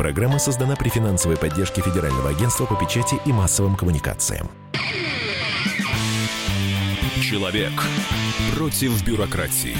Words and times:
Программа 0.00 0.38
создана 0.38 0.76
при 0.76 0.88
финансовой 0.88 1.36
поддержке 1.36 1.82
Федерального 1.82 2.30
агентства 2.30 2.64
по 2.64 2.74
печати 2.74 3.20
и 3.26 3.32
массовым 3.34 3.76
коммуникациям. 3.76 4.48
Человек 7.22 7.70
против 8.56 9.04
бюрократии. 9.04 9.76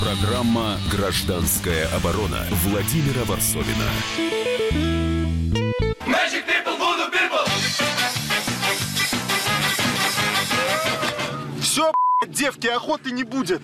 Программа 0.00 0.78
«Гражданская 0.90 1.88
оборона» 1.94 2.46
Владимира 2.64 3.24
Варсовина. 3.26 3.84
Все, 11.60 11.92
девки, 12.26 12.66
охоты 12.68 13.10
не 13.10 13.24
будет. 13.24 13.60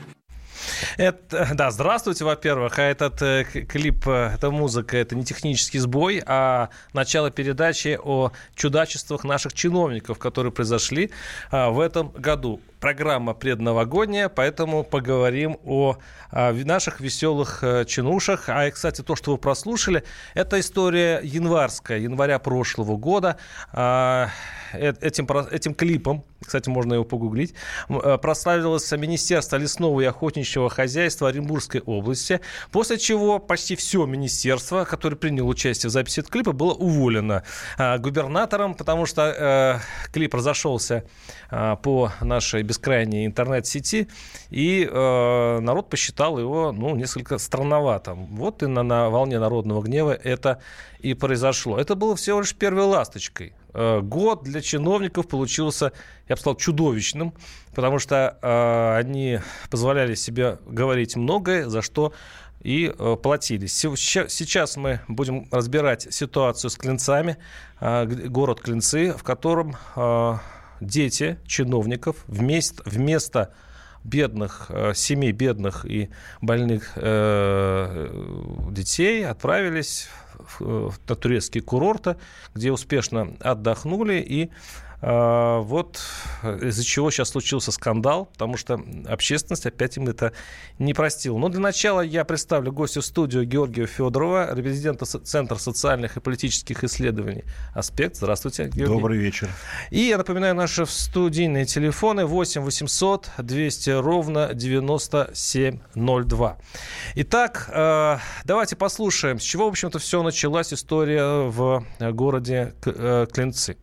Это, 1.00 1.48
да, 1.54 1.70
здравствуйте, 1.70 2.26
во-первых. 2.26 2.78
А 2.78 2.82
этот 2.82 3.22
э, 3.22 3.44
клип, 3.44 4.06
э, 4.06 4.32
эта 4.34 4.50
музыка, 4.50 4.98
это 4.98 5.16
не 5.16 5.24
технический 5.24 5.78
сбой, 5.78 6.22
а 6.26 6.68
начало 6.92 7.30
передачи 7.30 7.98
о 8.02 8.32
чудачествах 8.54 9.24
наших 9.24 9.54
чиновников, 9.54 10.18
которые 10.18 10.52
произошли 10.52 11.10
э, 11.50 11.70
в 11.70 11.80
этом 11.80 12.10
году 12.10 12.60
программа 12.80 13.34
предновогодняя, 13.34 14.28
поэтому 14.28 14.82
поговорим 14.82 15.58
о, 15.64 15.98
о 16.30 16.52
наших 16.52 17.00
веселых 17.00 17.62
э, 17.62 17.84
чинушах. 17.84 18.48
А, 18.48 18.68
кстати, 18.70 19.02
то, 19.02 19.14
что 19.14 19.32
вы 19.32 19.38
прослушали, 19.38 20.02
это 20.34 20.58
история 20.58 21.20
январская, 21.22 21.98
января 21.98 22.38
прошлого 22.38 22.96
года. 22.96 23.36
А, 23.72 24.30
э, 24.72 24.94
этим, 25.00 25.28
этим 25.50 25.74
клипом, 25.74 26.24
кстати, 26.44 26.70
можно 26.70 26.94
его 26.94 27.04
погуглить, 27.04 27.54
э, 27.88 28.18
прославилось 28.20 28.90
Министерство 28.92 29.56
лесного 29.56 30.00
и 30.00 30.04
охотничьего 30.04 30.70
хозяйства 30.70 31.28
Оренбургской 31.28 31.82
области, 31.82 32.40
после 32.72 32.96
чего 32.96 33.38
почти 33.38 33.76
все 33.76 34.06
министерство, 34.06 34.84
которое 34.84 35.16
приняло 35.16 35.48
участие 35.48 35.90
в 35.90 35.92
записи 35.92 36.20
этого 36.20 36.32
клипа, 36.32 36.52
было 36.52 36.72
уволено 36.72 37.42
губернатором, 37.98 38.74
потому 38.74 39.04
что 39.04 39.80
клип 40.12 40.34
разошелся 40.34 41.04
по 41.50 42.12
нашей 42.20 42.62
бескрайней 42.70 43.26
интернет-сети, 43.26 44.06
и 44.50 44.88
э, 44.88 45.58
народ 45.60 45.90
посчитал 45.90 46.38
его, 46.38 46.70
ну, 46.70 46.94
несколько 46.94 47.38
странноватым. 47.38 48.26
Вот 48.36 48.62
и 48.62 48.66
на, 48.66 48.84
на 48.84 49.10
волне 49.10 49.40
народного 49.40 49.82
гнева 49.82 50.12
это 50.12 50.60
и 51.00 51.14
произошло. 51.14 51.78
Это 51.78 51.96
было 51.96 52.14
всего 52.14 52.40
лишь 52.40 52.54
первой 52.54 52.84
ласточкой. 52.84 53.54
Э, 53.74 54.00
год 54.00 54.44
для 54.44 54.60
чиновников 54.60 55.26
получился, 55.26 55.92
я 56.28 56.36
бы 56.36 56.40
сказал, 56.40 56.56
чудовищным, 56.56 57.34
потому 57.74 57.98
что 57.98 58.38
э, 58.40 58.98
они 58.98 59.40
позволяли 59.68 60.14
себе 60.14 60.58
говорить 60.66 61.16
многое, 61.16 61.68
за 61.68 61.82
что 61.82 62.12
и 62.62 62.94
э, 62.96 63.16
платились. 63.20 63.72
Сейчас 63.74 64.76
мы 64.76 65.00
будем 65.08 65.48
разбирать 65.50 66.06
ситуацию 66.14 66.70
с 66.70 66.76
Клинцами, 66.76 67.36
э, 67.80 68.06
город 68.06 68.60
Клинцы, 68.60 69.12
в 69.12 69.24
котором 69.24 69.76
э, 69.96 70.34
дети 70.80 71.38
чиновников 71.46 72.24
вместо, 72.26 72.82
вместо 72.84 73.52
бедных 74.04 74.66
э, 74.70 74.92
семей, 74.94 75.32
бедных 75.32 75.84
и 75.84 76.10
больных 76.40 76.92
э, 76.96 78.08
детей 78.70 79.26
отправились 79.26 80.08
в, 80.58 80.92
на 81.08 81.14
турецкие 81.14 81.62
курорты, 81.62 82.16
где 82.54 82.72
успешно 82.72 83.36
отдохнули 83.40 84.14
и 84.14 84.50
вот 85.02 86.00
из-за 86.42 86.84
чего 86.84 87.10
сейчас 87.10 87.30
случился 87.30 87.72
скандал, 87.72 88.26
потому 88.26 88.56
что 88.56 88.80
общественность 89.08 89.66
опять 89.66 89.96
им 89.96 90.08
это 90.08 90.32
не 90.78 90.94
простила. 90.94 91.38
Но 91.38 91.48
для 91.48 91.60
начала 91.60 92.00
я 92.00 92.24
представлю 92.24 92.72
гостя 92.72 93.00
в 93.00 93.04
студию 93.04 93.46
Георгия 93.46 93.86
Федорова, 93.86 94.54
резидента 94.54 95.06
Центра 95.06 95.56
социальных 95.56 96.16
и 96.16 96.20
политических 96.20 96.84
исследований 96.84 97.44
«Аспект». 97.74 98.16
Здравствуйте, 98.16 98.64
Георгий. 98.64 98.94
Добрый 98.94 99.18
вечер. 99.18 99.48
И 99.90 100.00
я 100.00 100.18
напоминаю 100.18 100.54
наши 100.54 100.84
студийные 100.86 101.64
телефоны 101.64 102.26
8 102.26 102.60
800 102.60 103.30
200 103.38 103.90
ровно 103.90 104.50
9702. 104.54 106.58
Итак, 107.14 107.70
а, 107.72 108.20
давайте 108.44 108.76
послушаем, 108.76 109.40
с 109.40 109.42
чего, 109.42 109.66
в 109.66 109.68
общем-то, 109.68 109.98
все 109.98 110.22
началась 110.22 110.72
история 110.72 111.48
в 111.48 111.84
городе 111.98 112.74
э, 112.84 113.26
Клинцы. 113.32 113.76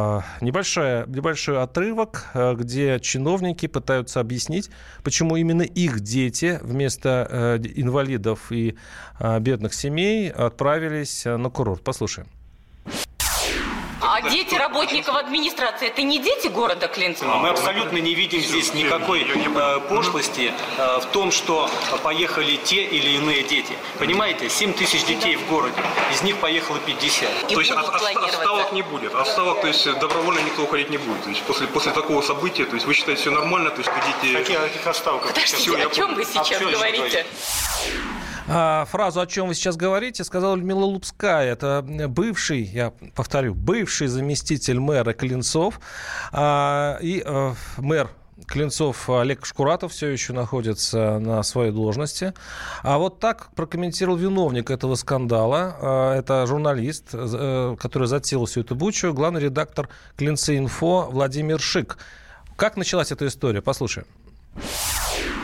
А, 0.00 0.24
небольшой, 0.40 1.06
небольшой 1.08 1.62
отрывок, 1.62 2.24
а, 2.32 2.54
где 2.54 2.98
чиновники 3.00 3.66
пытаются 3.66 4.20
объяснить, 4.20 4.70
почему 5.04 5.36
именно 5.36 5.62
их 5.62 6.00
дети 6.00 6.58
вместо 6.62 7.26
э, 7.30 7.58
инвалидов 7.74 8.50
и 8.50 8.76
а, 9.18 9.38
бедных 9.40 9.74
семей 9.74 10.30
отправились 10.30 11.26
на 11.26 11.50
курорт. 11.50 11.82
Послушаем. 11.84 12.28
А 14.22 14.28
дети 14.28 14.54
работников 14.54 15.16
администрации 15.16 15.88
это 15.88 16.02
не 16.02 16.18
дети 16.18 16.48
города 16.48 16.88
Клинцева? 16.88 17.34
Мы 17.36 17.48
абсолютно 17.48 17.98
не 17.98 18.14
видим 18.14 18.40
здесь 18.40 18.74
никакой 18.74 19.22
э, 19.22 19.80
пошлости 19.88 20.52
э, 20.76 21.00
в 21.00 21.06
том, 21.06 21.32
что 21.32 21.70
поехали 22.02 22.56
те 22.56 22.82
или 22.82 23.10
иные 23.10 23.42
дети. 23.42 23.74
Понимаете, 23.98 24.48
7 24.48 24.74
тысяч 24.74 25.04
детей 25.04 25.36
в 25.36 25.46
городе, 25.48 25.74
из 26.12 26.22
них 26.22 26.36
поехало 26.36 26.78
50. 26.78 27.50
И 27.50 27.54
то 27.54 27.60
есть 27.60 27.72
от, 27.72 27.88
отставок 27.88 28.72
не 28.72 28.82
будет. 28.82 29.14
Отставок, 29.14 29.60
то 29.60 29.68
есть 29.68 29.84
добровольно 29.98 30.40
никто 30.40 30.62
уходить 30.62 30.90
не 30.90 30.98
будет. 30.98 31.22
То 31.24 31.30
есть 31.30 31.42
после, 31.42 31.66
после 31.66 31.92
такого 31.92 32.20
события, 32.22 32.64
то 32.64 32.74
есть 32.74 32.86
вы 32.86 32.94
считаете 32.94 33.20
все 33.22 33.30
нормально, 33.30 33.70
то 33.70 33.78
есть 33.78 33.90
дети... 34.22 34.34
Каких, 34.34 34.60
каких 34.60 34.86
отставок? 34.86 35.26
Подождите, 35.26 35.56
все, 35.56 35.76
о 35.76 35.90
чем 35.90 36.14
вы 36.14 36.24
сейчас 36.24 36.60
говорите? 36.60 37.26
А, 37.26 38.19
фразу, 38.86 39.20
о 39.20 39.26
чем 39.26 39.48
вы 39.48 39.54
сейчас 39.54 39.76
говорите, 39.76 40.24
сказала 40.24 40.54
Людмила 40.54 40.84
Лупская. 40.84 41.52
Это 41.52 41.84
бывший, 42.08 42.62
я 42.62 42.92
повторю, 43.14 43.54
бывший 43.54 44.08
заместитель 44.08 44.80
мэра 44.80 45.12
Клинцов 45.12 45.80
а, 46.32 46.98
и 47.00 47.22
а, 47.24 47.54
мэр 47.78 48.10
Клинцов 48.46 49.08
Олег 49.08 49.46
Шкуратов 49.46 49.92
все 49.92 50.08
еще 50.08 50.32
находится 50.32 51.18
на 51.18 51.42
своей 51.42 51.72
должности. 51.72 52.34
А 52.82 52.98
вот 52.98 53.20
так 53.20 53.54
прокомментировал 53.54 54.16
виновник 54.16 54.70
этого 54.70 54.94
скандала. 54.96 56.14
Это 56.16 56.46
журналист, 56.46 57.10
э, 57.12 57.76
который 57.78 58.08
затеял 58.08 58.46
всю 58.46 58.62
эту 58.62 58.74
бучу, 58.74 59.12
главный 59.12 59.42
редактор 59.42 59.88
Клинцы 60.16 60.58
Инфо 60.58 61.08
Владимир 61.10 61.60
Шик. 61.60 61.98
Как 62.56 62.76
началась 62.76 63.12
эта 63.12 63.26
история? 63.26 63.62
Послушаем. 63.62 64.06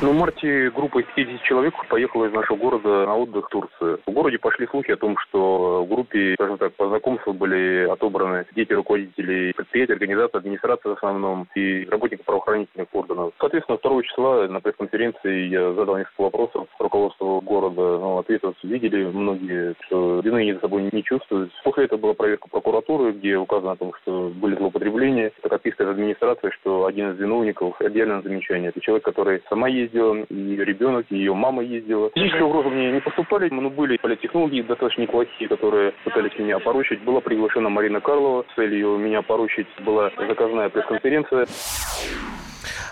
Ну, 0.03 0.13
в 0.13 0.15
марте 0.15 0.71
группа 0.71 0.99
из 0.99 1.07
50 1.15 1.43
человек 1.45 1.75
поехала 1.89 2.27
из 2.27 2.33
нашего 2.33 2.59
города 2.59 3.07
на 3.07 3.17
отдых 3.17 3.47
в 3.47 3.49
Турцию. 3.49 3.99
В 4.07 4.13
городе 4.13 4.39
пошли 4.39 4.67
слухи 4.67 4.91
о 4.91 4.99
том, 4.99 5.17
что 5.17 5.85
в 5.85 5.89
группе, 5.89 6.35
скажем 6.35 6.59
так, 6.59 6.75
по 6.75 6.89
знакомству 6.89 7.33
были 7.33 7.89
отобраны 7.89 8.45
дети 8.55 8.75
руководителей 8.75 9.55
предприятий, 9.55 9.95
организаций, 9.95 10.39
администрации 10.39 10.91
в 10.91 10.93
основном 10.93 11.49
и 11.55 11.87
работников 11.87 12.27
правоохранительных 12.27 12.89
органов. 12.93 13.33
Соответственно, 13.41 13.79
2 13.83 14.03
числа 14.03 14.49
на 14.49 14.61
пресс-конференции 14.61 15.49
я 15.49 15.73
задал 15.73 15.97
несколько 15.97 16.21
вопросов 16.21 16.69
руководству 16.79 17.41
города. 17.41 17.99
Ну, 17.99 18.19
ответов 18.19 18.55
видели 18.63 19.07
многие, 19.07 19.75
что 19.87 20.21
вины 20.21 20.41
они 20.41 20.53
за 20.53 20.61
собой 20.61 20.91
не 20.93 21.03
чувствуют. 21.05 21.51
После 21.65 21.87
этого 21.87 21.99
была 21.99 22.13
проверка 22.13 22.51
прокуратуры, 22.51 23.13
где 23.13 23.39
указано 23.39 23.73
о 23.73 23.77
том, 23.77 23.95
что 24.03 24.31
были 24.35 24.57
злоупотребления. 24.57 25.33
Так 25.41 25.55
отписка 25.55 25.85
из 25.85 25.89
администрации, 25.89 26.51
что 26.61 26.85
один 26.85 27.13
из 27.13 27.19
виновников, 27.19 27.81
отдельное 27.81 28.21
замечание, 28.21 28.69
это 28.69 28.81
человек, 28.83 29.05
который 29.05 29.43
сама 29.49 29.69
есть 29.69 29.86
ездила, 29.87 30.15
и 30.15 30.57
ребенок, 30.57 31.07
и 31.11 31.17
ее 31.17 31.35
мама 31.35 31.63
ездила. 31.63 32.11
Физические 32.15 32.45
угрозы 32.45 32.69
мне 32.69 32.93
не 32.93 33.01
поступали, 33.01 33.49
но 33.51 33.71
были 33.71 33.97
политтехнологии 33.97 34.63
достаточно 34.63 35.03
неплохие, 35.03 35.49
которые 35.49 35.93
пытались 36.05 36.39
меня 36.39 36.57
опорочить. 36.57 37.03
Была 37.03 37.21
приглашена 37.21 37.69
Марина 37.69 38.01
Карлова, 38.01 38.45
целью 38.55 38.97
меня 38.99 39.21
опорочить 39.21 39.67
была 39.85 40.11
заказная 40.17 40.69
пресс-конференция. 40.69 41.47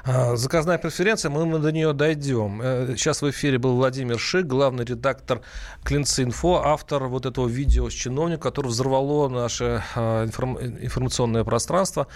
А, 0.06 0.37
заказная 0.37 0.78
пресс-конференция, 0.78 1.31
мы 1.31 1.59
до 1.59 1.72
нее 1.72 1.93
дойдем. 1.93 2.60
Э, 2.62 2.94
сейчас 2.97 3.22
в 3.22 3.31
эфире 3.31 3.59
был 3.59 3.77
Владимир 3.77 4.19
Шик, 4.19 4.47
главный 4.47 4.84
редактор 4.84 5.41
Клинцы 5.83 6.22
Инфо, 6.22 6.63
автор 6.65 7.04
вот 7.04 7.24
этого 7.27 7.48
видео 7.48 7.89
с 7.89 7.95
чиновником, 7.95 8.42
который 8.42 8.69
взорвало 8.69 9.28
наше 9.28 9.83
а, 9.97 10.24
информационное 10.24 11.45
пространство. 11.45 12.07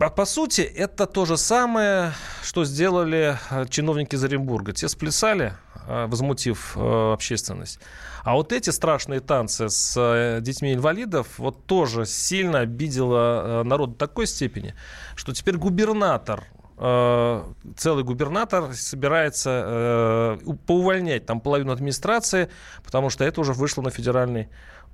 А 0.00 0.10
по 0.10 0.26
сути, 0.26 0.60
это 0.60 1.06
то 1.06 1.24
же 1.24 1.36
самое, 1.36 2.12
что 2.42 2.64
сделали 2.64 3.36
э, 3.50 3.66
чиновники 3.68 4.14
из 4.14 4.22
Оренбурга. 4.22 4.72
Те 4.72 4.88
сплясали, 4.88 5.54
э, 5.88 6.06
возмутив 6.06 6.76
э, 6.76 7.12
общественность. 7.12 7.80
А 8.22 8.34
вот 8.34 8.52
эти 8.52 8.70
страшные 8.70 9.18
танцы 9.18 9.68
с 9.68 10.40
детьми 10.40 10.72
инвалидов 10.72 11.26
вот 11.38 11.66
тоже 11.66 12.06
сильно 12.06 12.60
обидело 12.60 13.62
народ 13.64 13.92
до 13.92 14.06
такой 14.06 14.28
степени, 14.28 14.74
что 15.16 15.32
теперь 15.32 15.56
губернатор 15.56 16.44
целый 16.76 18.04
губернатор 18.04 18.72
собирается 18.72 20.38
поувольнять 20.68 21.26
там 21.26 21.40
половину 21.40 21.72
администрации, 21.72 22.50
потому 22.84 23.10
что 23.10 23.24
это 23.24 23.40
уже 23.40 23.52
вышло 23.52 23.82
на 23.82 23.90
федеральный 23.90 24.48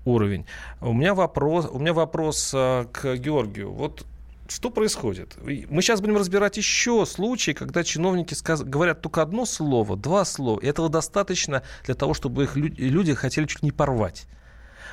уровень. 0.06 0.46
У 0.80 0.94
меня 0.94 1.12
вопрос, 1.12 1.68
у 1.70 1.78
меня 1.78 1.92
вопрос 1.92 2.52
к 2.52 3.16
Георгию. 3.16 3.70
Вот 3.70 4.06
что 4.48 4.70
происходит? 4.70 5.36
Мы 5.42 5.80
сейчас 5.82 6.00
будем 6.00 6.16
разбирать 6.16 6.56
еще 6.56 7.06
случаи, 7.06 7.52
когда 7.52 7.82
чиновники 7.82 8.34
сказ... 8.34 8.62
говорят 8.62 9.00
только 9.00 9.22
одно 9.22 9.46
слово, 9.46 9.96
два 9.96 10.24
слова. 10.24 10.60
И 10.60 10.66
этого 10.66 10.88
достаточно 10.88 11.62
для 11.84 11.94
того, 11.94 12.14
чтобы 12.14 12.44
их 12.44 12.56
люди 12.56 13.14
хотели 13.14 13.46
чуть 13.46 13.62
не 13.62 13.72
порвать. 13.72 14.26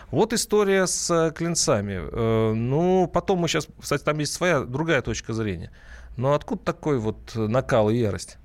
Вот 0.09 0.33
история 0.33 0.88
с 0.88 1.09
э, 1.09 1.31
клинцами. 1.31 2.00
Э, 2.01 2.53
ну, 2.53 3.07
потом 3.07 3.39
мы 3.39 3.48
сейчас, 3.48 3.68
кстати, 3.80 4.03
там 4.03 4.19
есть 4.19 4.33
своя 4.33 4.62
другая 4.62 5.01
точка 5.01 5.33
зрения. 5.33 5.71
Но 6.18 6.33
откуда 6.33 6.63
такой 6.63 7.00
вот 7.00 7.33
накал 7.36 7.89
и 7.89 7.98
ярость? 7.98 8.38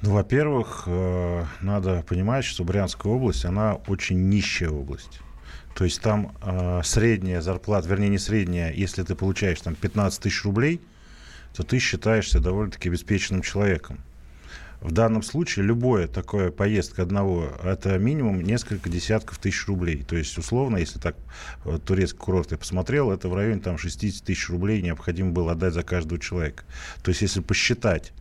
Ну, 0.00 0.14
во-первых, 0.14 0.84
э, 0.86 1.44
надо 1.60 2.04
понимать, 2.08 2.44
что 2.44 2.64
Брянская 2.64 3.12
область, 3.12 3.44
она 3.44 3.76
очень 3.86 4.28
нищая 4.28 4.70
область. 4.70 5.20
То 5.74 5.84
есть 5.84 6.00
там 6.00 6.34
э, 6.42 6.82
средняя 6.84 7.40
зарплата, 7.40 7.88
вернее, 7.88 8.08
не 8.08 8.18
средняя, 8.18 8.72
если 8.72 9.02
ты 9.02 9.14
получаешь 9.14 9.60
там 9.60 9.74
15 9.74 10.20
тысяч 10.20 10.44
рублей, 10.44 10.80
то 11.54 11.62
ты 11.62 11.78
считаешься 11.78 12.40
довольно-таки 12.40 12.88
обеспеченным 12.88 13.42
человеком. 13.42 13.98
В 14.82 14.90
данном 14.90 15.22
случае 15.22 15.64
любая 15.64 16.08
такая 16.08 16.50
поездка 16.50 17.02
одного, 17.02 17.52
это 17.62 17.96
минимум 17.98 18.42
несколько 18.42 18.90
десятков 18.90 19.38
тысяч 19.38 19.68
рублей. 19.68 20.02
То 20.02 20.16
есть, 20.16 20.36
условно, 20.36 20.76
если 20.76 20.98
так 20.98 21.14
вот, 21.64 21.84
турецкий 21.84 22.18
курорт 22.18 22.50
я 22.50 22.58
посмотрел, 22.58 23.12
это 23.12 23.28
в 23.28 23.34
районе 23.34 23.60
там 23.60 23.78
60 23.78 24.24
тысяч 24.24 24.50
рублей 24.50 24.82
необходимо 24.82 25.30
было 25.30 25.52
отдать 25.52 25.74
за 25.74 25.84
каждого 25.84 26.20
человека. 26.20 26.64
То 27.02 27.10
есть, 27.10 27.22
если 27.22 27.40
посчитать 27.40 28.12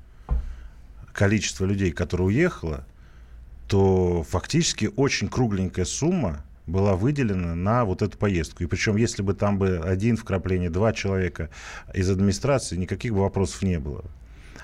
количество 1.14 1.66
людей, 1.66 1.92
которые 1.92 2.28
уехало, 2.28 2.86
то 3.68 4.24
фактически 4.30 4.92
очень 4.96 5.30
кругленькая 5.30 5.86
сумма 5.86 6.44
была 6.68 6.96
выделена 6.96 7.56
на 7.56 7.86
вот 7.86 8.02
эту 8.02 8.18
поездку. 8.18 8.64
И 8.64 8.68
причем, 8.68 8.96
если 8.96 9.22
бы 9.22 9.34
там 9.34 9.58
бы 9.58 9.78
один 9.84 10.18
вкрапление, 10.18 10.70
два 10.70 10.94
человека 10.94 11.50
из 11.94 12.10
администрации, 12.10 12.78
никаких 12.78 13.14
бы 13.14 13.22
вопросов 13.22 13.62
не 13.64 13.80
было. 13.80 14.06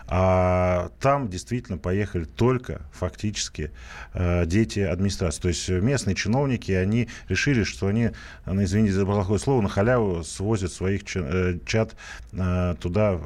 А 0.09 0.89
там 1.01 1.27
действительно 1.27 1.77
поехали 1.77 2.23
только 2.23 2.81
фактически 2.93 3.71
э, 4.13 4.45
дети 4.45 4.79
администрации. 4.79 5.41
То 5.41 5.47
есть 5.49 5.67
местные 5.69 6.15
чиновники, 6.15 6.71
они 6.71 7.09
решили, 7.27 7.63
что 7.63 7.87
они, 7.87 8.11
ну, 8.45 8.63
извините 8.63 8.93
за 8.93 9.05
плохое 9.05 9.37
слово, 9.37 9.61
на 9.61 9.67
халяву 9.67 10.23
свозят 10.23 10.71
своих 10.71 11.03
э, 11.15 11.59
чат 11.65 11.95
э, 12.31 12.75
туда 12.79 13.19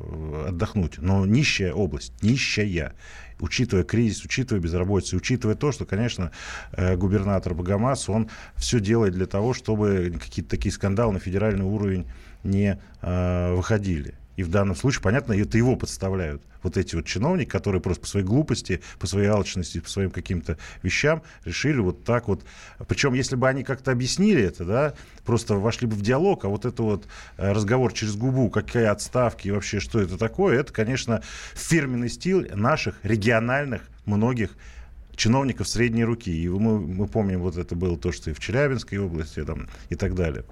отдохнуть. 0.47 0.97
Но 0.97 1.24
нищая 1.27 1.71
область, 1.71 2.13
нищая 2.24 2.94
учитывая 3.41 3.83
кризис, 3.83 4.23
учитывая 4.23 4.61
безработицу, 4.61 5.17
учитывая 5.17 5.55
то, 5.55 5.71
что, 5.71 5.85
конечно, 5.85 6.31
э, 6.71 6.95
губернатор 6.95 7.53
Богомаз, 7.53 8.07
он 8.07 8.29
все 8.55 8.79
делает 8.79 9.13
для 9.13 9.25
того, 9.25 9.53
чтобы 9.53 10.13
какие-то 10.21 10.51
такие 10.51 10.71
скандалы 10.71 11.13
на 11.13 11.19
федеральный 11.19 11.65
уровень 11.65 12.05
не 12.43 12.79
э, 13.01 13.53
выходили. 13.53 14.15
И 14.41 14.43
в 14.43 14.49
данном 14.49 14.75
случае, 14.75 15.03
понятно, 15.03 15.33
это 15.33 15.55
его 15.55 15.75
подставляют. 15.75 16.41
Вот 16.63 16.75
эти 16.75 16.95
вот 16.95 17.05
чиновники, 17.05 17.47
которые 17.47 17.79
просто 17.79 18.01
по 18.01 18.07
своей 18.07 18.25
глупости, 18.25 18.81
по 18.97 19.05
своей 19.05 19.27
алчности, 19.27 19.79
по 19.79 19.88
своим 19.88 20.09
каким-то 20.09 20.57
вещам 20.81 21.21
решили 21.45 21.77
вот 21.77 22.03
так 22.03 22.27
вот. 22.27 22.43
Причем, 22.88 23.13
если 23.13 23.35
бы 23.35 23.47
они 23.47 23.63
как-то 23.63 23.91
объяснили 23.91 24.41
это, 24.41 24.65
да, 24.65 24.93
просто 25.25 25.53
вошли 25.57 25.85
бы 25.85 25.95
в 25.95 26.01
диалог, 26.01 26.43
а 26.43 26.47
вот 26.47 26.65
это 26.65 26.81
вот 26.81 27.05
э, 27.38 27.51
разговор 27.51 27.93
через 27.93 28.15
губу, 28.15 28.49
какие 28.49 28.85
отставки 28.85 29.47
и 29.47 29.51
вообще 29.51 29.79
что 29.79 30.01
это 30.01 30.17
такое, 30.17 30.59
это, 30.59 30.73
конечно, 30.73 31.21
фирменный 31.53 32.09
стиль 32.09 32.51
наших 32.55 32.95
региональных 33.03 33.83
многих 34.05 34.57
чиновников 35.15 35.67
средней 35.67 36.03
руки. 36.03 36.31
И 36.31 36.49
мы, 36.49 36.79
мы 36.79 37.05
помним, 37.05 37.41
вот 37.41 37.57
это 37.57 37.75
было 37.75 37.95
то, 37.95 38.11
что 38.11 38.31
и 38.31 38.33
в 38.33 38.39
Челябинской 38.39 38.97
области 38.97 39.43
там, 39.45 39.67
и 39.89 39.95
так 39.95 40.15
далее. 40.15 40.45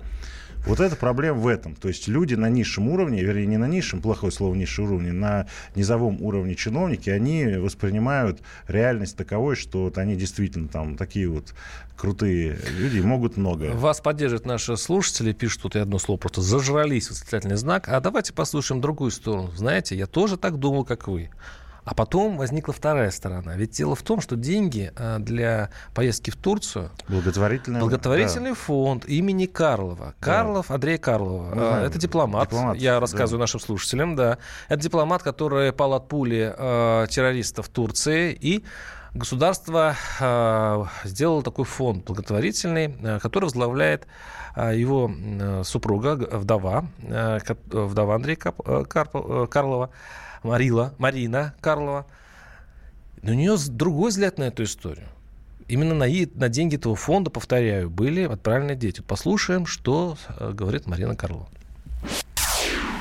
Вот 0.66 0.80
эта 0.80 0.96
проблема 0.96 1.40
в 1.40 1.48
этом. 1.48 1.76
То 1.76 1.88
есть 1.88 2.08
люди 2.08 2.36
на 2.36 2.50
низшем 2.50 2.90
уровне, 2.90 3.24
вернее, 3.24 3.46
не 3.46 3.58
на 3.58 3.68
низшем, 3.68 4.02
плохое 4.02 4.32
слово 4.32 4.56
низшем 4.56 4.86
уровне, 4.86 5.12
на 5.12 5.48
низовом 5.76 6.22
уровне 6.22 6.56
чиновники, 6.56 7.10
они 7.10 7.46
воспринимают 7.58 8.42
реальность 8.68 9.18
таковой, 9.18 9.56
что 9.56 9.84
вот 9.84 9.98
они 9.98 10.16
действительно 10.16 10.68
там 10.68 10.98
такие 10.98 11.28
вот 11.28 11.54
крутые 11.98 12.58
люди, 12.78 13.00
могут 13.00 13.38
много. 13.38 13.72
Вас 13.74 14.00
поддерживают 14.00 14.46
наши 14.46 14.78
слушатели, 14.78 15.34
пишут 15.34 15.64
тут 15.64 15.76
и 15.76 15.80
одно 15.80 16.00
слово, 16.00 16.18
просто 16.18 16.42
зажрались, 16.42 17.10
восклицательный 17.10 17.58
знак. 17.58 17.90
А 17.90 18.00
давайте 18.00 18.34
послушаем 18.34 18.82
другую 18.82 19.12
сторону. 19.12 19.52
Знаете, 19.56 19.98
я 19.98 20.08
тоже 20.08 20.38
так 20.38 20.58
думал, 20.58 20.86
как 20.86 21.08
вы. 21.08 21.30
А 21.90 21.96
потом 21.96 22.38
возникла 22.38 22.72
вторая 22.72 23.10
сторона. 23.10 23.56
Ведь 23.56 23.72
дело 23.72 23.96
в 23.96 24.04
том, 24.04 24.22
что 24.22 24.36
деньги 24.36 24.94
э, 24.96 25.18
для 25.18 25.72
поездки 25.96 26.30
в 26.30 26.36
Турцию... 26.36 26.92
Благотворительный, 27.08 27.80
благотворительный 27.80 28.52
да. 28.52 28.56
фонд 28.56 29.06
имени 29.06 29.48
Карлова. 29.48 30.14
Карлов, 30.20 30.68
да. 30.70 30.76
Андрей 30.76 31.00
Карлова. 31.00 31.56
Да. 31.56 31.82
Это 31.82 31.98
дипломат. 31.98 32.48
дипломат. 32.50 32.78
Я 32.78 33.00
рассказываю 33.00 33.40
да. 33.40 33.44
нашим 33.44 33.60
слушателям, 33.60 34.16
да. 34.16 34.38
Это 34.68 34.84
дипломат, 34.84 35.24
который 35.24 35.74
пал 35.74 35.96
от 35.96 36.08
пули 36.08 36.54
э, 36.56 37.08
террористов 37.10 37.70
Турции 37.70 38.38
и 38.40 38.64
государство 39.16 39.96
э, 40.20 40.86
сделало 41.06 41.42
такой 41.42 41.66
фонд 41.66 42.06
благотворительный, 42.06 42.96
э, 43.02 43.20
который 43.20 43.46
возглавляет 43.46 44.06
э, 44.56 44.78
его 44.78 45.10
э, 45.12 45.64
супруга, 45.66 46.12
вдова, 46.38 46.86
э, 47.02 47.40
вдова 47.72 48.14
Андрея 48.14 48.36
Кап, 48.36 48.62
э, 48.64 49.48
Карлова. 49.50 49.90
Марила, 50.44 50.94
Марина 50.98 51.54
Карлова. 51.62 52.06
Но 53.22 53.32
у 53.32 53.36
нее 53.36 53.56
другой 53.68 54.12
взгляд 54.12 54.38
на 54.38 54.44
эту 54.44 54.64
историю. 54.64 55.08
Именно 55.68 55.94
на, 55.94 56.06
на 56.06 56.50
деньги 56.50 56.76
этого 56.76 56.96
фонда, 56.96 57.30
повторяю, 57.30 57.90
были 57.90 58.24
отправлены 58.24 58.76
дети. 58.76 59.02
Послушаем, 59.02 59.66
что 59.66 60.18
э, 60.40 60.52
говорит 60.52 60.88
Марина 60.88 61.16
Карлова. 61.16 61.48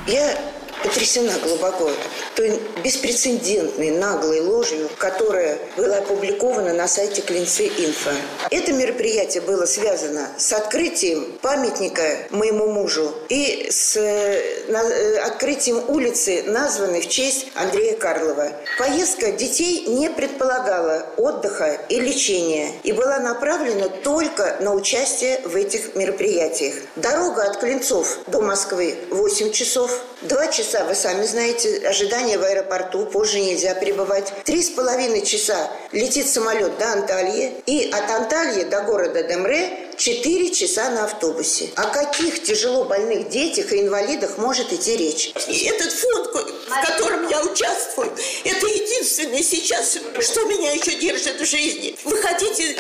Я 0.06 0.38
потрясена 0.82 1.32
глубоко 1.42 1.90
той 2.38 2.56
беспрецедентной 2.84 3.90
наглой 3.90 4.40
ложью, 4.40 4.88
которая 4.96 5.58
была 5.76 5.96
опубликована 5.96 6.72
на 6.72 6.86
сайте 6.86 7.20
Клинцы 7.20 7.66
Инфо. 7.66 8.12
Это 8.52 8.72
мероприятие 8.72 9.40
было 9.40 9.66
связано 9.66 10.28
с 10.38 10.52
открытием 10.52 11.36
памятника 11.42 12.28
моему 12.30 12.68
мужу 12.68 13.12
и 13.28 13.66
с 13.72 13.96
э, 13.96 14.40
э, 14.68 15.18
открытием 15.18 15.82
улицы, 15.88 16.44
названной 16.46 17.00
в 17.00 17.08
честь 17.08 17.48
Андрея 17.56 17.96
Карлова. 17.96 18.52
Поездка 18.78 19.32
детей 19.32 19.86
не 19.88 20.08
предполагала 20.08 21.06
отдыха 21.16 21.80
и 21.88 21.98
лечения 21.98 22.70
и 22.84 22.92
была 22.92 23.18
направлена 23.18 23.88
только 23.88 24.58
на 24.60 24.74
участие 24.74 25.40
в 25.44 25.56
этих 25.56 25.96
мероприятиях. 25.96 26.76
Дорога 26.94 27.50
от 27.50 27.56
Клинцов 27.56 28.18
до 28.28 28.40
Москвы 28.42 28.94
8 29.10 29.50
часов, 29.50 29.90
Два 30.22 30.48
часа, 30.48 30.84
вы 30.84 30.96
сами 30.96 31.24
знаете, 31.24 31.78
ожидание 31.86 32.27
в 32.36 32.42
аэропорту, 32.42 33.06
позже 33.06 33.40
нельзя 33.40 33.74
прибывать. 33.74 34.32
Три 34.44 34.62
с 34.62 34.70
половиной 34.70 35.24
часа 35.24 35.70
летит 35.92 36.28
самолет 36.28 36.76
до 36.78 36.92
Анталии. 36.92 37.54
И 37.66 37.90
от 37.90 38.10
Анталии 38.10 38.64
до 38.64 38.82
города 38.82 39.22
Демре 39.22 39.88
4 39.96 40.50
часа 40.54 40.90
на 40.90 41.04
автобусе. 41.04 41.70
О 41.76 41.84
каких 41.86 42.42
тяжело 42.42 42.84
больных 42.84 43.28
детях 43.30 43.72
и 43.72 43.82
инвалидах 43.82 44.38
может 44.38 44.72
идти 44.72 44.96
речь? 44.96 45.32
И 45.48 45.64
этот 45.64 45.92
фонд, 45.92 46.28
в 46.68 46.86
котором 46.86 47.28
я 47.28 47.42
участвую, 47.42 48.12
это 48.44 48.66
единственное 48.66 49.42
сейчас, 49.42 49.98
что 50.20 50.44
меня 50.44 50.72
еще 50.72 50.98
держит 50.98 51.40
в 51.40 51.44
жизни. 51.44 51.96
Вы 52.04 52.16
хотите, 52.18 52.76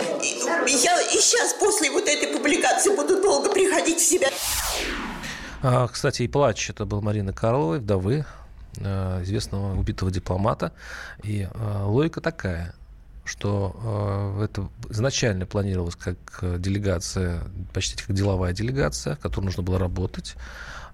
я 0.66 1.00
и 1.02 1.18
сейчас 1.18 1.54
после 1.54 1.90
вот 1.90 2.08
этой 2.08 2.28
публикации 2.28 2.90
буду 2.90 3.20
долго 3.20 3.50
приходить 3.50 3.98
в 3.98 4.04
себя. 4.04 4.30
А, 5.60 5.88
кстати, 5.88 6.22
и 6.22 6.28
плач 6.28 6.70
это 6.70 6.84
был 6.84 7.02
Марина 7.02 7.32
Карловой, 7.32 7.80
вдовы 7.80 8.24
а, 8.24 8.47
известного 8.76 9.76
убитого 9.78 10.10
дипломата. 10.10 10.72
И 11.22 11.48
а, 11.52 11.86
логика 11.86 12.20
такая 12.20 12.74
что 13.24 14.40
это 14.42 14.70
изначально 14.88 15.44
планировалось 15.44 15.96
как 15.96 16.16
делегация, 16.40 17.42
почти 17.74 18.02
как 18.02 18.16
деловая 18.16 18.54
делегация, 18.54 19.16
в 19.16 19.18
которой 19.18 19.44
нужно 19.44 19.62
было 19.62 19.78
работать. 19.78 20.34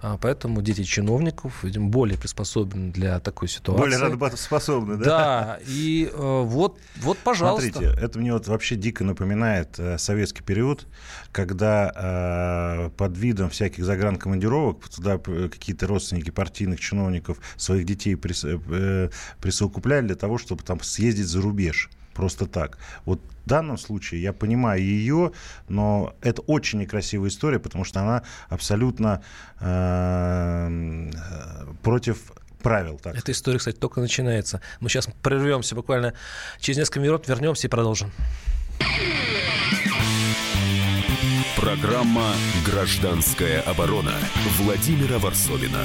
А, 0.06 0.18
поэтому 0.18 0.60
дети 0.60 0.82
чиновников, 0.82 1.64
видимо, 1.64 1.88
более 1.88 2.18
приспособлены 2.18 2.92
для 2.92 3.20
такой 3.20 3.48
ситуации. 3.48 3.80
Более 3.80 3.98
работоспособны, 3.98 4.98
да? 4.98 5.04
Да, 5.04 5.58
и 5.66 6.10
э, 6.12 6.42
вот, 6.44 6.78
вот, 6.96 7.16
пожалуйста. 7.16 7.72
Смотрите, 7.72 7.98
это 7.98 8.18
мне 8.18 8.34
вот 8.34 8.46
вообще 8.46 8.76
дико 8.76 9.02
напоминает 9.02 9.78
э, 9.78 9.96
советский 9.96 10.42
период, 10.42 10.86
когда 11.32 11.90
э, 12.86 12.90
под 12.98 13.16
видом 13.16 13.48
всяких 13.48 13.82
загранкомандировок 13.82 14.86
туда 14.90 15.16
какие-то 15.16 15.86
родственники 15.86 16.28
партийных 16.28 16.80
чиновников 16.80 17.38
своих 17.56 17.86
детей 17.86 18.14
прис, 18.14 18.44
э, 18.44 19.08
присовокупляли 19.40 20.08
для 20.08 20.16
того, 20.16 20.36
чтобы 20.36 20.62
там 20.64 20.82
съездить 20.82 21.28
за 21.28 21.40
рубеж 21.40 21.88
просто 22.14 22.46
так. 22.46 22.78
Вот 23.04 23.20
в 23.44 23.48
данном 23.48 23.76
случае 23.76 24.22
я 24.22 24.32
понимаю 24.32 24.82
ее, 24.82 25.32
но 25.68 26.14
это 26.22 26.42
очень 26.42 26.78
некрасивая 26.78 27.28
история, 27.28 27.58
потому 27.58 27.84
что 27.84 28.00
она 28.00 28.22
абсолютно 28.48 29.22
э, 29.60 31.10
против 31.82 32.32
правил. 32.62 32.98
Так. 32.98 33.14
Эта 33.16 33.32
история, 33.32 33.58
кстати, 33.58 33.76
только 33.76 34.00
начинается. 34.00 34.60
Мы 34.80 34.88
сейчас 34.88 35.08
прервемся 35.22 35.74
буквально 35.74 36.14
через 36.58 36.78
несколько 36.78 37.00
минут, 37.00 37.28
вернемся 37.28 37.66
и 37.66 37.70
продолжим. 37.70 38.10
Программа 41.56 42.32
«Гражданская 42.64 43.60
оборона» 43.62 44.14
Владимира 44.58 45.18
Варсовина. 45.18 45.84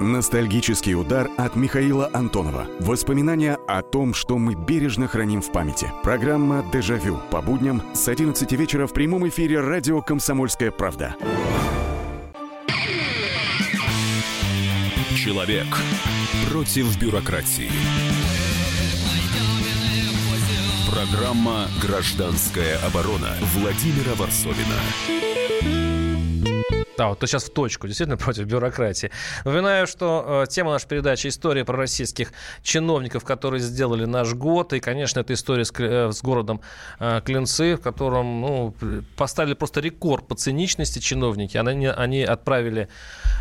Ностальгический 0.00 0.94
удар 0.94 1.30
от 1.36 1.54
Михаила 1.54 2.10
Антонова. 2.12 2.66
Воспоминания 2.80 3.56
о 3.68 3.80
том, 3.82 4.12
что 4.12 4.38
мы 4.38 4.54
бережно 4.54 5.06
храним 5.06 5.40
в 5.40 5.52
памяти. 5.52 5.92
Программа 6.02 6.64
«Дежавю» 6.72 7.20
по 7.30 7.40
будням 7.40 7.80
с 7.94 8.08
11 8.08 8.50
вечера 8.52 8.88
в 8.88 8.92
прямом 8.92 9.28
эфире 9.28 9.60
радио 9.60 10.02
«Комсомольская 10.02 10.72
правда». 10.72 11.14
Человек 15.16 15.66
против 16.50 16.98
бюрократии. 17.00 17.70
Программа 20.90 21.68
«Гражданская 21.80 22.78
оборона» 22.84 23.34
Владимира 23.54 24.14
Варсовина. 24.16 25.33
Да, 26.96 27.08
вот 27.08 27.18
то 27.18 27.26
сейчас 27.26 27.44
в 27.44 27.52
точку, 27.52 27.86
действительно 27.86 28.16
против 28.24 28.44
бюрократии. 28.46 29.10
Напоминаю, 29.44 29.86
что 29.86 30.44
э, 30.44 30.50
тема 30.50 30.72
нашей 30.72 30.88
передачи 30.88 31.26
«История 31.26 31.64
про 31.64 31.76
российских 31.76 32.32
чиновников, 32.62 33.24
которые 33.24 33.60
сделали 33.60 34.04
наш 34.04 34.32
год». 34.34 34.72
И, 34.72 34.80
конечно, 34.80 35.20
это 35.20 35.32
история 35.32 35.64
с, 35.64 35.72
э, 35.78 36.12
с 36.12 36.22
городом 36.22 36.60
э, 37.00 37.20
Клинцы, 37.24 37.76
в 37.76 37.80
котором 37.80 38.40
ну, 38.40 38.74
поставили 39.16 39.54
просто 39.54 39.80
рекорд 39.80 40.28
по 40.28 40.36
циничности 40.36 41.00
чиновники. 41.00 41.56
Они, 41.56 41.86
они 41.86 42.22
отправили 42.22 42.88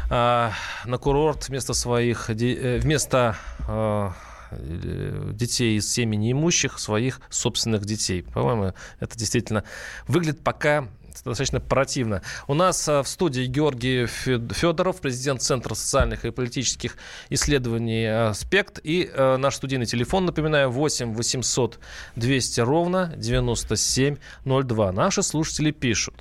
э, 0.09 0.49
на 0.85 0.97
курорт 0.97 1.47
вместо 1.47 1.73
своих... 1.73 2.29
Э, 2.29 2.79
вместо... 2.79 3.35
Э, 3.67 4.11
детей 4.55 5.77
из 5.77 5.91
семьи 5.91 6.15
неимущих, 6.15 6.77
своих 6.77 7.21
собственных 7.31 7.85
детей. 7.85 8.21
По-моему, 8.21 8.73
это 8.99 9.17
действительно 9.17 9.63
выглядит 10.07 10.43
пока 10.43 10.87
достаточно 11.23 11.59
противно. 11.59 12.21
У 12.47 12.53
нас 12.53 12.87
э, 12.87 13.01
в 13.01 13.07
студии 13.07 13.45
Георгий 13.45 14.05
Федоров, 14.05 15.01
президент 15.01 15.41
Центра 15.41 15.75
социальных 15.75 16.25
и 16.25 16.31
политических 16.31 16.97
исследований 17.29 18.05
«Аспект». 18.05 18.79
И 18.83 19.09
э, 19.13 19.37
наш 19.37 19.55
студийный 19.55 19.85
телефон, 19.85 20.25
напоминаю, 20.25 20.69
8 20.71 21.13
800 21.13 21.79
200 22.15 22.61
ровно 22.61 23.13
9702. 23.17 24.91
Наши 24.91 25.23
слушатели 25.23 25.71
пишут. 25.71 26.15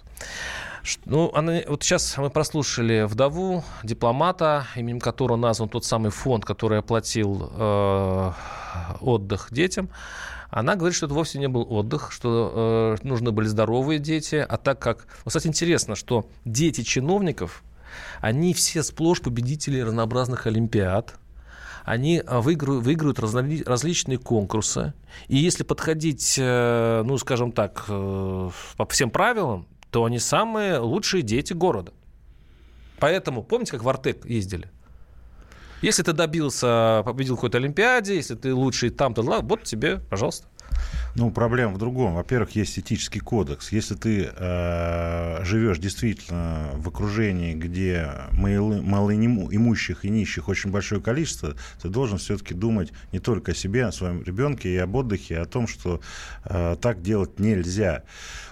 Ну, 1.05 1.31
она, 1.35 1.61
вот 1.69 1.83
сейчас 1.85 2.19
мы 2.19 2.31
прослушали 2.31 3.03
вдову 3.03 3.65
дипломата, 3.85 4.67
именем 4.75 5.01
которого 5.01 5.37
назван 5.37 5.69
тот 5.69 5.85
самый 5.85 6.11
фонд, 6.11 6.45
который 6.45 6.79
оплатил 6.79 7.53
э, 7.55 8.33
отдых 9.01 9.49
детям. 9.51 9.89
Она 10.53 10.77
говорит, 10.77 10.95
что 10.95 11.07
это 11.07 11.15
вовсе 11.15 11.39
не 11.39 11.49
был 11.49 11.67
отдых, 11.73 12.13
что 12.13 12.99
э, 13.03 13.09
нужны 13.09 13.33
были 13.33 13.47
здоровые 13.47 13.99
дети. 13.99 14.35
А 14.47 14.59
так 14.59 14.79
как... 14.79 15.07
Кстати, 15.25 15.47
интересно, 15.47 15.97
что 15.97 16.29
дети 16.45 16.83
чиновников, 16.83 17.65
они 18.21 18.53
все 18.53 18.83
сплошь 18.83 19.23
победители 19.23 19.81
разнообразных 19.81 20.47
олимпиад, 20.47 21.15
они 21.85 22.19
э, 22.19 22.39
выигрывают, 22.41 22.85
выигрывают 22.85 23.19
разли, 23.19 23.63
различные 23.65 24.19
конкурсы. 24.19 24.93
И 25.27 25.39
если 25.39 25.65
подходить, 25.65 26.37
э, 26.39 27.03
ну, 27.03 27.17
скажем 27.17 27.53
так, 27.53 27.87
э, 27.89 28.51
по 28.77 28.87
всем 28.87 29.11
правилам, 29.11 29.67
то 29.91 30.05
они 30.05 30.19
самые 30.19 30.77
лучшие 30.81 31.23
дети 31.23 31.55
города. 31.55 31.95
Поэтому, 32.99 33.43
помните, 33.43 33.73
как 33.73 33.85
в 33.85 33.89
Артек 33.89 34.27
ездили? 34.27 34.71
Если 35.83 36.05
ты 36.05 36.13
добился, 36.13 37.03
победил 37.05 37.35
какой-то 37.35 37.59
Олимпиаде, 37.59 38.15
если 38.15 38.37
ты 38.37 38.55
лучший 38.55 38.91
там-то, 38.91 39.23
вот 39.23 39.65
тебе, 39.65 39.99
пожалуйста. 40.09 40.47
Ну, 41.15 41.31
проблема 41.31 41.75
в 41.75 41.79
другом. 41.79 42.15
Во-первых, 42.15 42.53
есть 42.53 42.79
этический 42.79 43.21
кодекс. 43.21 43.71
Если 43.73 43.95
ты 43.95 44.31
э, 44.35 45.45
живешь 45.45 45.79
действительно 45.79 46.71
в 46.75 46.89
окружении, 46.89 47.53
где 47.55 48.09
малоимущих 48.33 50.05
и 50.05 50.11
нищих 50.11 50.49
очень 50.49 50.71
большое 50.71 51.03
количество, 51.03 51.55
ты 51.83 51.89
должен 51.89 52.19
все-таки 52.19 52.55
думать 52.55 52.93
не 53.13 53.19
только 53.19 53.53
о 53.53 53.55
себе, 53.55 53.87
о 53.87 53.93
своем 53.93 54.23
ребенке 54.23 54.71
и 54.71 54.77
об 54.77 54.95
отдыхе, 54.95 55.39
а 55.39 55.43
о 55.43 55.47
том, 55.47 55.67
что 55.67 56.01
э, 56.45 56.77
так 56.81 57.03
делать 57.03 57.39
нельзя. 57.39 58.05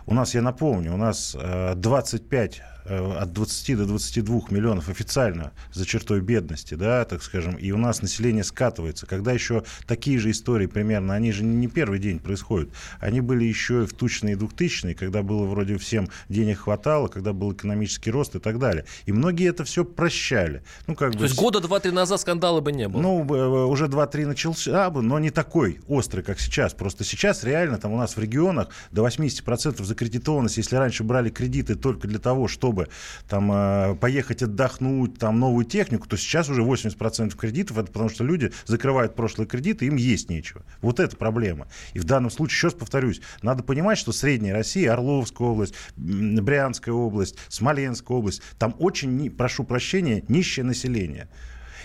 У 0.04 0.14
нас, 0.14 0.34
я 0.34 0.42
напомню, 0.42 0.92
у 0.92 0.98
нас 0.98 1.36
э, 1.38 1.74
25 1.76 2.60
Э, 2.60 2.69
от 2.84 3.32
20 3.32 3.76
до 3.76 3.86
22 3.86 4.42
миллионов 4.50 4.88
официально 4.88 5.52
за 5.72 5.86
чертой 5.86 6.20
бедности, 6.20 6.74
да, 6.74 7.04
так 7.04 7.22
скажем, 7.22 7.54
и 7.54 7.70
у 7.72 7.76
нас 7.76 8.02
население 8.02 8.44
скатывается. 8.44 9.06
Когда 9.06 9.32
еще 9.32 9.64
такие 9.86 10.18
же 10.18 10.30
истории 10.30 10.66
примерно, 10.66 11.14
они 11.14 11.32
же 11.32 11.44
не 11.44 11.68
первый 11.68 11.98
день 11.98 12.18
происходят, 12.18 12.70
они 12.98 13.20
были 13.20 13.44
еще 13.44 13.84
и 13.84 13.86
в 13.86 13.92
тучные 13.92 14.36
2000-е, 14.36 14.94
когда 14.94 15.22
было 15.22 15.44
вроде 15.44 15.76
всем 15.78 16.08
денег 16.28 16.60
хватало, 16.60 17.08
когда 17.08 17.32
был 17.32 17.52
экономический 17.52 18.10
рост 18.10 18.34
и 18.34 18.38
так 18.38 18.58
далее. 18.58 18.84
И 19.06 19.12
многие 19.12 19.48
это 19.48 19.64
все 19.64 19.84
прощали. 19.84 20.62
Ну, 20.86 20.94
как 20.94 21.12
То 21.12 21.18
бы... 21.18 21.24
есть 21.24 21.36
года 21.36 21.60
два-три 21.60 21.92
назад 21.92 22.20
скандала 22.20 22.60
бы 22.60 22.72
не 22.72 22.88
было? 22.88 23.00
Ну, 23.00 23.34
э, 23.34 23.64
уже 23.66 23.88
два-три 23.88 24.24
начался 24.24 24.90
бы, 24.90 25.02
но 25.02 25.18
не 25.18 25.30
такой 25.30 25.80
острый, 25.88 26.22
как 26.22 26.40
сейчас. 26.40 26.74
Просто 26.74 27.04
сейчас 27.04 27.44
реально 27.44 27.78
там 27.78 27.92
у 27.92 27.98
нас 27.98 28.16
в 28.16 28.20
регионах 28.20 28.68
до 28.90 29.06
80% 29.06 29.82
закредитованность, 29.84 30.56
если 30.56 30.76
раньше 30.76 31.04
брали 31.04 31.30
кредиты 31.30 31.74
только 31.74 32.08
для 32.08 32.18
того, 32.18 32.48
чтобы 32.48 32.69
чтобы 32.70 32.88
там 33.28 33.50
э, 33.52 33.96
поехать 33.96 34.42
отдохнуть, 34.42 35.18
там 35.18 35.40
новую 35.40 35.64
технику, 35.64 36.06
то 36.06 36.16
сейчас 36.16 36.48
уже 36.48 36.62
80% 36.62 37.36
кредитов, 37.36 37.78
это 37.78 37.90
потому 37.90 38.08
что 38.08 38.22
люди 38.22 38.52
закрывают 38.64 39.16
прошлые 39.16 39.48
кредиты, 39.48 39.86
им 39.86 39.96
есть 39.96 40.30
нечего. 40.30 40.62
Вот 40.80 41.00
это 41.00 41.16
проблема. 41.16 41.66
И 41.94 41.98
в 41.98 42.04
данном 42.04 42.30
случае, 42.30 42.54
еще 42.54 42.66
раз 42.68 42.74
повторюсь, 42.74 43.20
надо 43.42 43.64
понимать, 43.64 43.98
что 43.98 44.12
средняя 44.12 44.54
Россия, 44.54 44.92
Орловская 44.92 45.48
область, 45.48 45.74
Брянская 45.96 46.94
область, 46.94 47.36
Смоленская 47.48 48.16
область, 48.16 48.42
там 48.58 48.76
очень, 48.78 49.30
прошу 49.30 49.64
прощения, 49.64 50.22
нищее 50.28 50.64
население. 50.64 51.28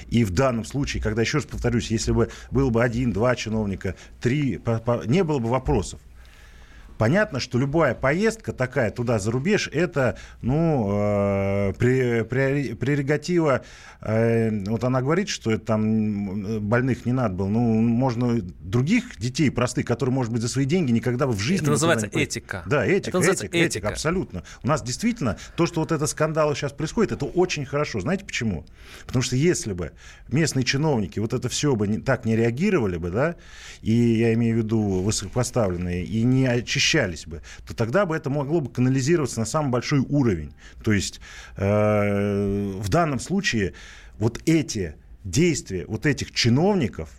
И 0.09 0.23
в 0.23 0.29
данном 0.29 0.65
случае, 0.65 1.01
когда, 1.01 1.23
еще 1.23 1.37
раз 1.37 1.47
повторюсь, 1.47 1.89
если 1.89 2.11
бы 2.11 2.29
было 2.51 2.69
бы 2.69 2.83
один, 2.83 3.11
два 3.11 3.35
чиновника, 3.35 3.95
три, 4.21 4.61
не 5.07 5.23
было 5.23 5.39
бы 5.39 5.49
вопросов. 5.49 5.99
Понятно, 6.97 7.39
что 7.39 7.57
любая 7.59 7.93
поездка 7.93 8.53
такая 8.53 8.89
туда 8.89 9.19
за 9.19 9.31
рубеж, 9.31 9.69
это, 9.73 10.17
ну, 10.41 10.89
э, 10.91 11.73
прерогатива, 11.73 13.63
э, 14.01 14.63
вот 14.67 14.83
она 14.83 15.01
говорит, 15.01 15.27
что 15.27 15.51
это 15.51 15.65
там 15.65 16.61
больных 16.67 17.05
не 17.05 17.11
надо 17.11 17.35
было, 17.35 17.47
ну, 17.47 17.81
можно 17.81 18.39
других 18.61 19.19
детей 19.19 19.49
простых, 19.51 19.85
которые, 19.85 20.13
может 20.13 20.31
быть, 20.31 20.41
за 20.41 20.47
свои 20.47 20.65
деньги 20.65 20.91
никогда 20.91 21.27
бы 21.27 21.33
в 21.33 21.39
жизни... 21.39 21.65
Это 21.65 21.71
называется 21.71 22.09
не... 22.13 22.23
этика. 22.23 22.63
Да, 22.65 22.85
этика, 22.85 23.17
это 23.17 23.31
этика, 23.31 23.45
этика, 23.45 23.57
этика, 23.57 23.89
абсолютно. 23.89 24.43
У 24.63 24.67
нас 24.67 24.81
действительно 24.81 25.37
то, 25.57 25.65
что 25.65 25.81
вот 25.81 25.91
это 25.91 26.07
скандал 26.07 26.55
сейчас 26.55 26.71
происходит, 26.71 27.11
это 27.11 27.25
очень 27.25 27.65
хорошо. 27.65 27.99
Знаете 27.99 28.23
почему? 28.23 28.65
Потому 29.05 29.21
что 29.21 29.35
если 29.35 29.73
бы 29.73 29.91
местные 30.29 30.63
чиновники 30.63 31.19
вот 31.19 31.33
это 31.33 31.49
все 31.49 31.75
бы 31.75 31.87
не, 31.87 31.97
так 31.97 32.23
не 32.25 32.35
реагировали 32.37 32.97
бы, 32.97 33.09
да, 33.09 33.35
и 33.81 33.91
я 33.91 34.33
имею 34.33 34.55
в 34.55 34.57
виду 34.59 34.81
высокопоставленные, 35.01 36.05
и 36.05 36.23
не 36.23 36.45
очищали 36.45 36.84
защищались 36.85 37.25
бы, 37.25 37.41
то 37.65 37.75
тогда 37.75 38.05
бы 38.05 38.15
это 38.15 38.29
могло 38.29 38.61
бы 38.61 38.69
канализироваться 38.69 39.39
на 39.39 39.45
самый 39.45 39.69
большой 39.69 39.99
уровень. 39.99 40.53
То 40.83 40.93
есть 40.93 41.19
э, 41.57 42.73
в 42.79 42.89
данном 42.89 43.19
случае 43.19 43.73
вот 44.19 44.41
эти 44.45 44.95
действия 45.23 45.85
вот 45.87 46.05
этих 46.05 46.31
чиновников, 46.31 47.09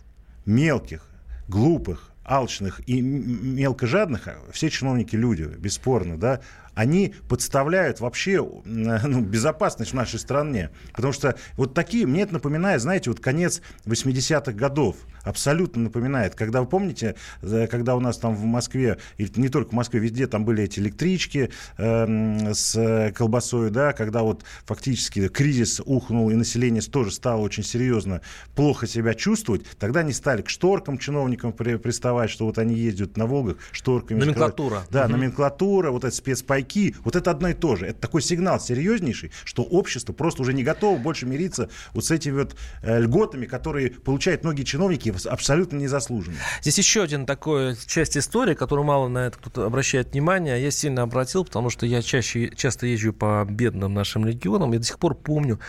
мелких, 0.45 1.05
глупых, 1.47 2.11
алчных 2.27 2.81
и 2.87 3.01
мелкожадных, 3.01 4.27
а 4.27 4.37
все 4.51 4.69
чиновники 4.69 5.15
люди, 5.15 5.43
бесспорно, 5.43 6.17
да, 6.17 6.41
они 6.77 7.15
подставляют 7.27 7.99
вообще 7.99 8.37
ну, 8.65 9.21
безопасность 9.21 9.91
в 9.91 9.95
нашей 9.95 10.19
стране. 10.19 10.69
Потому 10.93 11.11
что 11.11 11.35
вот 11.55 11.73
такие, 11.73 12.05
мне 12.05 12.21
это 12.21 12.33
напоминает, 12.33 12.81
знаете, 12.81 13.09
вот 13.09 13.19
конец 13.19 13.61
80-х 13.85 14.51
годов. 14.51 14.95
Абсолютно 15.23 15.81
напоминает. 15.83 16.35
Когда 16.35 16.61
вы 16.61 16.67
помните, 16.67 17.15
когда 17.41 17.95
у 17.95 17.99
нас 17.99 18.17
там 18.17 18.35
в 18.35 18.45
Москве, 18.45 18.97
и 19.17 19.27
не 19.35 19.49
только 19.49 19.71
в 19.71 19.73
Москве, 19.73 19.99
везде 19.99 20.27
там 20.27 20.45
были 20.45 20.63
эти 20.63 20.79
электрички 20.79 21.49
э, 21.77 22.53
с 22.53 23.11
колбасой, 23.15 23.71
да, 23.71 23.91
когда 23.91 24.21
вот 24.21 24.43
фактически 24.65 25.27
кризис 25.27 25.81
ухнул, 25.83 26.29
и 26.29 26.35
население 26.35 26.81
тоже 26.81 27.11
стало 27.11 27.41
очень 27.41 27.63
серьезно 27.63 28.21
плохо 28.55 28.87
себя 28.87 29.15
чувствовать, 29.15 29.65
тогда 29.79 30.01
они 30.01 30.13
стали 30.13 30.43
к 30.43 30.49
шторкам 30.49 30.97
чиновникам 30.97 31.51
при, 31.51 31.75
приставать, 31.75 32.16
что 32.25 32.45
вот 32.45 32.57
они 32.57 32.73
ездят 32.73 33.15
на 33.17 33.27
Волгах 33.27 33.57
шторками. 33.71 34.19
Номенклатура. 34.19 34.83
Да, 34.89 35.03
угу. 35.03 35.11
номенклатура, 35.11 35.91
вот 35.91 36.03
эти 36.03 36.15
спецпайки 36.15 36.57
пайки, 36.57 36.95
вот 37.03 37.15
это 37.15 37.31
одно 37.31 37.49
и 37.49 37.53
то 37.53 37.75
же. 37.75 37.85
Это 37.85 37.99
такой 37.99 38.21
сигнал 38.21 38.59
серьезнейший, 38.59 39.31
что 39.43 39.63
общество 39.63 40.13
просто 40.13 40.41
уже 40.41 40.53
не 40.53 40.63
готово 40.63 40.97
больше 40.97 41.25
мириться 41.25 41.69
вот 41.93 42.05
с 42.05 42.11
этими 42.11 42.39
вот 42.39 42.55
э, 42.81 42.99
льготами, 42.99 43.45
которые 43.45 43.91
получают 43.91 44.43
многие 44.43 44.63
чиновники 44.63 45.13
абсолютно 45.27 45.77
незаслуженно. 45.77 46.37
Здесь 46.61 46.77
еще 46.77 47.03
один 47.03 47.25
такой 47.25 47.75
часть 47.85 48.17
истории, 48.17 48.53
которую 48.53 48.85
мало 48.85 49.07
на 49.07 49.27
это 49.27 49.37
кто-то 49.37 49.65
обращает 49.65 50.13
внимание. 50.13 50.61
Я 50.61 50.71
сильно 50.71 51.03
обратил, 51.03 51.45
потому 51.45 51.69
что 51.69 51.85
я 51.85 52.01
чаще, 52.01 52.49
часто 52.55 52.87
езжу 52.87 53.13
по 53.13 53.45
бедным 53.47 53.93
нашим 53.93 54.25
регионам. 54.25 54.73
Я 54.73 54.79
до 54.79 54.85
сих 54.85 54.99
пор 54.99 55.15
помню 55.15 55.59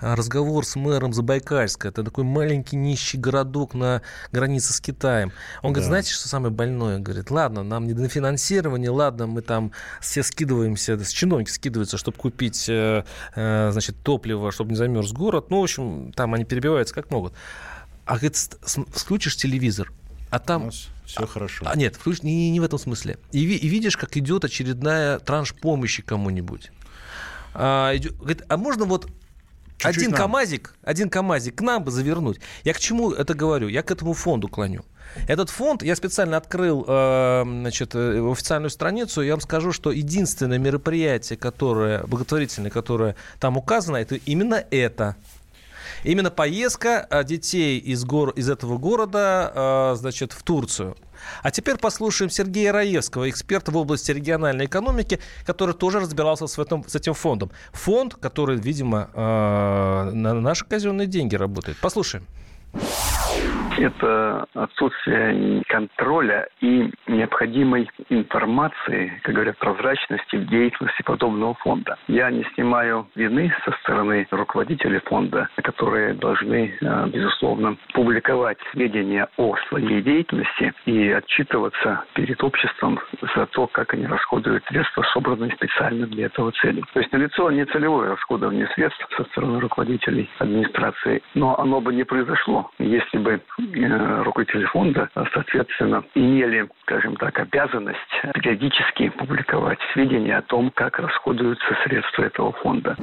а, 0.00 0.16
разговор 0.16 0.64
с 0.64 0.76
мэром 0.76 1.12
Забайкальска. 1.12 1.88
Это 1.88 2.02
такой 2.02 2.24
маленький 2.24 2.76
нищий 2.76 3.18
городок 3.18 3.74
на 3.74 4.02
границе 4.32 4.72
с 4.72 4.80
Китаем. 4.80 5.32
Он 5.62 5.72
да. 5.72 5.80
говорит, 5.80 5.90
знаете, 5.92 6.12
что 6.12 6.28
самое 6.28 6.52
больное? 6.52 6.98
Говорит, 6.98 7.30
ладно, 7.30 7.62
нам 7.62 7.86
не 7.86 7.92
до 7.92 8.08
финансирования, 8.08 8.90
ладно, 8.90 9.26
мы 9.26 9.42
там 9.42 9.72
все 10.00 10.22
скидываемся, 10.22 10.98
с 11.02 11.10
чиновники 11.10 11.50
скидываются, 11.50 11.98
чтобы 11.98 12.16
купить, 12.16 12.66
э, 12.68 13.04
э, 13.34 13.70
значит, 13.72 13.96
топливо, 14.02 14.52
чтобы 14.52 14.70
не 14.70 14.76
замерз 14.76 15.12
город. 15.12 15.50
Ну, 15.50 15.60
в 15.60 15.62
общем, 15.62 16.12
там 16.12 16.34
они 16.34 16.44
перебиваются 16.44 16.94
как 16.94 17.10
могут. 17.10 17.34
А 18.06 18.14
говорит, 18.14 18.36
включишь 18.94 19.36
телевизор, 19.36 19.92
а 20.30 20.38
там... 20.38 20.70
Все 21.04 21.26
хорошо. 21.26 21.66
А, 21.68 21.76
нет, 21.76 21.96
включ... 21.96 22.22
не, 22.22 22.50
не 22.50 22.58
в 22.58 22.62
этом 22.62 22.78
смысле. 22.78 23.18
И, 23.32 23.40
и 23.40 23.68
видишь, 23.68 23.98
как 23.98 24.16
идет 24.16 24.46
очередная 24.46 25.18
транш 25.18 25.54
помощи 25.54 26.02
кому-нибудь. 26.02 26.70
А, 27.52 27.94
идет, 27.94 28.16
говорит, 28.16 28.42
а 28.48 28.56
можно 28.56 28.86
вот 28.86 29.10
Чуть-чуть 29.76 29.98
один 29.98 30.10
нам. 30.12 30.20
КАМАЗик, 30.20 30.74
один 30.82 31.10
КАМАЗик 31.10 31.56
к 31.56 31.60
нам 31.60 31.84
бы 31.84 31.90
завернуть. 31.90 32.40
Я 32.64 32.72
к 32.72 32.78
чему 32.78 33.10
это 33.10 33.34
говорю? 33.34 33.68
Я 33.68 33.82
к 33.82 33.90
этому 33.90 34.14
фонду 34.14 34.48
клоню. 34.48 34.84
Этот 35.28 35.50
фонд, 35.50 35.82
я 35.82 35.94
специально 35.94 36.36
открыл 36.36 36.84
э, 36.86 37.42
значит, 37.44 37.94
э, 37.94 38.30
официальную 38.30 38.70
страницу, 38.70 39.22
я 39.22 39.32
вам 39.32 39.40
скажу, 39.40 39.72
что 39.72 39.90
единственное 39.90 40.58
мероприятие, 40.58 41.36
которое, 41.36 42.04
благотворительное, 42.04 42.70
которое 42.70 43.16
там 43.38 43.56
указано, 43.56 43.96
это 43.96 44.16
именно 44.16 44.64
это. 44.70 45.16
Именно 46.04 46.30
поездка 46.30 47.06
э, 47.10 47.24
детей 47.24 47.78
из, 47.78 48.04
гор, 48.04 48.30
из 48.30 48.48
этого 48.50 48.78
города 48.78 49.94
значит, 49.96 50.32
в 50.32 50.42
Турцию. 50.42 50.96
А 51.42 51.52
теперь 51.52 51.76
послушаем 51.76 52.30
Сергея 52.30 52.72
Раевского, 52.72 53.30
эксперта 53.30 53.70
в 53.70 53.76
области 53.76 54.10
региональной 54.10 54.66
экономики, 54.66 55.20
который 55.46 55.74
тоже 55.74 56.00
разбирался 56.00 56.48
с, 56.48 56.58
этом, 56.58 56.84
с 56.88 56.96
этим 56.96 57.14
фондом. 57.14 57.52
Фонд, 57.72 58.16
который, 58.16 58.56
видимо, 58.56 59.08
на 59.14 60.34
наши 60.34 60.64
казенные 60.64 61.06
деньги 61.06 61.36
работает. 61.36 61.78
Послушаем 61.78 62.26
это 63.82 64.46
отсутствие 64.54 65.62
контроля 65.68 66.48
и 66.60 66.90
необходимой 67.06 67.88
информации, 68.08 69.20
как 69.22 69.34
говорят, 69.34 69.58
прозрачности 69.58 70.36
в 70.36 70.46
деятельности 70.46 71.02
подобного 71.02 71.54
фонда. 71.54 71.98
Я 72.08 72.30
не 72.30 72.44
снимаю 72.54 73.08
вины 73.14 73.52
со 73.64 73.72
стороны 73.82 74.26
руководителей 74.30 75.00
фонда, 75.04 75.48
которые 75.62 76.14
должны, 76.14 76.74
э, 76.80 77.06
безусловно, 77.08 77.76
публиковать 77.92 78.58
сведения 78.72 79.28
о 79.36 79.56
своей 79.68 80.02
деятельности 80.02 80.72
и 80.86 81.10
отчитываться 81.10 82.04
перед 82.14 82.42
обществом 82.42 83.00
за 83.34 83.46
то, 83.46 83.66
как 83.66 83.94
они 83.94 84.06
расходуют 84.06 84.64
средства, 84.66 85.02
собранные 85.12 85.52
специально 85.52 86.06
для 86.06 86.26
этого 86.26 86.52
цели. 86.52 86.82
То 86.92 87.00
есть 87.00 87.12
налицо 87.12 87.50
не 87.50 87.64
целевое 87.66 88.10
расходование 88.10 88.68
средств 88.74 89.06
со 89.16 89.24
стороны 89.24 89.60
руководителей 89.60 90.30
администрации, 90.38 91.22
но 91.34 91.58
оно 91.58 91.80
бы 91.80 91.92
не 91.92 92.04
произошло, 92.04 92.70
если 92.78 93.18
бы 93.18 93.40
руководители 94.24 94.64
фонда, 94.66 95.08
соответственно, 95.32 96.04
имели, 96.14 96.68
скажем 96.82 97.16
так, 97.16 97.38
обязанность 97.38 97.98
периодически 98.34 99.08
публиковать 99.10 99.78
сведения 99.92 100.38
о 100.38 100.42
том, 100.42 100.70
как 100.74 100.98
расходуются 100.98 101.64
средства 101.84 102.22
этого 102.24 102.52
фонда. 102.52 102.96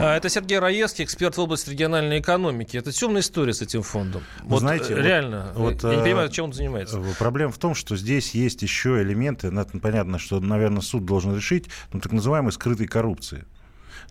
А, 0.00 0.16
это 0.16 0.28
Сергей 0.28 0.58
Раевский, 0.58 1.04
эксперт 1.04 1.36
в 1.36 1.40
области 1.40 1.70
региональной 1.70 2.20
экономики. 2.20 2.76
Это 2.76 2.92
темная 2.92 3.22
история 3.22 3.52
с 3.52 3.62
этим 3.62 3.82
фондом. 3.82 4.22
Вы 4.42 4.48
вот 4.50 4.60
знаете, 4.60 4.94
реально, 4.94 5.52
вот, 5.54 5.82
я 5.82 5.96
не 5.96 6.02
понимаю, 6.02 6.28
чем 6.30 6.46
он 6.46 6.52
занимается. 6.52 6.98
Э, 6.98 7.02
проблема 7.18 7.52
в 7.52 7.58
том, 7.58 7.74
что 7.74 7.96
здесь 7.96 8.34
есть 8.34 8.62
еще 8.62 9.02
элементы, 9.02 9.50
понятно, 9.82 10.18
что, 10.18 10.40
наверное, 10.40 10.82
суд 10.82 11.04
должен 11.04 11.34
решить, 11.34 11.68
ну, 11.92 12.00
так 12.00 12.12
называемой 12.12 12.52
скрытой 12.52 12.86
коррупции. 12.86 13.44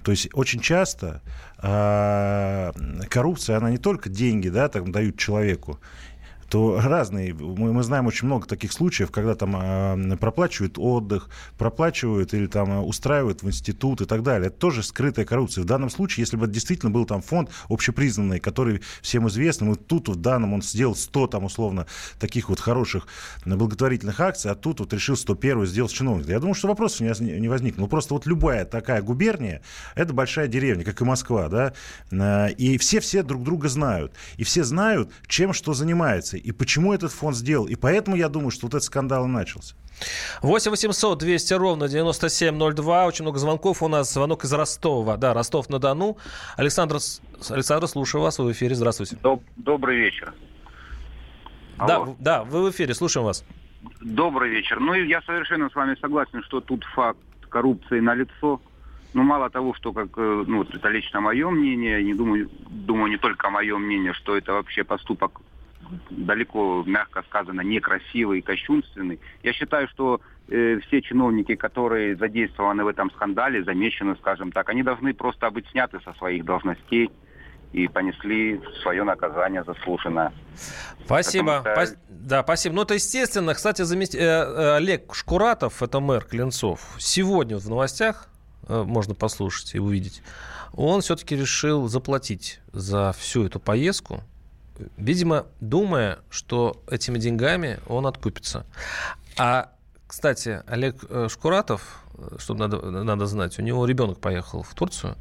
То 0.03 0.11
есть 0.11 0.29
очень 0.33 0.59
часто 0.61 1.21
э, 1.61 2.71
коррупция, 3.09 3.57
она 3.57 3.69
не 3.69 3.77
только 3.77 4.09
деньги 4.09 4.49
да, 4.49 4.69
там, 4.69 4.91
дают 4.91 5.17
человеку, 5.17 5.79
то 6.49 6.79
разные. 6.83 7.33
Мы, 7.33 7.71
мы 7.73 7.83
знаем 7.83 8.07
очень 8.07 8.25
много 8.25 8.47
таких 8.47 8.73
случаев, 8.73 9.11
когда 9.11 9.35
там 9.35 9.55
э, 9.55 10.17
проплачивают 10.17 10.77
отдых, 10.77 11.29
проплачивают 11.57 12.33
или 12.33 12.47
там 12.47 12.83
устраивают 12.85 13.43
в 13.43 13.47
институт 13.47 14.01
и 14.01 14.05
так 14.05 14.23
далее. 14.23 14.47
Это 14.47 14.57
тоже 14.57 14.83
скрытая 14.83 15.25
коррупция. 15.25 15.63
В 15.63 15.67
данном 15.67 15.89
случае, 15.89 16.23
если 16.23 16.37
бы 16.37 16.47
действительно 16.47 16.91
был 16.91 17.05
там 17.05 17.21
фонд 17.21 17.49
общепризнанный, 17.69 18.39
который 18.39 18.81
всем 19.01 19.27
известный, 19.27 19.69
вот 19.69 19.85
тут 19.87 20.09
в 20.09 20.15
данном 20.15 20.53
он 20.53 20.61
сделал 20.61 20.95
100 20.95 21.27
там 21.27 21.43
условно 21.45 21.85
таких 22.19 22.49
вот 22.49 22.59
хороших 22.59 23.07
благотворительных 23.45 24.19
акций, 24.19 24.51
а 24.51 24.55
тут 24.55 24.79
вот 24.79 24.91
решил 24.93 25.15
101 25.15 25.67
сделать 25.67 25.91
чиновник. 25.91 26.27
Я 26.27 26.39
думаю, 26.39 26.55
что 26.55 26.67
вопросов 26.67 27.01
не, 27.01 27.39
не 27.39 27.47
возникнет. 27.47 27.79
Ну 27.79 27.87
просто 27.87 28.15
вот 28.15 28.25
любая 28.25 28.65
такая 28.65 29.01
губерния, 29.01 29.61
это 29.95 30.13
большая 30.13 30.47
деревня, 30.47 30.83
как 30.83 30.99
и 31.01 31.05
Москва, 31.05 31.47
да, 31.47 31.73
э, 32.11 32.51
и 32.53 32.77
все-все 32.79 33.21
друг 33.21 33.43
друга 33.43 33.69
знают. 33.69 34.13
И 34.37 34.43
все 34.43 34.63
знают, 34.63 35.11
чем 35.27 35.53
что 35.53 35.73
занимается 35.73 36.38
и 36.39 36.51
почему 36.51 36.93
этот 36.93 37.11
фонд 37.11 37.35
сделал. 37.35 37.67
И 37.67 37.75
поэтому 37.75 38.15
я 38.15 38.29
думаю, 38.29 38.51
что 38.51 38.65
вот 38.65 38.73
этот 38.73 38.83
скандал 38.83 39.25
и 39.25 39.27
начался. 39.27 39.75
8 40.41 40.71
800 40.71 41.19
200 41.19 41.53
ровно 41.53 41.87
9702. 41.87 43.05
Очень 43.05 43.23
много 43.23 43.37
звонков 43.37 43.83
у 43.83 43.87
нас. 43.87 44.13
Звонок 44.13 44.45
из 44.45 44.53
Ростова. 44.53 45.17
Да, 45.17 45.33
Ростов-на-Дону. 45.33 46.17
Александр, 46.57 46.97
Александр, 47.49 47.87
слушаю 47.87 48.21
вас. 48.21 48.39
Вы 48.39 48.47
в 48.47 48.51
эфире. 48.53 48.75
Здравствуйте. 48.75 49.17
Доб- 49.21 49.43
добрый 49.57 49.97
вечер. 49.97 50.33
Да, 51.77 52.07
да, 52.19 52.43
вы 52.43 52.63
в 52.63 52.71
эфире. 52.71 52.93
Слушаем 52.93 53.25
вас. 53.25 53.45
Добрый 54.01 54.49
вечер. 54.49 54.79
Ну, 54.79 54.93
я 54.93 55.21
совершенно 55.21 55.69
с 55.69 55.75
вами 55.75 55.95
согласен, 56.01 56.43
что 56.43 56.59
тут 56.59 56.83
факт 56.95 57.19
коррупции 57.49 57.99
на 57.99 58.15
лицо. 58.15 58.61
Ну, 59.13 59.23
мало 59.23 59.49
того, 59.49 59.73
что 59.73 59.91
как, 59.91 60.09
э, 60.17 60.43
ну, 60.45 60.63
это 60.63 60.89
лично 60.89 61.19
мое 61.21 61.49
мнение, 61.49 62.03
не 62.03 62.13
думаю, 62.13 62.49
думаю, 62.69 63.09
не 63.09 63.17
только 63.17 63.49
мое 63.49 63.77
мнение, 63.77 64.13
что 64.13 64.37
это 64.37 64.53
вообще 64.53 64.83
поступок 64.83 65.41
далеко, 66.09 66.83
мягко 66.85 67.23
сказано, 67.23 67.61
некрасивый 67.61 68.39
и 68.39 68.41
кощунственный. 68.41 69.19
Я 69.43 69.53
считаю, 69.53 69.87
что 69.87 70.21
э, 70.47 70.79
все 70.87 71.01
чиновники, 71.01 71.55
которые 71.55 72.15
задействованы 72.15 72.83
в 72.83 72.87
этом 72.87 73.11
скандале, 73.11 73.63
замечены, 73.63 74.15
скажем 74.17 74.51
так, 74.51 74.69
они 74.69 74.83
должны 74.83 75.13
просто 75.13 75.49
быть 75.51 75.67
сняты 75.69 75.99
со 76.01 76.13
своих 76.13 76.45
должностей 76.45 77.11
и 77.71 77.87
понесли 77.87 78.61
свое 78.81 79.03
наказание 79.03 79.63
заслуженное. 79.63 80.33
Спасибо. 81.05 81.59
Что... 81.61 81.95
Да, 82.09 82.43
спасибо. 82.43 82.75
Ну, 82.75 82.81
это 82.81 82.95
естественно. 82.95 83.53
Кстати, 83.53 83.83
замест... 83.83 84.15
э, 84.15 84.19
э, 84.19 84.75
Олег 84.75 85.13
Шкуратов, 85.13 85.81
это 85.83 85.99
мэр 85.99 86.23
Клинцов, 86.25 86.95
сегодня 86.97 87.57
в 87.57 87.69
новостях, 87.69 88.29
э, 88.67 88.83
можно 88.83 89.13
послушать 89.13 89.75
и 89.75 89.79
увидеть, 89.79 90.23
он 90.73 91.01
все-таки 91.01 91.35
решил 91.35 91.87
заплатить 91.87 92.59
за 92.71 93.13
всю 93.17 93.45
эту 93.45 93.59
поездку 93.59 94.23
видимо, 94.97 95.47
думая, 95.59 96.19
что 96.29 96.81
этими 96.89 97.17
деньгами 97.17 97.79
он 97.87 98.07
откупится. 98.07 98.65
А, 99.37 99.71
кстати, 100.07 100.61
Олег 100.67 100.97
э, 101.09 101.27
Шкуратов, 101.29 102.03
э, 102.17 102.37
что 102.37 102.53
надо, 102.53 102.81
надо 102.81 103.25
знать, 103.25 103.59
у 103.59 103.61
него 103.61 103.85
ребенок 103.85 104.19
поехал 104.19 104.63
в 104.63 104.73
Турцию, 104.73 105.15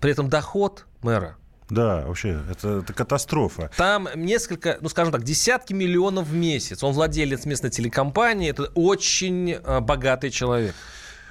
при 0.00 0.10
этом 0.10 0.28
доход 0.28 0.86
мэра 1.02 1.36
да, 1.68 2.04
вообще, 2.06 2.40
это, 2.48 2.78
это 2.78 2.92
катастрофа. 2.92 3.70
Там 3.76 4.08
несколько, 4.14 4.78
ну, 4.80 4.88
скажем 4.88 5.12
так, 5.12 5.24
десятки 5.24 5.72
миллионов 5.72 6.28
в 6.28 6.34
месяц. 6.34 6.84
Он 6.84 6.92
владелец 6.92 7.44
местной 7.44 7.70
телекомпании, 7.70 8.50
это 8.50 8.70
очень 8.74 9.52
э, 9.52 9.80
богатый 9.80 10.30
человек. 10.30 10.74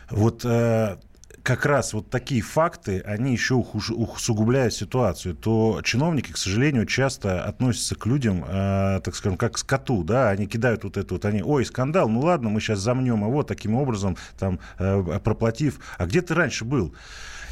Вот 0.10 0.43
э, 0.43 0.97
как 1.45 1.67
раз 1.67 1.93
вот 1.93 2.10
такие 2.10 2.41
факты, 2.41 3.01
они 3.05 3.31
еще 3.31 3.53
усугубляют 3.53 4.73
ситуацию, 4.73 5.36
то 5.36 5.79
чиновники, 5.84 6.31
к 6.31 6.38
сожалению, 6.38 6.88
часто 6.88 7.43
относятся 7.43 7.93
к 7.93 8.08
людям, 8.08 8.43
э, 8.47 8.99
так 9.03 9.15
скажем, 9.15 9.38
как 9.38 9.53
к 9.53 9.58
скоту, 9.60 10.03
да, 10.03 10.31
они 10.31 10.47
кидают 10.47 10.84
вот 10.84 10.97
это 10.97 11.13
вот, 11.13 11.23
они, 11.23 11.43
ой, 11.43 11.63
скандал, 11.63 12.10
ну 12.10 12.21
ладно, 12.21 12.49
мы 12.49 12.60
сейчас 12.60 12.79
замнем 12.79 13.23
его 13.23 13.43
таким 13.43 13.75
образом, 13.75 14.17
там, 14.39 14.60
э, 14.79 15.19
проплатив, 15.23 15.79
а 15.99 16.08
где 16.08 16.21
ты 16.21 16.34
раньше 16.34 16.65
был? 16.65 16.95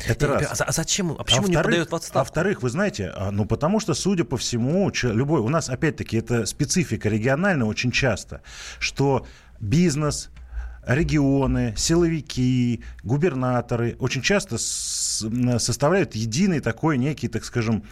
Это 0.08 0.27
раз. 0.27 0.60
А, 0.60 0.63
а 0.63 0.71
зачем? 0.71 1.12
А 1.12 1.23
почему 1.23 1.45
а 1.45 1.49
не 1.49 1.56
подают 1.56 1.91
в 1.91 1.95
отставку? 1.95 2.17
А 2.17 2.23
во-вторых, 2.23 2.63
вы 2.63 2.71
знаете, 2.71 3.13
а, 3.15 3.29
ну 3.29 3.45
потому 3.45 3.79
что, 3.79 3.93
судя 3.93 4.23
по 4.23 4.38
всему, 4.38 4.91
любой... 5.03 5.41
У 5.41 5.49
нас, 5.49 5.69
опять-таки, 5.69 6.17
это 6.17 6.47
специфика 6.47 7.10
региональная 7.10 7.67
очень 7.67 7.91
часто, 7.91 8.41
что 8.79 9.27
бизнес, 9.60 10.32
регионы, 10.86 11.74
силовики, 11.78 12.84
губернаторы 13.04 13.96
очень 14.00 14.22
часто 14.22 14.58
с, 14.58 14.65
составляют 15.59 16.15
единый 16.15 16.59
такой 16.59 16.97
некий, 16.97 17.27
так 17.27 17.45
скажем, 17.45 17.83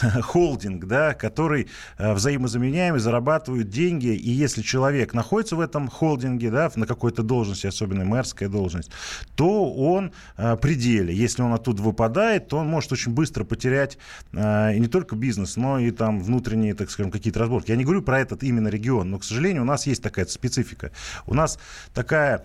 холдинг, 0.22 0.86
да, 0.86 1.14
который 1.14 1.68
э, 1.98 2.12
взаимозаменяемый, 2.12 3.00
зарабатывают 3.00 3.68
деньги, 3.68 4.08
и 4.08 4.30
если 4.30 4.62
человек 4.62 5.14
находится 5.14 5.56
в 5.56 5.60
этом 5.60 5.88
холдинге, 5.88 6.50
да, 6.50 6.70
на 6.76 6.86
какой-то 6.86 7.22
должности, 7.22 7.66
особенно 7.66 8.04
мэрская 8.04 8.48
должность, 8.48 8.90
то 9.34 9.72
он 9.72 10.12
э, 10.36 10.56
при 10.56 10.74
деле. 10.74 11.14
Если 11.14 11.42
он 11.42 11.52
оттуда 11.52 11.82
выпадает, 11.82 12.48
то 12.48 12.58
он 12.58 12.68
может 12.68 12.92
очень 12.92 13.12
быстро 13.12 13.44
потерять 13.44 13.98
э, 14.32 14.74
и 14.74 14.80
не 14.80 14.88
только 14.88 15.16
бизнес, 15.16 15.56
но 15.56 15.78
и 15.78 15.90
там 15.90 16.20
внутренние, 16.20 16.74
так 16.74 16.90
скажем, 16.90 17.10
какие-то 17.10 17.40
разборки. 17.40 17.70
Я 17.70 17.76
не 17.76 17.84
говорю 17.84 18.02
про 18.02 18.20
этот 18.20 18.42
именно 18.42 18.68
регион, 18.68 19.10
но, 19.10 19.18
к 19.18 19.24
сожалению, 19.24 19.62
у 19.62 19.66
нас 19.66 19.86
есть 19.86 20.02
такая 20.02 20.26
специфика. 20.26 20.90
У 21.26 21.34
нас 21.34 21.58
такая 21.94 22.44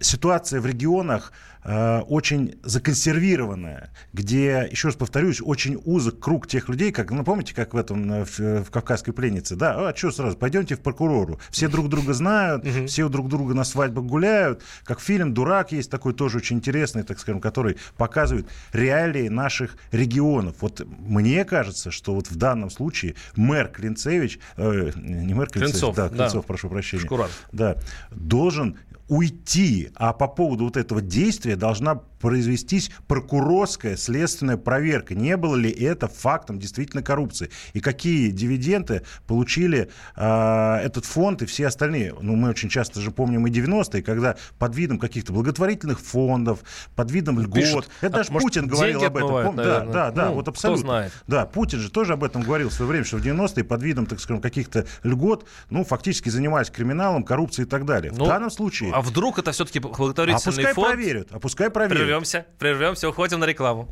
ситуация 0.00 0.60
в 0.60 0.66
регионах 0.66 1.32
э, 1.64 2.00
очень 2.00 2.58
законсервированная, 2.62 3.90
где, 4.12 4.68
еще 4.70 4.88
раз 4.88 4.96
повторюсь, 4.96 5.40
очень 5.42 5.80
узок 5.84 6.20
круг 6.20 6.46
тех 6.46 6.68
людей, 6.68 6.92
как, 6.92 7.10
ну, 7.10 7.24
помните, 7.24 7.54
как 7.54 7.74
в 7.74 7.76
этом, 7.76 8.12
э, 8.12 8.24
в, 8.24 8.64
в 8.64 8.70
«Кавказской 8.70 9.12
пленнице», 9.12 9.56
да, 9.56 9.88
а 9.88 9.96
что 9.96 10.10
сразу, 10.10 10.36
пойдемте 10.36 10.76
в 10.76 10.80
прокурору, 10.80 11.40
все 11.50 11.68
друг 11.68 11.88
друга 11.88 12.12
знают, 12.12 12.66
все 12.86 13.08
друг 13.08 13.28
друга 13.28 13.54
на 13.54 13.64
свадьбах 13.64 14.04
гуляют, 14.04 14.62
как 14.84 15.00
фильм 15.00 15.32
«Дурак» 15.34 15.72
есть 15.72 15.90
такой 15.90 16.12
тоже 16.12 16.38
очень 16.38 16.56
интересный, 16.58 17.02
так 17.02 17.18
скажем, 17.18 17.40
который 17.40 17.76
показывает 17.96 18.46
реалии 18.72 19.28
наших 19.28 19.76
регионов. 19.90 20.56
Вот 20.60 20.86
мне 20.86 21.44
кажется, 21.44 21.90
что 21.90 22.14
вот 22.14 22.30
в 22.30 22.36
данном 22.36 22.70
случае 22.70 23.14
мэр 23.36 23.68
Клинцевич, 23.68 24.38
э, 24.56 24.92
не 24.96 25.34
мэр 25.34 25.48
Клинцевич, 25.48 25.80
Клинцов, 25.80 25.96
да, 25.96 26.08
да. 26.08 26.16
Клинцов, 26.16 26.46
прошу 26.46 26.68
прощения, 26.68 27.04
Шкурат. 27.04 27.30
да, 27.52 27.76
должен 28.10 28.76
уйти, 29.08 29.90
а 29.94 30.12
по 30.12 30.28
поводу 30.28 30.64
вот 30.64 30.76
этого 30.76 31.00
действия 31.00 31.56
должна 31.56 32.02
произвестись 32.24 32.90
прокурорская 33.06 33.96
следственная 33.96 34.56
проверка. 34.56 35.14
Не 35.14 35.36
было 35.36 35.56
ли 35.56 35.70
это 35.70 36.08
фактом 36.08 36.58
действительно 36.58 37.02
коррупции? 37.02 37.50
И 37.74 37.80
какие 37.80 38.30
дивиденды 38.30 39.02
получили 39.26 39.90
э, 40.16 40.76
этот 40.82 41.04
фонд 41.04 41.42
и 41.42 41.46
все 41.46 41.66
остальные? 41.66 42.14
Ну, 42.22 42.34
мы 42.34 42.48
очень 42.48 42.70
часто 42.70 43.00
же 43.02 43.10
помним 43.10 43.46
и 43.46 43.50
90-е, 43.50 44.02
когда 44.02 44.36
под 44.58 44.74
видом 44.74 44.98
каких-то 44.98 45.34
благотворительных 45.34 46.00
фондов, 46.00 46.60
под 46.96 47.10
видом 47.10 47.38
льгот. 47.40 47.54
Пишут. 47.54 47.90
Это 48.00 48.06
А 48.14 48.18
даже 48.20 48.32
может, 48.32 48.46
Путин 48.48 48.68
говорил 48.68 49.04
об 49.04 49.16
этом. 49.18 49.26
отмывают, 49.36 49.50
Пом- 49.50 49.56
да, 49.56 49.80
да, 49.84 50.10
да, 50.10 50.26
Ну, 50.28 50.34
вот 50.36 50.42
кто 50.44 50.50
абсолютно. 50.52 50.82
знает. 50.82 51.12
Да, 51.26 51.44
Путин 51.44 51.78
же 51.80 51.90
тоже 51.90 52.14
об 52.14 52.24
этом 52.24 52.40
говорил 52.40 52.70
в 52.70 52.72
свое 52.72 52.88
время, 52.90 53.04
что 53.04 53.18
в 53.18 53.22
90-е 53.22 53.64
под 53.64 53.82
видом, 53.82 54.06
так 54.06 54.18
скажем, 54.18 54.40
каких-то 54.40 54.86
льгот, 55.02 55.46
ну, 55.68 55.84
фактически 55.84 56.30
занимались 56.30 56.70
криминалом, 56.70 57.22
коррупцией 57.22 57.66
и 57.66 57.68
так 57.68 57.84
далее. 57.84 58.12
Ну, 58.16 58.24
в 58.24 58.28
данном 58.28 58.50
случае... 58.50 58.92
А 58.94 59.02
вдруг 59.02 59.38
это 59.38 59.52
все-таки 59.52 59.78
А 59.78 59.82
благотворительный 59.82 60.42
пускай 60.54 60.72
фонд? 60.72 60.88
проверят, 60.88 61.28
а 61.32 61.38
пускай 61.38 61.68
проверят. 61.68 62.13
Прервемся, 62.14 62.46
прервемся, 62.60 63.08
уходим 63.08 63.40
на 63.40 63.44
рекламу. 63.44 63.88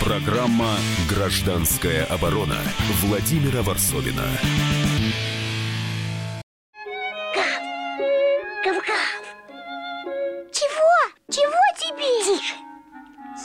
Программа 0.00 0.76
«Гражданская 1.08 2.04
оборона» 2.04 2.58
Владимира 3.00 3.62
Варсовина. 3.62 4.26
Гав-гав. 8.62 9.22
Чего? 10.52 10.92
Чего 11.30 11.62
тебе? 11.78 12.36
Тише. 12.36 12.54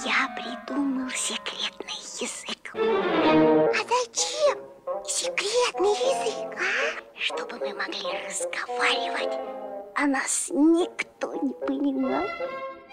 Я 0.04 0.28
придумал 0.36 1.10
секретный 1.12 1.95
язык. 2.19 2.76
А 2.76 3.84
зачем 3.88 4.60
секретный 5.08 5.95
язык, 6.12 6.60
а? 6.60 7.02
Чтобы 7.17 7.58
мы 7.60 7.73
могли 7.73 8.12
разговаривать, 8.28 9.39
а 9.95 10.08
нас 10.08 10.49
никто 10.52 11.03
не 11.69 11.80
понимал. 11.80 12.23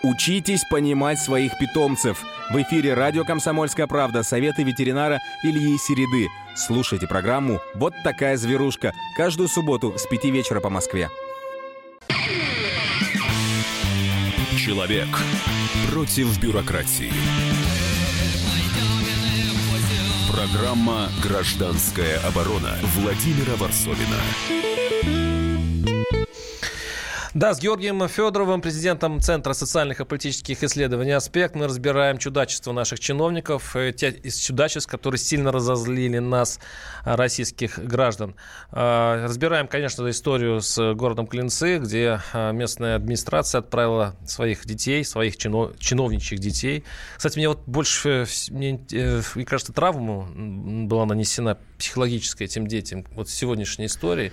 Учитесь 0.02 0.64
понимать 0.70 1.18
своих 1.18 1.58
питомцев. 1.58 2.22
В 2.50 2.62
эфире 2.62 2.94
радио 2.94 3.24
«Комсомольская 3.24 3.86
правда» 3.86 4.22
советы 4.22 4.62
ветеринара 4.62 5.18
Ильи 5.42 5.76
Середы. 5.76 6.28
Слушайте 6.56 7.06
программу 7.06 7.60
«Вот 7.74 7.92
такая 8.02 8.36
зверушка» 8.38 8.94
каждую 9.16 9.48
субботу 9.48 9.98
с 9.98 10.06
5 10.06 10.24
вечера 10.26 10.60
по 10.60 10.70
Москве. 10.70 11.10
Человек 14.56 15.08
против 15.92 16.40
бюрократии. 16.40 17.12
Программа 20.32 21.10
«Гражданская 21.22 22.18
оборона» 22.20 22.78
Владимира 22.96 23.56
Варсовина. 23.56 24.16
Да, 27.32 27.54
с 27.54 27.60
Георгием 27.60 28.08
Федоровым, 28.08 28.60
президентом 28.60 29.20
Центра 29.20 29.52
социальных 29.52 30.00
и 30.00 30.04
политических 30.04 30.64
исследований 30.64 31.12
«Аспект», 31.12 31.54
мы 31.54 31.66
разбираем 31.66 32.18
чудачество 32.18 32.72
наших 32.72 32.98
чиновников, 32.98 33.76
э, 33.76 33.92
те 33.92 34.10
из 34.10 34.36
чудачеств, 34.36 34.90
которые 34.90 35.20
сильно 35.20 35.52
разозлили 35.52 36.18
нас, 36.18 36.58
а, 37.04 37.16
российских 37.16 37.78
граждан. 37.78 38.34
А, 38.72 39.28
Разбираем, 39.28 39.68
конечно, 39.68 40.10
историю 40.10 40.60
с 40.60 40.94
городом 40.94 41.28
Клинцы, 41.28 41.78
где 41.78 42.20
местная 42.34 42.96
администрация 42.96 43.60
отправила 43.60 44.16
своих 44.26 44.66
детей, 44.66 45.04
своих 45.04 45.36
чино- 45.36 45.72
чиновничьих 45.78 46.40
детей. 46.40 46.82
Кстати, 47.16 47.38
мне 47.38 47.48
вот 47.48 47.60
больше, 47.64 48.26
э, 48.26 48.52
мне, 48.52 48.84
э, 48.90 49.22
мне 49.36 49.44
кажется, 49.44 49.72
травма 49.72 50.26
была 50.88 51.06
нанесена 51.06 51.58
психологическая 51.78 52.48
этим 52.48 52.66
детям 52.66 53.06
вот 53.12 53.30
сегодняшней 53.30 53.86
истории. 53.86 54.32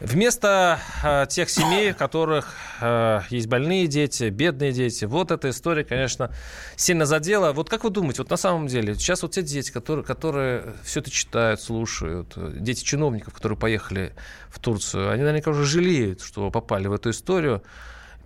Вместо 0.00 0.80
э, 1.02 1.26
тех 1.28 1.48
семей, 1.48 1.92
у 1.92 1.94
которых 1.94 2.54
э, 2.80 3.20
есть 3.30 3.46
больные 3.46 3.86
дети, 3.86 4.24
бедные 4.24 4.72
дети, 4.72 5.04
вот 5.04 5.30
эта 5.30 5.50
история, 5.50 5.84
конечно, 5.84 6.30
сильно 6.76 7.06
задела. 7.06 7.52
Вот 7.52 7.70
как 7.70 7.84
вы 7.84 7.90
думаете, 7.90 8.22
вот 8.22 8.30
на 8.30 8.36
самом 8.36 8.66
деле, 8.66 8.94
сейчас 8.94 9.22
вот 9.22 9.32
те 9.32 9.42
дети, 9.42 9.70
которые, 9.70 10.04
которые 10.04 10.74
все 10.82 11.00
это 11.00 11.10
читают, 11.10 11.60
слушают, 11.60 12.32
э, 12.36 12.52
дети 12.56 12.84
чиновников, 12.84 13.34
которые 13.34 13.56
поехали 13.56 14.14
в 14.48 14.58
Турцию, 14.58 15.10
они 15.10 15.22
наверняка 15.22 15.50
уже 15.50 15.64
жалеют, 15.64 16.20
что 16.20 16.50
попали 16.50 16.88
в 16.88 16.92
эту 16.92 17.10
историю. 17.10 17.62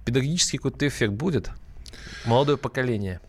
Педагогический 0.04 0.56
какой-то 0.56 0.88
эффект 0.88 1.12
будет? 1.12 1.50
Молодое 2.24 2.56
поколение. 2.56 3.20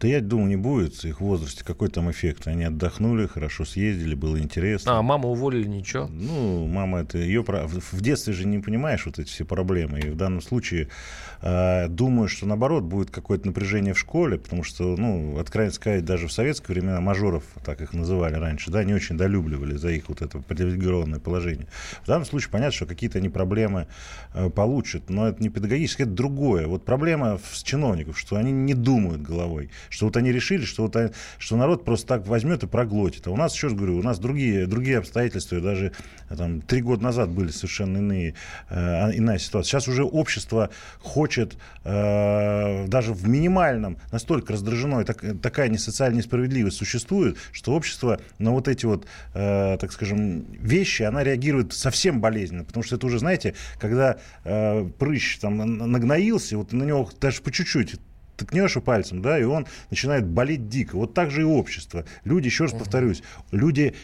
Да 0.00 0.08
я 0.08 0.22
думаю, 0.22 0.48
не 0.48 0.56
будет 0.56 0.94
в 0.94 1.04
их 1.04 1.20
возрасте. 1.20 1.62
Какой 1.62 1.88
там 1.88 2.10
эффект? 2.10 2.48
Они 2.48 2.64
отдохнули, 2.64 3.26
хорошо 3.26 3.66
съездили, 3.66 4.14
было 4.14 4.40
интересно. 4.40 4.98
А, 4.98 5.02
маму 5.02 5.28
уволили, 5.28 5.68
ничего? 5.68 6.06
Ну, 6.06 6.66
мама, 6.66 7.00
это 7.00 7.18
ее. 7.18 7.44
В 7.44 8.00
детстве 8.00 8.32
же 8.32 8.46
не 8.46 8.60
понимаешь 8.60 9.04
вот 9.04 9.18
эти 9.18 9.28
все 9.28 9.44
проблемы. 9.44 10.00
И 10.00 10.08
в 10.08 10.16
данном 10.16 10.40
случае 10.40 10.88
э, 11.42 11.88
думаю, 11.88 12.28
что 12.28 12.46
наоборот 12.46 12.84
будет 12.84 13.10
какое-то 13.10 13.46
напряжение 13.46 13.92
в 13.92 13.98
школе, 13.98 14.38
потому 14.38 14.64
что, 14.64 14.96
ну, 14.96 15.38
откровенно 15.38 15.74
сказать, 15.74 16.02
даже 16.02 16.28
в 16.28 16.32
советские 16.32 16.76
времена 16.76 17.02
мажоров, 17.02 17.44
так 17.62 17.82
их 17.82 17.92
называли 17.92 18.36
раньше, 18.36 18.70
да, 18.70 18.82
не 18.84 18.94
очень 18.94 19.18
долюбливали 19.18 19.76
за 19.76 19.90
их 19.90 20.08
вот 20.08 20.22
это 20.22 20.38
привилегированное 20.38 21.20
положение. 21.20 21.68
В 22.04 22.06
данном 22.06 22.24
случае 22.24 22.50
понятно, 22.50 22.72
что 22.72 22.86
какие-то 22.86 23.18
они 23.18 23.28
проблемы 23.28 23.86
э, 24.32 24.48
получат, 24.48 25.10
но 25.10 25.28
это 25.28 25.42
не 25.42 25.50
педагогическое, 25.50 26.06
это 26.06 26.16
другое. 26.16 26.66
Вот 26.66 26.86
проблема 26.86 27.38
с 27.52 27.62
чиновников, 27.62 28.18
что 28.18 28.36
они 28.36 28.50
не 28.50 28.72
думают 28.72 29.20
головой, 29.20 29.68
что 29.90 30.06
вот 30.06 30.16
они 30.16 30.32
решили, 30.32 30.64
что, 30.64 30.84
вот, 30.84 30.96
что 31.38 31.56
народ 31.56 31.84
просто 31.84 32.06
так 32.06 32.26
возьмет 32.26 32.62
и 32.62 32.66
проглотит. 32.66 33.26
А 33.26 33.30
у 33.30 33.36
нас, 33.36 33.54
еще 33.54 33.66
раз 33.66 33.76
говорю, 33.76 33.98
у 33.98 34.02
нас 34.02 34.18
другие, 34.18 34.66
другие 34.66 34.96
обстоятельства, 34.98 35.56
и 35.56 35.60
даже 35.60 35.92
э, 36.30 36.36
там, 36.36 36.62
три 36.62 36.80
года 36.80 37.02
назад 37.02 37.28
были 37.30 37.50
совершенно 37.50 37.98
иные, 37.98 38.34
э, 38.70 39.16
иная 39.16 39.38
ситуация. 39.38 39.68
Сейчас 39.68 39.88
уже 39.88 40.04
общество 40.04 40.70
хочет 41.00 41.58
э, 41.84 42.86
даже 42.86 43.12
в 43.12 43.28
минимальном, 43.28 43.98
настолько 44.12 44.52
раздражено, 44.52 45.00
и 45.00 45.04
так- 45.04 45.40
такая 45.42 45.68
не 45.68 45.78
социальная 45.78 46.18
несправедливость 46.18 46.76
существует, 46.76 47.36
что 47.52 47.72
общество 47.72 48.20
на 48.38 48.52
вот 48.52 48.68
эти 48.68 48.86
вот, 48.86 49.06
э, 49.34 49.76
так 49.78 49.92
скажем, 49.92 50.44
вещи, 50.52 51.02
она 51.02 51.24
реагирует 51.24 51.72
совсем 51.72 52.20
болезненно, 52.20 52.64
потому 52.64 52.84
что 52.84 52.96
это 52.96 53.06
уже, 53.06 53.18
знаете, 53.18 53.54
когда 53.78 54.18
э, 54.44 54.88
прыщ 54.98 55.38
там 55.38 55.56
на- 55.56 55.86
нагноился, 55.86 56.56
вот 56.56 56.72
на 56.72 56.84
него 56.84 57.10
даже 57.20 57.42
по 57.42 57.50
чуть-чуть 57.50 57.96
ткнешь 58.44 58.76
и 58.76 58.80
пальцем, 58.80 59.22
да, 59.22 59.38
и 59.38 59.44
он 59.44 59.66
начинает 59.90 60.26
болеть 60.26 60.68
дико. 60.68 60.96
Вот 60.96 61.14
так 61.14 61.30
же 61.30 61.42
и 61.42 61.44
общество. 61.44 62.04
Люди, 62.24 62.46
еще 62.46 62.64
раз 62.64 62.72
повторюсь, 62.72 63.22
люди 63.50 63.94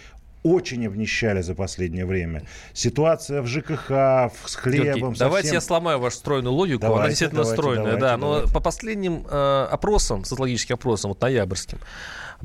очень 0.47 0.87
обнищали 0.87 1.43
за 1.43 1.55
последнее 1.55 2.07
время. 2.07 2.45
Ситуация 2.73 3.43
в 3.43 3.47
ЖКХ, 3.47 3.91
с 4.47 4.55
хлебом, 4.55 4.95
Георгий, 4.95 5.17
со 5.17 5.25
давайте 5.25 5.53
я 5.53 5.61
сломаю 5.61 5.99
вашу 5.99 6.19
стройную 6.19 6.53
логику. 6.53 6.87
Она 6.87 6.95
Давайте, 6.95 7.11
действительно 7.11 7.43
давайте, 7.43 7.61
стройная, 7.61 7.85
давайте, 7.85 8.01
да. 8.01 8.17
Но 8.17 8.35
давайте. 8.35 8.53
по 8.53 8.61
последним 8.61 9.27
э, 9.29 9.69
опросам, 9.71 10.25
социологическим 10.25 10.75
опросам, 10.75 11.11
вот 11.11 11.21
ноябрьским, 11.21 11.79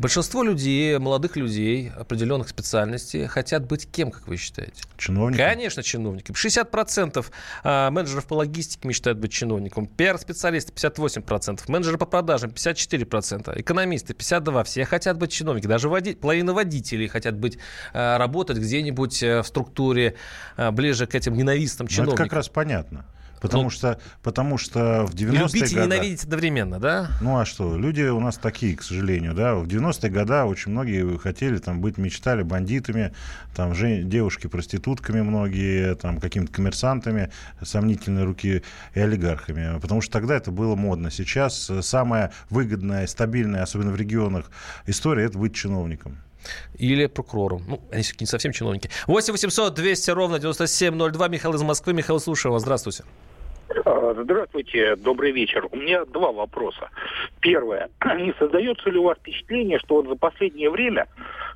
большинство 0.01 0.43
людей, 0.43 0.97
молодых 0.97 1.37
людей 1.37 1.91
определенных 1.95 2.49
специальностей 2.49 3.27
хотят 3.27 3.67
быть 3.67 3.89
кем, 3.89 4.11
как 4.11 4.27
вы 4.27 4.35
считаете? 4.35 4.83
Чиновником. 4.97 5.45
Конечно, 5.45 5.83
чиновником. 5.83 6.35
60% 6.35 7.25
э, 7.63 7.89
менеджеров 7.91 8.25
по 8.25 8.33
логистике 8.33 8.87
мечтают 8.87 9.19
быть 9.19 9.31
чиновником. 9.31 9.85
Пиар-специалисты 9.85 10.73
58%. 10.73 11.61
Менеджеры 11.67 11.97
по 11.97 12.05
продажам 12.05 12.49
54%. 12.49 13.59
Экономисты 13.61 14.13
52%. 14.13 14.63
Все 14.65 14.85
хотят 14.85 15.17
быть 15.17 15.31
чиновниками. 15.31 15.69
Даже 15.69 15.87
води... 15.87 16.15
половина 16.15 16.53
водителей 16.53 17.07
хотят 17.07 17.35
быть, 17.35 17.57
э, 17.93 18.17
работать 18.17 18.57
где-нибудь 18.57 19.23
э, 19.23 19.41
в 19.41 19.47
структуре 19.47 20.15
э, 20.57 20.71
ближе 20.71 21.05
к 21.05 21.15
этим 21.15 21.35
ненавистным 21.35 21.85
Ну, 21.85 21.87
это 21.87 21.95
чиновникам. 21.95 22.25
как 22.25 22.33
раз 22.33 22.49
понятно. 22.49 23.05
Потому, 23.41 23.63
Ну, 23.63 23.69
что, 23.71 23.99
потому 24.21 24.57
что 24.59 25.05
в 25.07 25.15
90-е 25.15 25.39
Любить 25.39 25.71
и 25.71 25.75
годы... 25.75 25.87
ненавидеть 25.87 26.23
одновременно, 26.23 26.79
да? 26.79 27.09
Ну 27.21 27.39
а 27.39 27.45
что, 27.45 27.75
люди 27.75 28.03
у 28.03 28.19
нас 28.19 28.37
такие, 28.37 28.77
к 28.77 28.83
сожалению, 28.83 29.33
да. 29.33 29.55
В 29.55 29.65
90-е 29.65 30.11
годы 30.11 30.43
очень 30.43 30.71
многие 30.71 31.17
хотели 31.17 31.57
там 31.57 31.81
быть, 31.81 31.97
мечтали 31.97 32.43
бандитами, 32.43 33.13
там 33.55 33.73
же, 33.73 34.03
девушки-проститутками 34.03 35.21
многие, 35.21 35.95
там 35.95 36.19
какими-то 36.19 36.53
коммерсантами 36.53 37.31
сомнительной 37.63 38.25
руки 38.25 38.63
и 38.93 38.99
олигархами. 38.99 39.79
Потому 39.79 40.01
что 40.01 40.13
тогда 40.13 40.35
это 40.35 40.51
было 40.51 40.75
модно. 40.75 41.09
Сейчас 41.09 41.71
самая 41.81 42.31
выгодная, 42.51 43.07
стабильная, 43.07 43.63
особенно 43.63 43.91
в 43.91 43.95
регионах, 43.95 44.51
история– 44.85 45.23
это 45.25 45.39
быть 45.39 45.55
чиновником. 45.55 46.17
Или 46.75 47.07
прокурором. 47.07 47.63
Ну, 47.67 47.81
они 47.91 48.03
все-таки 48.03 48.23
не 48.23 48.27
совсем 48.27 48.51
чиновники. 48.51 48.89
8 49.07 49.31
800 49.31 49.73
200 49.73 50.11
ровно 50.11 50.39
9702. 50.39 51.27
Михаил 51.27 51.53
из 51.55 51.61
Москвы. 51.61 51.93
Михаил, 51.93 52.19
слушаю 52.19 52.51
вас. 52.51 52.61
Здравствуйте. 52.63 53.03
А, 53.85 54.13
Здравствуйте, 54.17 54.95
добрый 54.95 55.31
вечер. 55.31 55.67
У 55.71 55.75
меня 55.75 56.05
два 56.05 56.31
вопроса. 56.31 56.89
Первое. 57.39 57.89
Не 58.17 58.33
создается 58.37 58.89
ли 58.89 58.99
у 58.99 59.03
вас 59.03 59.17
впечатление, 59.17 59.79
что 59.79 59.95
вот 59.95 60.07
за 60.07 60.15
последнее 60.15 60.69
время, 60.69 61.07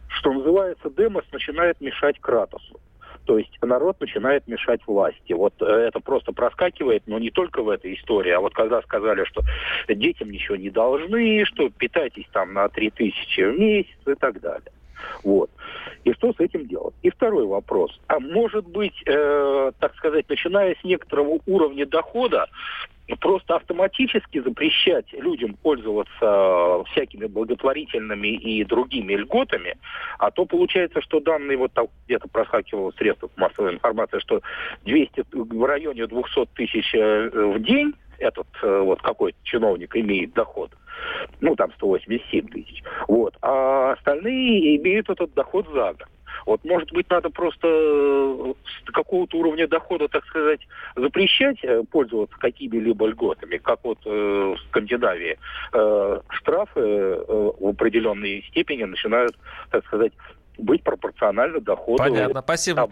что 0.08 0.32
называется, 0.32 0.90
Демос 0.90 1.26
начинает 1.32 1.82
мешать 1.82 2.20
Кратосу? 2.20 2.80
То 3.26 3.40
есть 3.40 3.58
народ 3.62 4.00
начинает 4.00 4.48
мешать 4.48 4.82
власти. 4.86 5.34
Вот 5.34 5.56
э, 5.60 5.66
это 5.66 6.00
просто 6.00 6.32
проскакивает, 6.32 7.04
но 7.08 7.18
не 7.18 7.32
только 7.32 7.64
в 7.64 7.70
этой 7.70 7.96
истории, 7.96 8.32
а 8.32 8.40
вот 8.40 8.54
когда 8.54 8.82
сказали, 8.84 9.26
что 9.26 9.42
детям 9.90 10.30
ничего 10.30 10.56
не 10.56 10.70
должны, 10.70 11.44
что 11.46 11.70
питайтесь 11.70 12.28
там 12.32 12.54
на 12.54 12.70
3000 12.70 13.42
в 13.42 13.60
месяц 13.60 13.98
и 14.06 14.14
так 14.14 14.40
далее. 14.42 14.72
Вот. 15.24 15.50
И 16.04 16.14
что 16.14 16.34
с 16.34 16.40
этим 16.40 16.68
делать? 16.68 16.94
И 17.02 17.10
второй 17.10 17.46
вопрос. 17.46 18.00
А 18.08 18.20
может 18.20 18.68
быть, 18.68 19.02
э, 19.06 19.72
так 19.80 19.96
сказать, 19.96 20.30
начиная 20.30 20.76
с 20.76 20.84
некоторого 20.84 21.40
уровня 21.48 21.86
дохода, 21.86 22.48
просто 23.20 23.56
автоматически 23.56 24.40
запрещать 24.42 25.06
людям 25.14 25.56
пользоваться 25.62 26.84
всякими 26.92 27.26
благотворительными 27.28 28.30
и 28.30 28.64
другими 28.64 29.14
льготами, 29.14 29.78
а 30.18 30.32
то 30.32 30.46
получается, 30.46 31.02
что 31.02 31.20
данные, 31.20 31.58
вот 31.58 31.72
там 31.74 31.88
где-то 32.06 32.28
проскакивало 32.28 32.92
в 32.92 32.96
средствах 32.96 33.32
массовой 33.36 33.74
информации, 33.74 34.20
что 34.20 34.42
200, 34.86 35.26
в 35.32 35.66
районе 35.66 36.08
200 36.08 36.46
тысяч 36.56 36.96
э, 36.96 37.30
в 37.30 37.60
день 37.62 37.94
этот 38.20 38.48
э, 38.62 38.80
вот 38.80 39.02
какой-то 39.02 39.38
чиновник 39.44 39.96
имеет 39.96 40.34
доход, 40.34 40.72
ну 41.42 41.56
там 41.56 41.72
187 41.74 42.48
тысяч, 42.48 42.84
вот, 43.08 43.36
а 43.42 43.94
остальные 43.94 44.78
имеют 44.78 45.10
этот 45.10 45.34
доход 45.34 45.68
за 45.74 45.94
год. 45.94 46.08
Вот, 46.46 46.64
может 46.64 46.92
быть, 46.92 47.10
надо 47.10 47.30
просто 47.30 47.68
э, 47.68 48.54
с 48.88 48.92
какого-то 48.92 49.38
уровня 49.38 49.68
дохода, 49.68 50.08
так 50.08 50.26
сказать, 50.26 50.60
запрещать 50.96 51.58
э, 51.64 51.84
пользоваться 51.90 52.38
какими-либо 52.38 53.08
льготами, 53.08 53.58
как 53.58 53.80
вот 53.84 53.98
э, 54.06 54.10
в 54.10 54.58
Скандинавии. 54.68 55.38
Э, 55.74 56.20
штрафы 56.30 56.80
э, 56.80 57.52
в 57.60 57.68
определенной 57.68 58.44
степени 58.50 58.84
начинают, 58.84 59.36
так 59.72 59.86
сказать, 59.86 60.14
быть 60.58 60.84
пропорционально 60.84 61.60
доходу. 61.60 61.98
Понятно. 61.98 62.42
Спасибо. 62.42 62.90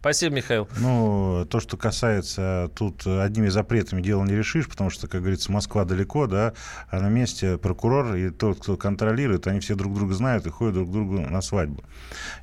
Спасибо, 0.00 0.36
Михаил. 0.36 0.68
Ну, 0.78 1.46
то, 1.50 1.60
что 1.60 1.76
касается 1.76 2.70
тут 2.74 3.06
одними 3.06 3.48
запретами 3.48 4.02
дело 4.02 4.24
не 4.24 4.34
решишь, 4.34 4.68
потому 4.68 4.90
что, 4.90 5.08
как 5.08 5.20
говорится, 5.20 5.52
Москва 5.52 5.84
далеко, 5.84 6.26
да, 6.26 6.52
а 6.90 7.00
на 7.00 7.08
месте 7.08 7.58
прокурор 7.58 8.14
и 8.14 8.30
тот, 8.30 8.60
кто 8.60 8.76
контролирует, 8.76 9.46
они 9.46 9.60
все 9.60 9.74
друг 9.74 9.94
друга 9.94 10.14
знают 10.14 10.46
и 10.46 10.50
ходят 10.50 10.74
друг 10.74 10.88
к 10.88 10.92
другу 10.92 11.20
на 11.20 11.40
свадьбу. 11.40 11.82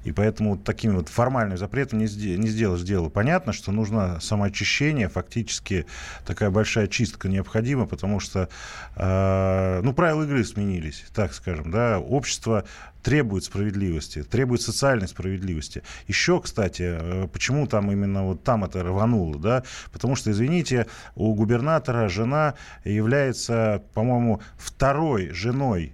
И 0.04 0.12
поэтому 0.12 0.51
вот 0.51 0.63
такими 0.63 0.95
вот 0.95 1.10
формальными 1.10 1.58
запретами 1.58 2.01
не, 2.01 2.06
сде- 2.06 2.38
не 2.38 2.47
сделаешь 2.47 2.82
дело. 2.82 3.10
Понятно, 3.10 3.54
что 3.54 3.71
нужно 3.71 4.19
самоочищение, 4.19 5.10
фактически 5.10 5.86
такая 6.25 6.49
большая 6.49 6.88
чистка 6.88 7.28
необходима, 7.28 7.86
потому 7.86 8.19
что, 8.19 8.49
э, 8.95 9.82
ну, 9.82 9.93
правила 9.93 10.23
игры 10.23 10.43
сменились, 10.43 11.06
так 11.13 11.34
скажем, 11.34 11.71
да, 11.71 11.99
общество 11.99 12.65
требует 13.06 13.44
справедливости, 13.44 14.24
требует 14.24 14.63
социальной 14.63 15.08
справедливости. 15.08 15.84
Еще, 16.08 16.41
кстати, 16.41 16.82
э, 16.82 17.28
почему 17.32 17.68
там 17.68 17.91
именно 17.91 18.24
вот 18.24 18.44
там 18.44 18.63
это 18.63 18.82
рвануло, 18.82 19.38
да? 19.38 19.63
Потому 19.91 20.15
что, 20.15 20.32
извините, 20.32 20.88
у 21.13 21.36
губернатора 21.36 22.10
жена 22.10 22.56
является, 22.84 23.84
по-моему, 23.94 24.41
второй 24.58 25.30
женой 25.30 25.94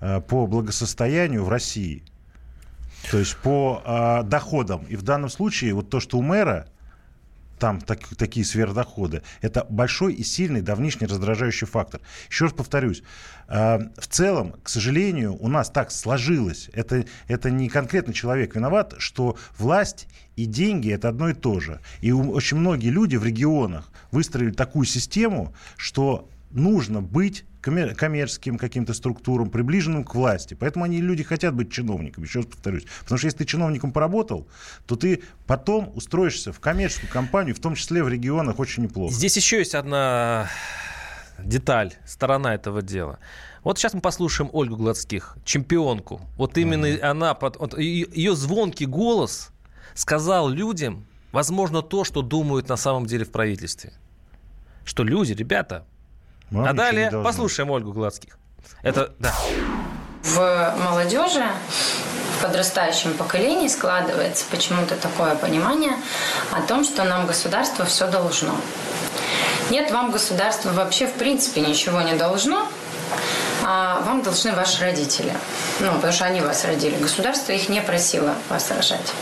э, 0.00 0.20
по 0.20 0.48
благосостоянию 0.48 1.44
в 1.44 1.48
России. 1.48 2.02
То 3.12 3.18
есть 3.18 3.36
по 3.36 3.80
э, 3.84 4.24
доходам. 4.24 4.84
И 4.88 4.96
в 4.96 5.02
данном 5.02 5.30
случае 5.30 5.74
вот 5.74 5.90
то, 5.90 6.00
что 6.00 6.18
у 6.18 6.22
мэра 6.22 6.66
там 7.58 7.80
так, 7.80 8.00
такие 8.16 8.44
сверхдоходы, 8.44 9.22
это 9.40 9.66
большой 9.68 10.14
и 10.14 10.22
сильный 10.22 10.62
давнишний 10.62 11.06
раздражающий 11.06 11.66
фактор. 11.66 12.00
Еще 12.30 12.44
раз 12.44 12.54
повторюсь, 12.54 13.02
э, 13.48 13.78
в 13.98 14.06
целом, 14.08 14.54
к 14.62 14.68
сожалению, 14.68 15.36
у 15.40 15.48
нас 15.48 15.70
так 15.70 15.90
сложилось, 15.90 16.70
это, 16.72 17.04
это 17.26 17.50
не 17.50 17.68
конкретно 17.68 18.12
человек 18.12 18.54
виноват, 18.54 18.94
что 18.98 19.36
власть 19.58 20.06
и 20.36 20.46
деньги 20.46 20.92
это 20.92 21.08
одно 21.08 21.30
и 21.30 21.34
то 21.34 21.60
же. 21.60 21.80
И 22.00 22.12
очень 22.12 22.58
многие 22.58 22.90
люди 22.90 23.16
в 23.16 23.24
регионах 23.24 23.90
выстроили 24.10 24.52
такую 24.52 24.86
систему, 24.86 25.54
что 25.76 26.28
нужно 26.50 27.02
быть 27.02 27.44
коммер- 27.62 27.94
коммерческим 27.94 28.58
каким-то 28.58 28.94
структурам, 28.94 29.50
приближенным 29.50 30.04
к 30.04 30.14
власти. 30.14 30.54
Поэтому 30.54 30.84
они, 30.84 31.00
люди, 31.00 31.22
хотят 31.22 31.54
быть 31.54 31.70
чиновниками, 31.70 32.24
еще 32.24 32.40
раз 32.40 32.46
повторюсь. 32.46 32.84
Потому 33.00 33.18
что 33.18 33.26
если 33.26 33.38
ты 33.38 33.44
чиновником 33.44 33.92
поработал, 33.92 34.48
то 34.86 34.96
ты 34.96 35.22
потом 35.46 35.92
устроишься 35.94 36.52
в 36.52 36.60
коммерческую 36.60 37.10
компанию, 37.10 37.54
в 37.54 37.60
том 37.60 37.74
числе 37.74 38.02
в 38.02 38.08
регионах, 38.08 38.58
очень 38.58 38.84
неплохо. 38.84 39.14
Здесь 39.14 39.36
еще 39.36 39.58
есть 39.58 39.74
одна 39.74 40.48
деталь, 41.38 41.94
сторона 42.06 42.54
этого 42.54 42.82
дела. 42.82 43.18
Вот 43.64 43.78
сейчас 43.78 43.92
мы 43.92 44.00
послушаем 44.00 44.50
Ольгу 44.52 44.76
Гладских, 44.76 45.36
чемпионку. 45.44 46.20
Вот 46.36 46.56
именно 46.56 46.88
она, 47.02 47.34
под- 47.34 47.56
вот 47.58 47.78
ее 47.78 48.34
звонкий 48.34 48.86
голос 48.86 49.50
сказал 49.94 50.48
людям, 50.48 51.04
возможно, 51.32 51.82
то, 51.82 52.04
что 52.04 52.22
думают 52.22 52.68
на 52.68 52.76
самом 52.76 53.06
деле 53.06 53.24
в 53.24 53.30
правительстве. 53.30 53.92
Что 54.84 55.04
люди, 55.04 55.32
ребята. 55.32 55.84
Вам 56.50 56.66
а 56.66 56.72
далее 56.72 57.10
послушаем 57.10 57.70
Ольгу 57.70 57.92
Гладских. 57.92 58.38
Это, 58.82 59.12
да. 59.18 59.34
В 60.22 60.74
молодежи, 60.84 61.44
в 62.38 62.42
подрастающем 62.42 63.14
поколении 63.14 63.68
складывается 63.68 64.44
почему-то 64.50 64.96
такое 64.96 65.34
понимание 65.34 65.92
о 66.52 66.62
том, 66.62 66.84
что 66.84 67.04
нам 67.04 67.26
государство 67.26 67.84
все 67.84 68.10
должно. 68.10 68.54
Нет, 69.70 69.90
вам 69.90 70.10
государство 70.10 70.70
вообще 70.70 71.06
в 71.06 71.14
принципе 71.14 71.60
ничего 71.60 72.00
не 72.00 72.14
должно, 72.14 72.66
а 73.70 74.00
вам 74.00 74.22
должны 74.22 74.54
ваши 74.54 74.80
родители. 74.80 75.30
Ну, 75.80 75.92
потому 75.92 76.10
что 76.10 76.24
они 76.24 76.40
вас 76.40 76.64
родили. 76.64 76.96
Государство 76.96 77.52
их 77.52 77.68
не 77.68 77.82
просило 77.82 78.34
вас 78.48 78.70
рожать. 78.70 79.12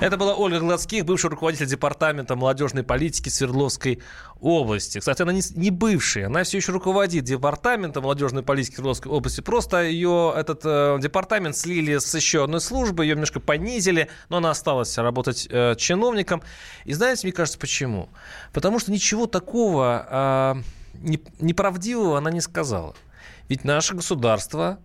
Это 0.00 0.16
была 0.16 0.34
Ольга 0.34 0.58
Гладских, 0.60 1.04
бывший 1.04 1.28
руководитель 1.28 1.66
департамента 1.66 2.34
молодежной 2.34 2.82
политики 2.82 3.28
Свердловской 3.28 4.00
области. 4.40 5.00
Кстати, 5.00 5.20
она 5.20 5.34
не, 5.34 5.70
бывшая, 5.70 6.26
она 6.26 6.44
все 6.44 6.56
еще 6.56 6.72
руководит 6.72 7.24
департаментом 7.24 8.04
молодежной 8.04 8.42
политики 8.42 8.76
Свердловской 8.76 9.12
области. 9.12 9.42
Просто 9.42 9.82
ее 9.82 10.32
этот 10.34 10.62
э, 10.64 10.96
департамент 11.02 11.58
слили 11.58 11.98
с 11.98 12.14
еще 12.14 12.44
одной 12.44 12.62
службы, 12.62 13.04
ее 13.04 13.16
немножко 13.16 13.40
понизили, 13.40 14.08
но 14.30 14.38
она 14.38 14.52
осталась 14.52 14.96
работать 14.96 15.46
э, 15.50 15.74
чиновником. 15.76 16.42
И 16.86 16.94
знаете, 16.94 17.26
мне 17.26 17.32
кажется, 17.32 17.58
почему? 17.58 18.08
Потому 18.54 18.78
что 18.78 18.90
ничего 18.92 19.26
такого 19.26 20.54
э, 20.54 21.02
не- 21.02 21.22
неправдивого 21.38 22.16
она 22.16 22.30
не 22.30 22.40
сказала. 22.40 22.94
Ведь 23.48 23.64
наше 23.64 23.94
государство 23.94 24.78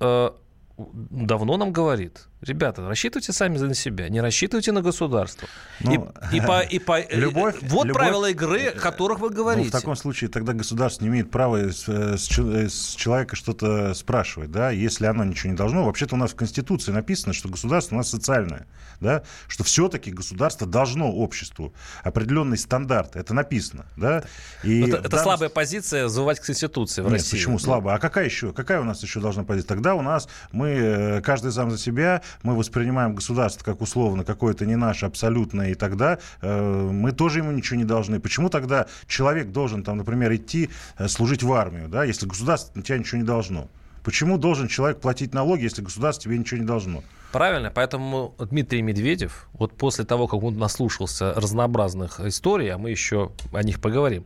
э, 0.00 0.30
давно 0.78 1.56
нам 1.56 1.72
говорит, 1.72 2.28
ребята, 2.42 2.86
рассчитывайте 2.88 3.32
сами 3.32 3.56
за 3.56 3.72
себя, 3.74 4.08
не 4.08 4.20
рассчитывайте 4.20 4.72
на 4.72 4.82
государство. 4.82 5.48
Ну, 5.80 6.12
и, 6.32 6.36
и 6.36 6.40
по, 6.40 6.60
и 6.60 6.78
по- 6.78 7.00
э, 7.00 7.06
любовь- 7.10 7.56
вот 7.62 7.86
любовь- 7.86 7.92
правила 7.92 8.30
игры, 8.30 8.66
о 8.66 8.78
которых 8.78 9.20
вы 9.20 9.30
Ну, 9.30 9.36
говорите. 9.36 9.68
в 9.68 9.72
таком 9.72 9.96
случае 9.96 10.28
тогда 10.30 10.52
государство 10.52 11.04
не 11.04 11.10
имеет 11.10 11.30
права 11.30 11.56
с, 11.72 11.88
э, 11.88 12.16
с 12.18 12.28
э, 12.38 12.68
с 12.68 12.94
человека 12.94 13.36
что-то 13.36 13.94
спрашивать, 13.94 14.50
да, 14.50 14.70
если 14.70 15.06
оно 15.06 15.24
ничего 15.24 15.50
не 15.50 15.56
должно. 15.56 15.84
Вообще-то 15.84 16.14
у 16.14 16.18
нас 16.18 16.32
в 16.32 16.34
Конституции 16.36 16.92
написано, 16.92 17.32
что 17.32 17.48
государство 17.48 17.94
у 17.94 17.98
нас 17.98 18.08
социальное, 18.10 18.66
да, 19.00 19.22
что 19.48 19.64
все-таки 19.64 20.10
государство 20.10 20.66
должно 20.66 21.10
обществу 21.12 21.72
определенный 22.02 22.58
стандарт. 22.58 23.16
Это 23.16 23.34
написано, 23.34 23.86
да. 23.96 24.24
И 24.62 24.80
это 24.82 24.98
это 24.98 25.08
данном 25.08 25.24
слабая 25.24 25.48
позиция 25.48 26.06
взывать 26.06 26.40
к 26.40 26.44
Конституции 26.46 27.02
в 27.02 27.04
Нет, 27.04 27.14
России. 27.14 27.36
почему 27.36 27.58
слабо? 27.58 27.94
А 27.94 27.98
какая 27.98 28.24
еще? 28.24 28.52
Какая 28.52 28.80
у 28.80 28.84
нас 28.84 29.02
еще 29.02 29.20
должна 29.20 29.44
позиция? 29.44 29.68
Тогда 29.68 29.94
у 29.94 30.02
нас 30.02 30.28
мы, 30.52 30.68
э, 30.70 31.20
каждый 31.22 31.52
сам 31.52 31.70
за 31.70 31.78
себя, 31.78 32.22
мы 32.42 32.56
воспринимаем 32.56 33.14
государство 33.14 33.64
как 33.64 33.80
условно 33.80 34.24
какое-то 34.24 34.66
не 34.66 34.76
наше 34.76 35.06
абсолютное, 35.06 35.70
и 35.70 35.74
тогда 35.74 36.18
э, 36.40 36.90
мы 36.90 37.12
тоже 37.12 37.40
ему 37.40 37.52
ничего 37.52 37.78
не 37.78 37.84
должны. 37.84 38.20
Почему 38.20 38.48
тогда 38.48 38.86
человек 39.06 39.52
должен, 39.52 39.84
там, 39.84 39.98
например, 39.98 40.34
идти 40.34 40.70
э, 40.98 41.08
служить 41.08 41.42
в 41.42 41.52
армию, 41.52 41.88
да, 41.88 42.04
если 42.04 42.26
государство 42.26 42.82
тебя 42.82 42.98
ничего 42.98 43.20
не 43.20 43.26
должно? 43.26 43.68
Почему 44.04 44.36
должен 44.36 44.68
человек 44.68 45.00
платить 45.00 45.32
налоги, 45.32 45.62
если 45.62 45.82
государство 45.82 46.24
тебе 46.24 46.38
ничего 46.38 46.60
не 46.60 46.66
должно? 46.66 47.04
Правильно, 47.30 47.70
поэтому 47.74 48.34
Дмитрий 48.38 48.82
Медведев, 48.82 49.48
вот 49.54 49.72
после 49.76 50.04
того, 50.04 50.26
как 50.26 50.42
он 50.42 50.58
наслушался 50.58 51.32
разнообразных 51.34 52.20
историй, 52.20 52.68
а 52.70 52.78
мы 52.78 52.90
еще 52.90 53.32
о 53.52 53.62
них 53.62 53.80
поговорим, 53.80 54.24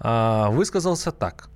а, 0.00 0.48
высказался 0.50 1.12
так. 1.12 1.50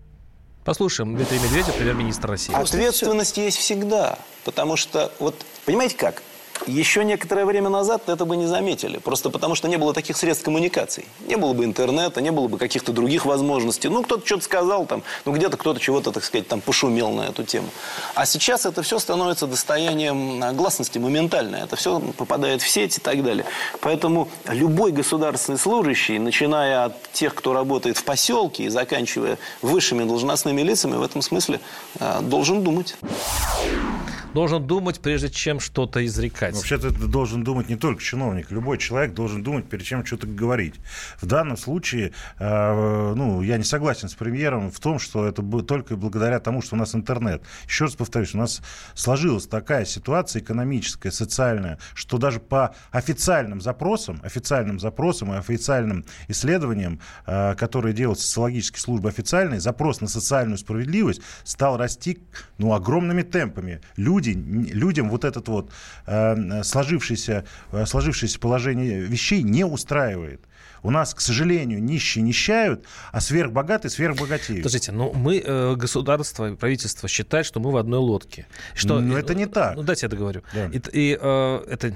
Послушаем 0.64 1.16
Дмитрия 1.16 1.40
Медведева, 1.40 1.72
премьер-министр 1.72 2.30
России. 2.30 2.54
Ответственность 2.54 3.36
есть 3.36 3.58
всегда, 3.58 4.16
потому 4.44 4.76
что, 4.76 5.12
вот, 5.18 5.34
понимаете 5.66 5.96
как, 5.96 6.22
еще 6.66 7.04
некоторое 7.04 7.44
время 7.44 7.68
назад 7.68 8.08
это 8.08 8.24
бы 8.24 8.36
не 8.36 8.46
заметили. 8.46 8.98
Просто 8.98 9.30
потому, 9.30 9.54
что 9.54 9.68
не 9.68 9.76
было 9.76 9.92
таких 9.92 10.16
средств 10.16 10.44
коммуникаций. 10.44 11.06
Не 11.26 11.36
было 11.36 11.52
бы 11.52 11.64
интернета, 11.64 12.20
не 12.20 12.30
было 12.30 12.48
бы 12.48 12.58
каких-то 12.58 12.92
других 12.92 13.26
возможностей. 13.26 13.88
Ну, 13.88 14.02
кто-то 14.02 14.26
что-то 14.26 14.44
сказал, 14.44 14.86
там, 14.86 15.02
ну, 15.24 15.32
где-то 15.32 15.56
кто-то 15.56 15.80
чего-то, 15.80 16.12
так 16.12 16.24
сказать, 16.24 16.48
там, 16.48 16.60
пошумел 16.60 17.10
на 17.10 17.22
эту 17.22 17.44
тему. 17.44 17.68
А 18.14 18.26
сейчас 18.26 18.66
это 18.66 18.82
все 18.82 18.98
становится 18.98 19.46
достоянием 19.46 20.42
а, 20.42 20.52
гласности 20.52 20.98
моментально. 20.98 21.56
Это 21.56 21.76
все 21.76 22.00
попадает 22.00 22.62
в 22.62 22.68
сеть 22.68 22.98
и 22.98 23.00
так 23.00 23.22
далее. 23.22 23.44
Поэтому 23.80 24.28
любой 24.48 24.92
государственный 24.92 25.58
служащий, 25.58 26.18
начиная 26.18 26.84
от 26.84 27.12
тех, 27.12 27.34
кто 27.34 27.52
работает 27.52 27.96
в 27.96 28.04
поселке 28.04 28.64
и 28.64 28.68
заканчивая 28.68 29.38
высшими 29.62 30.04
должностными 30.04 30.62
лицами, 30.62 30.96
в 30.96 31.02
этом 31.02 31.22
смысле 31.22 31.60
а, 31.98 32.20
должен 32.20 32.62
думать 32.62 32.94
должен 34.32 34.66
думать, 34.66 35.00
прежде 35.00 35.30
чем 35.30 35.60
что-то 35.60 36.04
изрекать. 36.06 36.54
Вообще-то 36.54 36.92
ты 36.92 37.06
должен 37.06 37.44
думать 37.44 37.68
не 37.68 37.76
только 37.76 38.02
чиновник. 38.02 38.50
Любой 38.50 38.78
человек 38.78 39.14
должен 39.14 39.42
думать, 39.42 39.66
перед 39.66 39.84
чем 39.84 40.04
что-то 40.04 40.26
говорить. 40.26 40.74
В 41.20 41.26
данном 41.26 41.56
случае, 41.56 42.12
э, 42.38 43.14
ну, 43.14 43.42
я 43.42 43.58
не 43.58 43.64
согласен 43.64 44.08
с 44.08 44.14
премьером 44.14 44.70
в 44.70 44.80
том, 44.80 44.98
что 44.98 45.26
это 45.26 45.42
только 45.62 45.96
благодаря 45.96 46.40
тому, 46.40 46.62
что 46.62 46.76
у 46.76 46.78
нас 46.78 46.94
интернет. 46.94 47.42
Еще 47.66 47.84
раз 47.84 47.94
повторюсь, 47.94 48.34
у 48.34 48.38
нас 48.38 48.62
сложилась 48.94 49.46
такая 49.46 49.84
ситуация 49.84 50.40
экономическая, 50.42 51.10
социальная, 51.10 51.78
что 51.94 52.18
даже 52.18 52.40
по 52.40 52.74
официальным 52.90 53.60
запросам, 53.60 54.20
официальным 54.22 54.80
запросам 54.80 55.32
и 55.32 55.36
официальным 55.36 56.04
исследованиям, 56.28 57.00
э, 57.26 57.54
которые 57.56 57.94
делают 57.94 58.20
социологические 58.20 58.80
службы 58.80 59.08
официальные, 59.08 59.60
запрос 59.60 60.00
на 60.00 60.08
социальную 60.08 60.58
справедливость 60.58 61.20
стал 61.44 61.76
расти 61.76 62.20
ну, 62.58 62.72
огромными 62.72 63.22
темпами. 63.22 63.80
Люди 63.96 64.21
люди, 64.22 64.72
людям 64.72 65.10
вот 65.10 65.24
это 65.24 65.42
вот 65.50 65.70
э, 66.06 66.62
сложившееся, 66.62 67.44
э, 67.72 67.86
сложившееся 67.86 68.38
положение 68.38 69.00
вещей 69.00 69.42
не 69.42 69.64
устраивает. 69.64 70.40
У 70.84 70.90
нас, 70.90 71.14
к 71.14 71.20
сожалению, 71.20 71.82
нищие 71.82 72.22
нищают, 72.22 72.84
а 73.12 73.20
сверхбогатые 73.20 73.90
сверхбогатеют. 73.90 74.62
Подождите, 74.62 74.90
ну 74.90 75.12
мы, 75.12 75.38
э, 75.44 75.74
государство 75.76 76.50
и 76.50 76.56
правительство 76.56 77.08
считают, 77.08 77.46
что 77.46 77.60
мы 77.60 77.70
в 77.70 77.76
одной 77.76 78.00
лодке. 78.00 78.46
Что, 78.74 79.00
Но 79.00 79.16
это 79.16 79.34
не 79.34 79.46
так. 79.46 79.76
Ну, 79.76 79.82
дайте 79.82 80.06
я 80.06 80.10
договорю. 80.10 80.42
Да. 80.52 80.66
И, 80.66 80.80
и 80.92 81.18
э, 81.20 81.64
это 81.68 81.94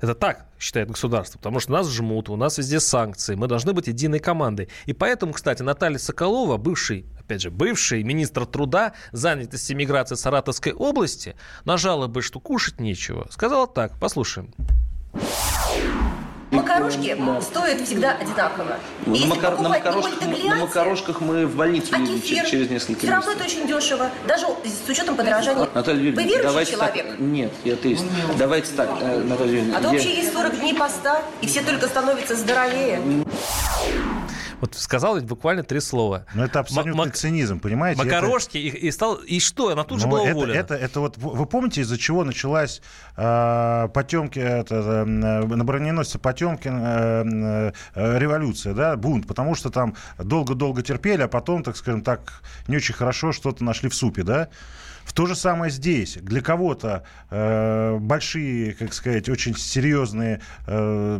это 0.00 0.14
так 0.14 0.46
считает 0.60 0.88
государство, 0.88 1.38
потому 1.38 1.58
что 1.58 1.72
нас 1.72 1.90
жмут, 1.90 2.28
у 2.28 2.36
нас 2.36 2.58
везде 2.58 2.78
санкции, 2.78 3.34
мы 3.34 3.48
должны 3.48 3.72
быть 3.72 3.88
единой 3.88 4.20
командой. 4.20 4.68
И 4.86 4.92
поэтому, 4.92 5.32
кстати, 5.32 5.62
Наталья 5.62 5.98
Соколова, 5.98 6.56
бывший, 6.56 7.04
опять 7.28 7.42
же, 7.42 7.50
бывший 7.50 8.02
министр 8.04 8.46
труда, 8.46 8.94
занятости 9.12 9.74
миграции 9.74 10.14
Саратовской 10.14 10.72
области, 10.72 11.36
на 11.66 11.76
жалобы, 11.76 12.22
что 12.22 12.40
кушать 12.40 12.80
нечего, 12.80 13.26
сказала 13.30 13.66
так, 13.66 13.98
послушаем. 13.98 14.54
Макарошки 16.50 17.14
стоят 17.42 17.82
всегда 17.82 18.12
одинаково. 18.12 18.78
Ну, 19.04 19.16
на, 19.16 19.26
макар... 19.26 19.60
на, 19.60 19.68
макарошках, 19.68 20.20
на 20.22 20.56
макарошках 20.56 21.20
мы 21.20 21.46
в 21.46 21.54
больницу 21.54 21.88
а 21.92 21.98
едем 21.98 22.18
кефир? 22.20 22.46
через 22.46 22.70
несколько 22.70 23.00
Все 23.00 23.10
равно 23.10 23.32
это 23.32 23.44
очень 23.44 23.66
дешево, 23.66 24.10
даже 24.26 24.46
с 24.64 24.88
учетом 24.88 25.14
подорожания. 25.14 25.68
Наталья 25.74 26.00
Юрьевна, 26.00 26.22
Вы 26.22 26.28
верующий 26.28 26.48
давайте 26.48 26.72
человек? 26.72 27.06
Так... 27.06 27.18
Нет, 27.20 27.52
я 27.64 27.74
атеист. 27.74 28.04
Давайте 28.38 28.72
так, 28.72 28.88
э, 29.02 29.18
Наталья 29.24 29.52
Юрьевна. 29.52 29.76
А 29.76 29.82
то 29.82 29.88
вообще 29.90 30.16
есть 30.16 30.32
40 30.32 30.58
дней 30.60 30.74
поста, 30.74 31.22
и 31.42 31.46
все 31.46 31.62
только 31.62 31.86
становятся 31.86 32.34
здоровее. 32.34 33.02
Вот 34.60 34.74
сказал 34.74 35.16
ведь 35.16 35.24
буквально 35.24 35.62
три 35.62 35.80
слова. 35.80 36.26
Но 36.34 36.44
это 36.44 36.60
абсолютный 36.60 37.06
Мак- 37.06 37.14
цинизм, 37.14 37.60
понимаете? 37.60 38.02
Макарошки, 38.02 38.58
это... 38.58 38.76
и, 38.76 38.88
и, 38.88 38.90
стал, 38.90 39.14
и 39.14 39.40
что? 39.40 39.68
Она 39.68 39.84
тут 39.84 40.00
же 40.00 40.08
была 40.08 40.24
это, 40.26 40.36
уволена. 40.36 40.56
Это, 40.58 40.74
это 40.74 41.00
вот, 41.00 41.16
вы 41.16 41.46
помните, 41.46 41.82
из-за 41.82 41.98
чего 41.98 42.24
началась 42.24 42.82
э, 43.16 43.88
Потемки, 43.92 44.38
это, 44.38 44.74
э, 44.74 45.04
на 45.04 45.64
броненосце 45.64 46.18
Потемкин 46.18 46.80
э, 46.82 47.72
э, 47.94 48.18
революция, 48.18 48.74
да, 48.74 48.96
бунт, 48.96 49.26
потому 49.26 49.54
что 49.54 49.70
там 49.70 49.94
долго-долго 50.18 50.82
терпели, 50.82 51.22
а 51.22 51.28
потом, 51.28 51.62
так 51.62 51.76
скажем 51.76 52.02
так, 52.02 52.42
не 52.66 52.76
очень 52.76 52.94
хорошо 52.94 53.32
что-то 53.32 53.62
нашли 53.64 53.88
в 53.88 53.94
супе, 53.94 54.22
да? 54.22 54.48
В 55.08 55.14
то 55.14 55.24
же 55.24 55.34
самое 55.34 55.72
здесь. 55.72 56.18
Для 56.20 56.42
кого-то 56.42 57.02
э, 57.30 57.96
большие, 57.98 58.74
как 58.74 58.92
сказать, 58.92 59.30
очень 59.30 59.56
серьезные 59.56 60.42
э, 60.66 61.18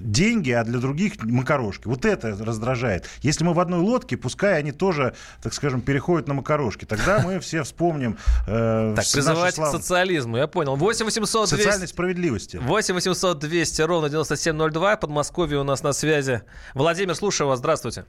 деньги, 0.00 0.50
а 0.50 0.62
для 0.62 0.78
других 0.78 1.14
макарошки. 1.22 1.88
Вот 1.88 2.04
это 2.04 2.36
раздражает. 2.38 3.08
Если 3.22 3.44
мы 3.44 3.54
в 3.54 3.60
одной 3.60 3.80
лодке, 3.80 4.18
пускай 4.18 4.58
они 4.58 4.72
тоже, 4.72 5.14
так 5.42 5.54
скажем, 5.54 5.80
переходят 5.80 6.28
на 6.28 6.34
макарошки. 6.34 6.84
Тогда 6.84 7.20
мы 7.24 7.40
все 7.40 7.62
вспомним 7.62 8.18
э, 8.46 8.92
Так, 8.96 9.06
призывать 9.10 9.54
слав... 9.54 9.70
к 9.70 9.72
социализму, 9.72 10.36
я 10.36 10.46
понял. 10.46 10.76
8 10.76 11.06
800 11.06 11.48
200... 11.48 11.62
Социальной 11.62 11.88
справедливости. 11.88 12.58
8 12.58 12.94
800 12.94 13.38
200 13.38 13.82
ровно 13.82 14.10
9702. 14.10 14.96
Подмосковье 14.96 15.60
у 15.60 15.64
нас 15.64 15.82
на 15.82 15.94
связи. 15.94 16.42
Владимир, 16.74 17.14
слушаю 17.14 17.48
вас. 17.48 17.58
Здравствуйте. 17.58 18.04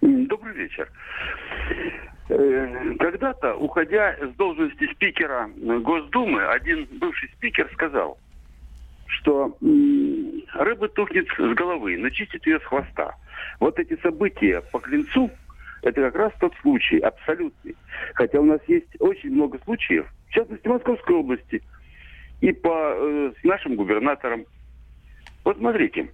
Добрый 0.00 0.54
вечер. 0.54 0.88
Э, 2.28 2.94
когда-то, 2.98 3.54
уходя 3.54 4.16
с 4.20 4.34
должности 4.36 4.92
спикера 4.92 5.48
Госдумы, 5.56 6.44
один 6.44 6.88
бывший 6.98 7.28
спикер 7.30 7.70
сказал, 7.72 8.18
что 9.06 9.56
рыба 10.54 10.88
тухнет 10.88 11.28
с 11.28 11.54
головы, 11.54 11.96
но 11.98 12.10
чистит 12.10 12.44
ее 12.46 12.58
с 12.58 12.64
хвоста. 12.64 13.14
Вот 13.60 13.78
эти 13.78 14.00
события 14.00 14.62
по 14.72 14.80
Клинцу, 14.80 15.30
это 15.82 16.00
как 16.02 16.16
раз 16.16 16.32
тот 16.40 16.52
случай, 16.62 16.98
абсолютный. 16.98 17.76
Хотя 18.14 18.40
у 18.40 18.44
нас 18.44 18.60
есть 18.66 19.00
очень 19.00 19.30
много 19.30 19.58
случаев, 19.64 20.06
в 20.28 20.32
частности, 20.32 20.66
в 20.66 20.70
Московской 20.70 21.14
области, 21.14 21.62
и 22.40 22.52
по 22.52 22.92
э, 22.96 23.32
с 23.40 23.44
нашим 23.44 23.76
губернатором. 23.76 24.46
Вот 25.44 25.58
смотрите, 25.58 26.10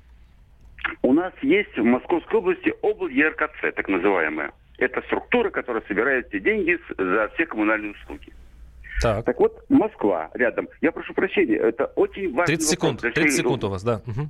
у 1.00 1.14
нас 1.14 1.32
есть 1.40 1.74
в 1.76 1.84
Московской 1.84 2.38
области 2.38 2.74
область 2.82 3.14
ЕРКЦ, 3.14 3.74
так 3.74 3.88
называемая. 3.88 4.52
Это 4.82 5.00
структура, 5.02 5.50
которая 5.50 5.80
собирает 5.86 6.26
все 6.28 6.40
деньги 6.40 6.76
за 6.98 7.30
все 7.34 7.46
коммунальные 7.46 7.92
услуги. 7.92 8.32
Так. 9.00 9.24
так 9.24 9.38
вот, 9.38 9.64
Москва 9.68 10.28
рядом. 10.34 10.68
Я 10.80 10.90
прошу 10.90 11.14
прощения, 11.14 11.56
это 11.56 11.86
очень 11.94 12.32
важно. 12.34 12.46
30 12.46 12.68
секунд, 12.68 13.00
30 13.00 13.32
секунд 13.32 13.62
у 13.62 13.68
вас, 13.68 13.84
да. 13.84 14.00
Угу. 14.06 14.28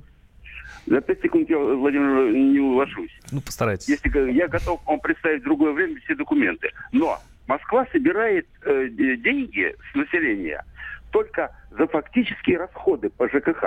За 0.85 1.01
5 1.01 1.21
секунд 1.21 1.49
я, 1.49 1.57
Владимир, 1.57 2.31
не 2.31 2.59
уложусь. 2.59 3.19
Ну, 3.31 3.41
постарайтесь. 3.41 3.89
Если 3.89 4.31
я 4.31 4.47
готов 4.47 4.79
вам 4.85 4.99
представить 4.99 5.41
в 5.41 5.45
другое 5.45 5.71
время 5.71 5.99
все 6.01 6.13
документы. 6.13 6.69
Но 6.91 7.17
Москва 7.47 7.87
собирает 7.91 8.47
э, 8.63 8.89
деньги 8.89 9.75
с 9.91 9.95
населения 9.95 10.63
только 11.11 11.55
за 11.71 11.87
фактические 11.87 12.57
расходы 12.59 13.09
по 13.09 13.27
ЖКХ. 13.27 13.63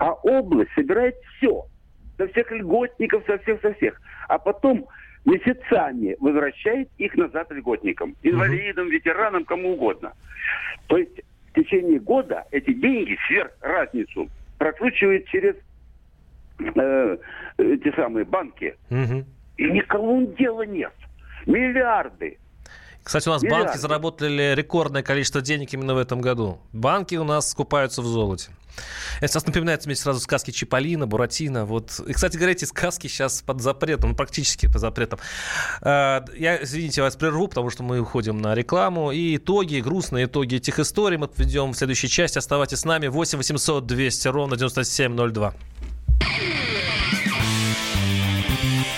А 0.00 0.12
область 0.22 0.70
собирает 0.74 1.16
все. 1.36 1.66
Со 2.16 2.28
всех 2.28 2.50
льготников, 2.50 3.24
со 3.26 3.36
всех, 3.40 3.60
со 3.60 3.74
всех. 3.74 4.00
А 4.28 4.38
потом 4.38 4.88
месяцами 5.24 6.16
возвращает 6.20 6.88
их 6.98 7.14
назад 7.16 7.50
льготникам, 7.50 8.16
инвалидам, 8.22 8.88
ветеранам, 8.88 9.44
кому 9.44 9.72
угодно. 9.74 10.12
То 10.86 10.98
есть 10.98 11.20
в 11.50 11.60
течение 11.60 11.98
года 11.98 12.44
эти 12.50 12.72
деньги 12.72 13.16
сверх 13.26 13.52
разницу 13.60 14.28
прокручивает 14.58 15.26
через 15.28 15.54
э, 16.58 17.16
те 17.58 17.92
самые 17.92 18.24
банки. 18.24 18.76
Угу. 18.90 19.24
И 19.58 19.70
никому 19.70 20.26
дела 20.38 20.62
нет. 20.62 20.92
Миллиарды. 21.46 22.38
Кстати, 23.04 23.28
у 23.28 23.32
нас 23.32 23.42
Миллиарды. 23.42 23.66
банки 23.66 23.78
заработали 23.78 24.54
рекордное 24.56 25.02
количество 25.02 25.42
денег 25.42 25.72
именно 25.74 25.94
в 25.94 25.98
этом 25.98 26.22
году. 26.22 26.58
Банки 26.72 27.14
у 27.16 27.24
нас 27.24 27.50
скупаются 27.50 28.00
в 28.00 28.06
золоте. 28.06 28.50
Это 29.20 29.28
сейчас 29.28 29.46
напоминает 29.46 29.86
мне 29.86 29.94
сразу 29.94 30.20
сказки 30.20 30.50
Чиполлино, 30.50 31.06
Буратино. 31.06 31.64
Вот. 31.64 32.00
И, 32.06 32.12
кстати 32.12 32.36
говоря, 32.36 32.52
эти 32.52 32.64
сказки 32.64 33.06
сейчас 33.06 33.42
под 33.42 33.60
запретом, 33.60 34.10
ну, 34.10 34.16
практически 34.16 34.66
под 34.66 34.80
запретом. 34.80 35.20
А, 35.82 36.24
я, 36.36 36.62
извините, 36.62 37.02
вас 37.02 37.14
прерву, 37.14 37.46
потому 37.46 37.70
что 37.70 37.82
мы 37.82 38.00
уходим 38.00 38.40
на 38.40 38.54
рекламу. 38.54 39.12
И 39.12 39.36
итоги, 39.36 39.80
грустные 39.80 40.24
итоги 40.24 40.56
этих 40.56 40.78
историй 40.78 41.18
мы 41.18 41.28
подведем 41.28 41.72
в 41.72 41.76
следующей 41.76 42.08
части. 42.08 42.38
Оставайтесь 42.38 42.80
с 42.80 42.84
нами. 42.84 43.06
8 43.06 43.38
800 43.38 43.86
200 43.86 44.28
ровно 44.28 44.56
9702. 44.56 45.54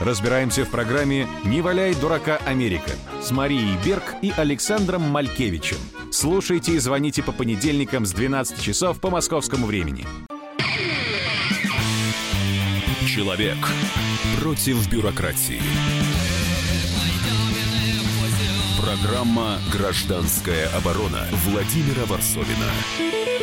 Разбираемся 0.00 0.64
в 0.64 0.70
программе 0.70 1.28
«Не 1.44 1.60
валяй 1.60 1.94
дурака 1.94 2.38
Америка» 2.46 2.90
с 3.20 3.30
Марией 3.32 3.76
Берг 3.84 4.14
и 4.22 4.32
Александром 4.34 5.02
Малькевичем. 5.02 5.76
Слушайте 6.10 6.72
и 6.72 6.78
звоните 6.78 7.22
по 7.22 7.32
понедельникам 7.32 8.06
с 8.06 8.12
12 8.12 8.62
часов 8.62 8.98
по 8.98 9.10
московскому 9.10 9.66
времени. 9.66 10.06
Человек 13.06 13.58
против 14.40 14.88
бюрократии. 14.90 15.60
Программа 18.80 19.58
«Гражданская 19.70 20.68
оборона» 20.74 21.28
Владимира 21.44 22.06
Варсовина. 22.06 23.39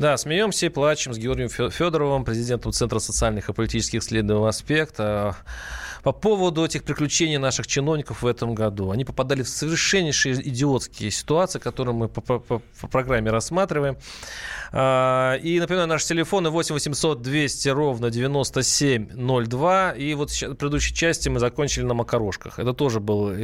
Да, 0.00 0.16
смеемся 0.16 0.64
и 0.64 0.68
плачем 0.70 1.12
с 1.12 1.18
Георгием 1.18 1.50
Федоровым, 1.50 2.24
президентом 2.24 2.72
Центра 2.72 3.00
социальных 3.00 3.50
и 3.50 3.52
политических 3.52 4.00
исследований 4.00 4.48
«Аспект». 4.48 4.96
По 4.96 6.12
поводу 6.12 6.64
этих 6.64 6.84
приключений 6.84 7.36
наших 7.36 7.66
чиновников 7.66 8.22
в 8.22 8.26
этом 8.26 8.54
году. 8.54 8.92
Они 8.92 9.04
попадали 9.04 9.42
в 9.42 9.48
совершеннейшие 9.50 10.48
идиотские 10.48 11.10
ситуации, 11.10 11.58
которые 11.58 11.94
мы 11.94 12.08
по, 12.08 12.22
по, 12.22 12.38
по 12.38 12.88
программе 12.88 13.30
рассматриваем. 13.30 13.98
А, 14.72 15.34
и, 15.34 15.60
напоминаю, 15.60 15.86
наши 15.86 16.06
телефоны 16.06 16.48
8 16.48 16.72
800 16.72 17.20
200 17.20 17.68
ровно 17.68 18.08
9702. 18.10 19.92
И 19.98 20.14
вот 20.14 20.30
в 20.30 20.54
предыдущей 20.54 20.94
части 20.94 21.28
мы 21.28 21.40
закончили 21.40 21.84
на 21.84 21.92
макарошках. 21.92 22.58
Это 22.58 22.72
тоже 22.72 23.00
была 23.00 23.34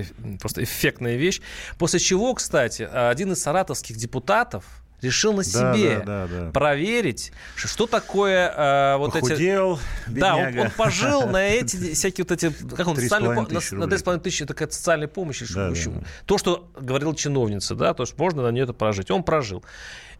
просто 0.41 0.65
эффектная 0.65 1.17
вещь. 1.17 1.43
После 1.79 2.01
чего, 2.01 2.33
кстати, 2.33 2.89
один 2.91 3.33
из 3.33 3.43
саратовских 3.43 3.99
депутатов, 3.99 4.65
решил 5.03 5.33
на 5.33 5.45
себе 5.45 6.03
да, 6.05 6.27
да, 6.27 6.45
да, 6.45 6.51
проверить, 6.51 7.33
что 7.55 7.87
такое 7.87 8.49
э, 8.49 8.97
вот 8.97 9.13
Похудел, 9.13 9.79
эти... 10.07 10.19
Да, 10.19 10.37
он, 10.37 10.59
он 10.59 10.71
пожил 10.71 11.27
на 11.27 11.47
эти 11.49 11.95
всякие 11.95 12.25
вот 12.29 12.33
эти... 12.33 12.51
Как 12.51 12.87
он, 12.87 12.97
социальную, 12.97 13.35
на, 13.35 13.43
на 13.43 13.85
3,5 13.85 14.21
тысячи, 14.21 14.43
это 14.43 14.55
какая-то 14.55 14.75
социальная 14.75 15.09
помощь. 15.09 15.43
Да, 15.55 15.71
да. 15.71 15.77
То, 16.25 16.39
что 16.39 16.71
говорил 16.79 17.15
чиновница, 17.15 17.75
да, 17.75 17.95
то 17.95 18.03
есть 18.03 18.19
можно 18.19 18.43
на 18.43 18.51
нее 18.51 18.65
это 18.65 18.73
прожить. 18.73 19.11
Он 19.11 19.23
прожил. 19.23 19.65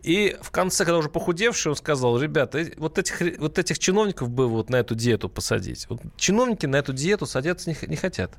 И 0.07 0.37
в 0.41 0.53
конце, 0.53 0.85
когда 0.85 0.99
уже 0.99 1.09
похудевший, 1.09 1.71
он 1.71 1.77
сказал, 1.77 2.17
ребята, 2.17 2.61
вот 2.77 2.97
этих, 2.97 3.41
вот 3.41 3.59
этих 3.59 3.81
чиновников 3.81 4.31
бы 4.31 4.47
вот 4.47 4.71
на 4.71 4.77
эту 4.77 4.95
диету 4.95 5.29
посадить. 5.29 5.87
Вот 5.89 5.99
чиновники 6.17 6.65
на 6.65 6.77
эту 6.77 6.93
диету 6.93 7.27
садятся 7.27 7.71
не, 7.71 7.77
не 7.89 7.97
хотят. 7.97 8.31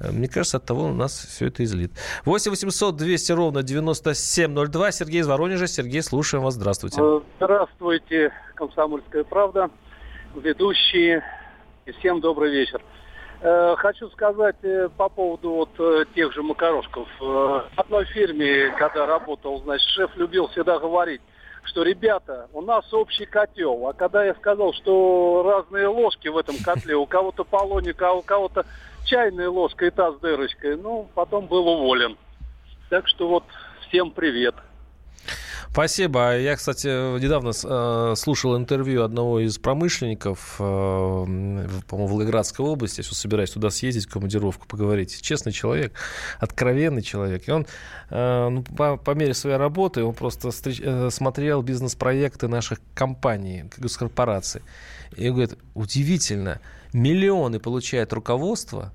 Э, 0.00 0.10
мне 0.10 0.26
кажется, 0.26 0.56
от 0.56 0.64
того 0.64 0.84
у 0.84 0.94
нас 0.94 1.26
все 1.28 1.48
это 1.48 1.64
излит. 1.64 1.92
8 2.24 2.50
800 2.50 2.96
200 2.96 3.32
ровно 3.32 3.62
9702. 3.62 4.92
Сергей 4.92 5.20
из 5.20 5.26
Воронежа. 5.26 5.66
Сергей, 5.66 6.02
слушаем 6.02 6.44
вас. 6.44 6.54
Здравствуйте. 6.54 6.98
Э, 6.98 7.20
здравствуйте, 7.36 8.32
«Комсомольская 8.54 9.24
правда», 9.24 9.68
ведущие. 10.34 11.22
И 11.84 11.92
всем 11.92 12.22
добрый 12.22 12.50
вечер. 12.50 12.80
Э, 13.44 13.74
хочу 13.76 14.08
сказать 14.10 14.54
э, 14.62 14.88
по 14.96 15.08
поводу 15.08 15.50
вот 15.50 15.70
э, 15.80 16.04
тех 16.14 16.32
же 16.32 16.44
макарошков. 16.44 17.08
В 17.18 17.64
одной 17.74 18.04
фирме, 18.04 18.70
когда 18.78 19.04
работал, 19.04 19.60
значит, 19.62 19.88
шеф 19.88 20.14
любил 20.14 20.46
всегда 20.48 20.78
говорить, 20.78 21.20
что, 21.64 21.82
ребята, 21.82 22.48
у 22.52 22.60
нас 22.60 22.84
общий 22.94 23.26
котел. 23.26 23.88
А 23.88 23.94
когда 23.94 24.24
я 24.24 24.34
сказал, 24.34 24.72
что 24.74 25.42
разные 25.44 25.88
ложки 25.88 26.28
в 26.28 26.36
этом 26.36 26.54
котле, 26.64 26.94
у 26.94 27.04
кого-то 27.04 27.42
полоника, 27.42 28.10
а 28.10 28.12
у 28.12 28.22
кого-то 28.22 28.64
чайная 29.06 29.48
ложка 29.48 29.86
и 29.86 29.90
та 29.90 30.12
с 30.12 30.20
дырочкой, 30.20 30.76
ну, 30.76 31.08
потом 31.12 31.48
был 31.48 31.66
уволен. 31.66 32.16
Так 32.90 33.08
что 33.08 33.26
вот 33.26 33.44
всем 33.88 34.12
привет. 34.12 34.54
Спасибо. 35.72 36.38
Я, 36.38 36.56
кстати, 36.56 36.86
недавно 37.18 37.52
э, 37.64 38.14
слушал 38.14 38.58
интервью 38.58 39.04
одного 39.04 39.40
из 39.40 39.56
промышленников, 39.56 40.56
э, 40.58 40.62
по-моему, 40.62 42.08
Волгоградской 42.08 42.66
области. 42.66 43.00
Я 43.00 43.04
сейчас 43.04 43.16
собираюсь 43.16 43.52
туда 43.52 43.70
съездить, 43.70 44.04
в 44.04 44.12
командировку, 44.12 44.66
поговорить. 44.68 45.22
Честный 45.22 45.50
человек, 45.50 45.94
откровенный 46.38 47.00
человек. 47.00 47.48
И 47.48 47.50
он 47.50 47.66
э, 48.10 48.48
ну, 48.50 48.62
по, 48.64 48.98
по 48.98 49.12
мере 49.12 49.32
своей 49.32 49.56
работы, 49.56 50.04
он 50.04 50.12
просто 50.12 50.50
встреч, 50.50 50.82
смотрел 51.10 51.62
бизнес-проекты 51.62 52.48
наших 52.48 52.78
компаний, 52.94 53.64
госкорпораций. 53.78 54.60
И 55.16 55.30
говорит, 55.30 55.56
удивительно, 55.72 56.60
миллионы 56.92 57.60
получает 57.60 58.12
руководство, 58.12 58.92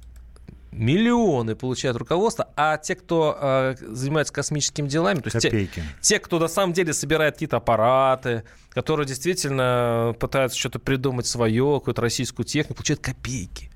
миллионы 0.78 1.56
получает 1.56 1.96
руководство, 1.96 2.50
а 2.56 2.78
те, 2.78 2.96
кто 2.96 3.38
э, 3.40 3.76
занимается 3.80 4.34
космическими 4.34 4.88
делами, 4.88 5.20
то 5.20 5.30
есть 5.34 5.40
те, 5.42 5.70
те, 6.02 6.20
кто 6.20 6.40
на 6.40 6.48
самом 6.48 6.74
деле 6.74 6.94
собирает 6.94 7.36
какие-то 7.36 7.58
аппараты, 7.58 8.44
которые 8.70 9.08
действительно 9.08 10.16
пытаются 10.20 10.58
что-то 10.58 10.80
придумать 10.80 11.26
свое, 11.26 11.80
какую-то 11.80 12.02
российскую 12.02 12.46
технику, 12.46 12.76
получают 12.76 13.02
копейки. 13.02 13.72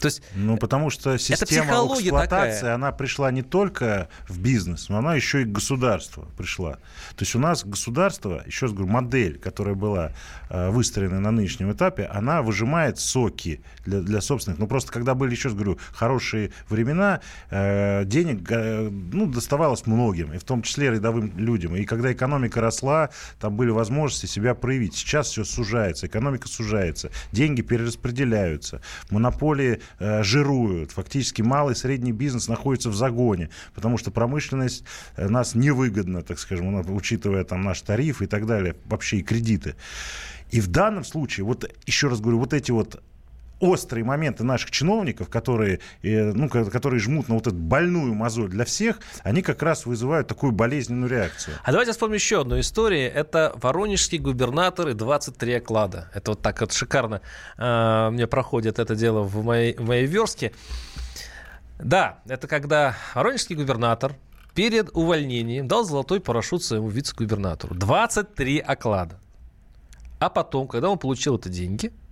То 0.00 0.06
есть, 0.06 0.22
ну, 0.34 0.56
потому 0.58 0.90
что 0.90 1.18
система 1.18 1.72
эксплуатации, 1.72 2.60
такая. 2.60 2.74
она 2.74 2.92
пришла 2.92 3.30
не 3.30 3.42
только 3.42 4.08
в 4.28 4.38
бизнес, 4.38 4.88
но 4.88 4.98
она 4.98 5.14
еще 5.14 5.42
и 5.42 5.44
к 5.44 5.48
государству 5.52 6.28
пришла. 6.36 6.74
То 7.16 7.22
есть 7.22 7.34
у 7.34 7.38
нас 7.38 7.64
государство, 7.64 8.42
еще 8.46 8.66
раз 8.66 8.74
говорю, 8.74 8.92
модель, 8.92 9.38
которая 9.38 9.74
была 9.74 10.12
э, 10.50 10.70
выстроена 10.70 11.20
на 11.20 11.30
нынешнем 11.30 11.72
этапе, 11.72 12.04
она 12.04 12.42
выжимает 12.42 12.98
соки 12.98 13.62
для, 13.84 14.00
для 14.00 14.20
собственных. 14.20 14.58
Ну, 14.58 14.66
просто 14.66 14.92
когда 14.92 15.14
были, 15.14 15.30
еще 15.30 15.48
раз 15.48 15.54
говорю, 15.54 15.78
хорошие 15.92 16.52
времена, 16.68 17.20
э, 17.50 18.04
денег 18.04 18.50
э, 18.50 18.88
ну, 18.90 19.26
доставалось 19.26 19.86
многим, 19.86 20.32
и 20.32 20.38
в 20.38 20.44
том 20.44 20.62
числе 20.62 20.90
рядовым 20.90 21.32
людям. 21.38 21.74
И 21.76 21.84
когда 21.84 22.12
экономика 22.12 22.60
росла, 22.60 23.10
там 23.40 23.56
были 23.56 23.70
возможности 23.70 24.26
себя 24.26 24.54
проявить. 24.54 24.94
Сейчас 24.94 25.28
все 25.28 25.44
сужается, 25.44 26.06
экономика 26.06 26.48
сужается, 26.48 27.10
деньги 27.32 27.62
перераспределяются, 27.62 28.82
монополии 29.10 29.80
э, 29.98 30.22
жируют. 30.22 30.92
Фактически 30.92 31.42
малый 31.42 31.72
и 31.72 31.76
средний 31.76 32.12
бизнес 32.12 32.48
находится 32.48 32.90
в 32.90 32.94
загоне, 32.94 33.50
потому 33.74 33.98
что 33.98 34.10
промышленность 34.10 34.84
э, 35.16 35.28
нас 35.28 35.54
невыгодна, 35.54 36.22
так 36.22 36.38
скажем, 36.38 36.74
учитывая 36.94 37.44
там 37.44 37.62
наш 37.62 37.80
тариф 37.82 38.22
и 38.22 38.26
так 38.26 38.46
далее, 38.46 38.76
вообще 38.84 39.18
и 39.18 39.22
кредиты. 39.22 39.74
И 40.50 40.60
в 40.60 40.68
данном 40.68 41.04
случае, 41.04 41.44
вот 41.44 41.70
еще 41.86 42.08
раз 42.08 42.20
говорю, 42.20 42.38
вот 42.38 42.52
эти 42.52 42.70
вот 42.70 43.02
острые 43.60 44.04
моменты 44.04 44.44
наших 44.44 44.70
чиновников, 44.70 45.28
которые, 45.28 45.80
э, 46.02 46.32
ну, 46.32 46.48
которые 46.48 47.00
жмут 47.00 47.28
на 47.28 47.34
вот 47.34 47.46
эту 47.46 47.56
больную 47.56 48.14
мозоль 48.14 48.48
для 48.48 48.64
всех, 48.64 49.00
они 49.22 49.42
как 49.42 49.62
раз 49.62 49.86
вызывают 49.86 50.28
такую 50.28 50.52
болезненную 50.52 51.10
реакцию. 51.10 51.56
А 51.62 51.72
давайте 51.72 51.92
вспомним 51.92 52.16
еще 52.16 52.42
одну 52.42 52.60
историю. 52.60 53.12
Это 53.12 53.52
воронежский 53.56 54.18
губернатор 54.18 54.88
и 54.88 54.94
23 54.94 55.54
оклада. 55.54 56.10
Это 56.14 56.32
вот 56.32 56.42
так 56.42 56.60
вот 56.60 56.72
шикарно 56.72 57.22
э, 57.56 58.10
мне 58.10 58.26
проходит 58.26 58.78
это 58.78 58.94
дело 58.94 59.22
в 59.22 59.42
моей, 59.44 59.74
в 59.76 59.86
моей 59.86 60.06
верстке. 60.06 60.52
Да, 61.78 62.20
это 62.26 62.48
когда 62.48 62.96
воронежский 63.14 63.54
губернатор 63.54 64.14
перед 64.54 64.90
увольнением 64.94 65.68
дал 65.68 65.84
золотой 65.84 66.20
парашют 66.20 66.62
своему 66.62 66.88
вице-губернатору. 66.88 67.74
23 67.74 68.58
оклада. 68.60 69.18
А 70.18 70.30
потом, 70.30 70.66
когда 70.66 70.88
он 70.88 70.98
получил 70.98 71.36
это 71.36 71.48
деньги– 71.48 71.90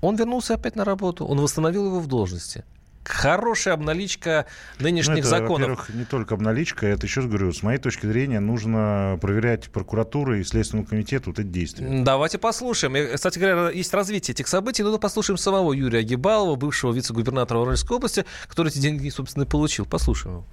он 0.00 0.16
вернулся 0.16 0.54
опять 0.54 0.76
на 0.76 0.84
работу, 0.84 1.24
он 1.24 1.40
восстановил 1.40 1.86
его 1.86 2.00
в 2.00 2.06
должности. 2.06 2.64
Хорошая 3.02 3.74
обналичка 3.74 4.44
нынешних 4.78 5.14
ну, 5.14 5.20
это, 5.20 5.28
законов. 5.28 5.60
Во-первых, 5.60 5.90
не 5.94 6.04
только 6.04 6.34
обналичка, 6.34 6.86
это 6.86 7.06
еще 7.06 7.20
раз 7.20 7.30
говорю, 7.30 7.50
с 7.52 7.62
моей 7.62 7.78
точки 7.78 8.04
зрения, 8.04 8.40
нужно 8.40 9.18
проверять 9.20 9.70
прокуратуру 9.70 10.36
и 10.36 10.44
Следственному 10.44 10.86
комитету 10.86 11.30
вот 11.30 11.38
эти 11.38 11.46
действия. 11.46 12.02
Давайте 12.04 12.36
послушаем. 12.36 12.96
И, 12.96 13.14
кстати 13.14 13.38
говоря, 13.38 13.70
есть 13.70 13.92
развитие 13.94 14.34
этих 14.34 14.48
событий, 14.48 14.82
но 14.82 14.98
послушаем 14.98 15.38
самого 15.38 15.72
Юрия 15.72 16.02
Гибалова, 16.02 16.56
бывшего 16.56 16.92
вице-губернатора 16.92 17.58
Воронежской 17.58 17.96
области, 17.96 18.26
который 18.48 18.68
эти 18.68 18.78
деньги, 18.78 19.08
собственно, 19.08 19.44
и 19.44 19.46
получил. 19.46 19.86
Послушаем 19.86 20.36
его. 20.36 20.46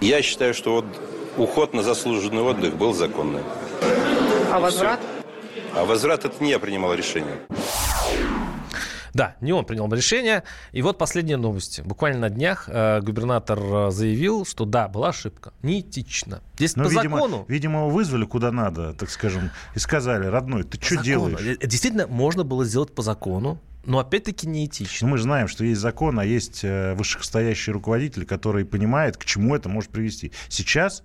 Я 0.00 0.22
считаю, 0.22 0.54
что 0.54 0.72
вот 0.72 0.86
уход 1.36 1.74
на 1.74 1.82
заслуженный 1.82 2.42
отдых 2.42 2.76
был 2.76 2.94
законным. 2.94 3.42
А 4.52 4.60
возврат? 4.60 5.00
А 5.74 5.84
возврат 5.84 6.24
это 6.24 6.42
не 6.42 6.50
я 6.50 6.58
принимал 6.58 6.94
решение. 6.94 7.34
Да, 9.16 9.34
не 9.40 9.52
он 9.52 9.64
принял 9.64 9.90
решение. 9.90 10.42
И 10.72 10.82
вот 10.82 10.98
последние 10.98 11.38
новости. 11.38 11.80
Буквально 11.80 12.20
на 12.20 12.30
днях 12.30 12.68
э, 12.68 13.00
губернатор 13.00 13.58
э, 13.58 13.90
заявил, 13.90 14.44
что 14.44 14.66
да, 14.66 14.88
была 14.88 15.08
ошибка. 15.08 15.54
Неэтично. 15.62 16.42
Здесь 16.56 16.76
Но, 16.76 16.84
по 16.84 16.88
видимо, 16.88 17.16
закону... 17.16 17.46
Видимо, 17.48 17.78
его 17.80 17.88
вызвали 17.88 18.26
куда 18.26 18.52
надо, 18.52 18.92
так 18.92 19.08
скажем, 19.08 19.50
и 19.74 19.78
сказали, 19.78 20.26
родной, 20.26 20.64
ты 20.64 20.78
что 20.84 21.02
делаешь? 21.02 21.40
Э, 21.40 21.66
действительно, 21.66 22.06
можно 22.06 22.44
было 22.44 22.66
сделать 22.66 22.94
по 22.94 23.00
закону. 23.00 23.58
Но 23.86 24.00
опять-таки 24.00 24.46
неэтично. 24.46 25.06
Ну, 25.06 25.12
мы 25.12 25.16
же 25.16 25.22
знаем, 25.22 25.48
что 25.48 25.64
есть 25.64 25.80
закон, 25.80 26.20
а 26.20 26.24
есть 26.24 26.62
э, 26.62 26.92
вышестоящий 26.92 27.72
руководитель, 27.72 28.26
который 28.26 28.66
понимает, 28.66 29.16
к 29.16 29.24
чему 29.24 29.56
это 29.56 29.70
может 29.70 29.92
привести. 29.92 30.32
Сейчас 30.50 31.02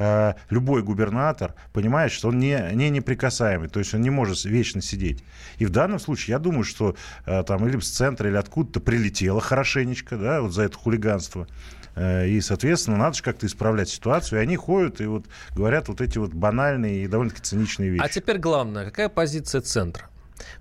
э, 0.00 0.34
любой 0.48 0.82
губернатор 0.82 1.54
понимает, 1.72 2.10
что 2.10 2.28
он 2.28 2.38
не, 2.38 2.58
не 2.72 2.90
неприкасаемый, 2.90 3.68
то 3.68 3.78
есть 3.78 3.94
он 3.94 4.00
не 4.00 4.10
может 4.10 4.44
вечно 4.44 4.80
сидеть. 4.80 5.22
И 5.58 5.66
в 5.66 5.70
данном 5.70 6.00
случае 6.00 6.32
я 6.32 6.38
думаю, 6.38 6.64
что 6.64 6.96
э, 7.26 7.44
там 7.44 7.68
или 7.68 7.78
с 7.78 7.90
центра, 7.90 8.28
или 8.28 8.36
откуда-то 8.36 8.80
прилетело 8.80 9.40
хорошенечко, 9.40 10.16
да, 10.16 10.40
вот 10.40 10.52
за 10.52 10.62
это 10.62 10.76
хулиганство. 10.76 11.46
Э, 11.94 12.26
и, 12.26 12.40
соответственно, 12.40 12.96
надо 12.96 13.16
же 13.16 13.22
как-то 13.22 13.46
исправлять 13.46 13.90
ситуацию. 13.90 14.40
И 14.40 14.42
они 14.42 14.56
ходят 14.56 15.00
и 15.00 15.06
вот 15.06 15.26
говорят 15.54 15.88
вот 15.88 16.00
эти 16.00 16.18
вот 16.18 16.32
банальные 16.32 17.04
и 17.04 17.06
довольно-таки 17.06 17.42
циничные 17.42 17.90
вещи. 17.90 18.02
А 18.02 18.08
теперь 18.08 18.38
главное, 18.38 18.86
какая 18.86 19.08
позиция 19.08 19.60
центра? 19.60 20.08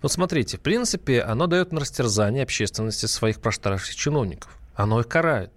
Вот 0.02 0.12
смотрите, 0.12 0.58
в 0.58 0.62
принципе, 0.62 1.22
оно 1.22 1.48
дает 1.48 1.72
на 1.72 1.80
растерзание 1.80 2.44
общественности 2.44 3.06
своих 3.06 3.40
проштаривших 3.40 3.96
чиновников. 3.96 4.58
Оно 4.76 5.00
их 5.00 5.08
карает. 5.08 5.52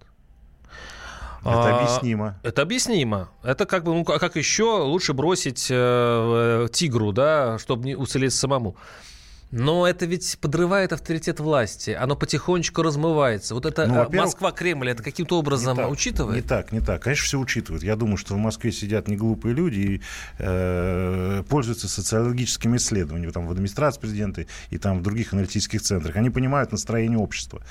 Это 1.45 1.77
объяснимо. 1.77 2.39
А, 2.41 2.47
это 2.47 2.61
объяснимо. 2.61 3.29
Это 3.43 3.65
как 3.65 3.83
бы, 3.83 3.93
ну, 3.93 4.05
а 4.07 4.19
как 4.19 4.35
еще 4.35 4.81
лучше 4.83 5.13
бросить 5.13 5.67
э, 5.69 6.67
тигру, 6.71 7.11
да, 7.11 7.59
чтобы 7.59 7.85
не 7.85 7.95
уцелеть 7.95 8.33
самому. 8.33 8.75
Но 9.55 9.87
это 9.87 10.07
ведь 10.07 10.39
подрывает 10.41 10.93
авторитет 10.93 11.39
власти. 11.39 11.91
Оно 11.91 12.15
потихонечку 12.15 12.81
размывается. 12.81 13.53
Вот 13.53 13.67
это 13.67 13.85
ну, 13.85 14.09
Москва-Кремль, 14.11 14.89
это 14.89 15.03
каким-то 15.03 15.37
образом 15.37 15.77
не 15.77 15.83
так, 15.83 15.91
учитывает? 15.91 16.43
Не 16.43 16.47
так, 16.47 16.71
не 16.71 16.79
так. 16.79 17.03
Конечно, 17.03 17.23
все 17.23 17.39
учитывают. 17.39 17.83
Я 17.83 17.95
думаю, 17.95 18.17
что 18.17 18.33
в 18.33 18.37
Москве 18.37 18.71
сидят 18.71 19.07
не 19.07 19.15
глупые 19.15 19.53
люди 19.53 19.79
и 19.79 20.01
э, 20.39 21.43
пользуются 21.47 21.87
социологическими 21.87 22.77
исследованиями 22.77 23.31
там, 23.31 23.45
в 23.45 23.51
администрации 23.51 23.99
президента 23.99 24.45
и 24.71 24.79
там 24.79 24.97
в 24.97 25.03
других 25.03 25.33
аналитических 25.33 25.83
центрах. 25.83 26.15
Они 26.15 26.31
понимают 26.31 26.71
настроение 26.71 27.19
общества. 27.19 27.61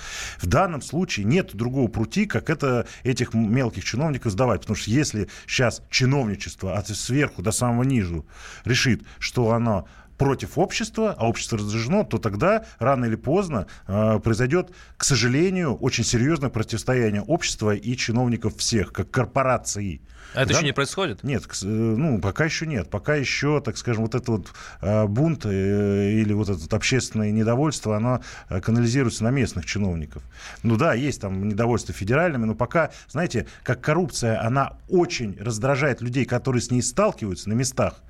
В 0.41 0.47
данном 0.47 0.83
случае 0.83 1.27
нет 1.27 1.53
другого 1.53 1.89
пути, 1.89 2.27
как 2.27 2.49
это 2.49 2.87
этих 3.03 3.35
мелких 3.35 3.83
чиновников 3.83 4.31
сдавать. 4.31 4.61
Потому 4.61 4.77
что 4.77 4.89
если 4.89 5.29
сейчас 5.49 5.83
чиновничество 5.91 6.79
от 6.79 6.87
сверху 6.87 7.43
до 7.43 7.51
самого 7.51 7.83
низу 7.83 8.25
решит, 8.65 9.03
что 9.19 9.51
оно 9.51 9.89
против 10.23 10.57
общества, 10.57 11.17
а 11.19 11.27
общество 11.27 11.59
раздражено, 11.59 12.05
то 12.05 12.19
тогда 12.19 12.65
рано 12.79 13.07
или 13.07 13.17
поздно 13.17 13.67
э, 13.89 14.21
произойдет, 14.23 14.71
к 14.97 15.03
сожалению, 15.03 15.75
очень 15.75 16.05
серьезное 16.05 16.49
противостояние 16.49 17.23
общества 17.23 17.75
и 17.75 17.97
чиновников 17.97 18.57
всех, 18.57 18.93
как 18.93 19.11
корпорации. 19.11 20.01
А 20.35 20.43
это 20.43 20.51
да? 20.51 20.55
еще 20.59 20.65
не 20.65 20.73
происходит? 20.73 21.25
Нет, 21.25 21.43
э, 21.45 21.67
ну, 21.67 22.21
пока 22.21 22.45
еще 22.45 22.67
нет. 22.67 22.89
Пока 22.89 23.17
еще, 23.17 23.61
так 23.61 23.77
скажем, 23.77 24.05
вот 24.05 24.15
этот 24.15 24.29
вот 24.29 24.53
э, 24.81 25.07
бунт 25.07 25.45
э, 25.45 26.13
или 26.13 26.33
вот 26.33 26.49
это 26.49 26.77
общественное 26.77 27.33
недовольство, 27.33 27.97
оно 27.97 28.23
канализируется 28.49 29.25
на 29.25 29.31
местных 29.31 29.67
чиновников. 29.67 30.23
Ну 30.63 30.77
да, 30.77 30.95
есть 30.95 31.21
там 31.21 31.49
недовольство 31.49 31.93
федеральными, 31.93 32.45
но 32.45 32.55
пока, 32.55 32.93
знаете, 33.09 33.49
как 33.65 33.81
коррупция, 33.81 34.41
она 34.41 34.75
очень 34.89 35.37
раздражает 35.41 36.01
людей, 36.01 36.27
которые 36.27 36.63
с 36.63 36.71
ней 36.71 36.81
сталкиваются 36.81 37.49
на 37.49 37.55
местах. 37.55 38.03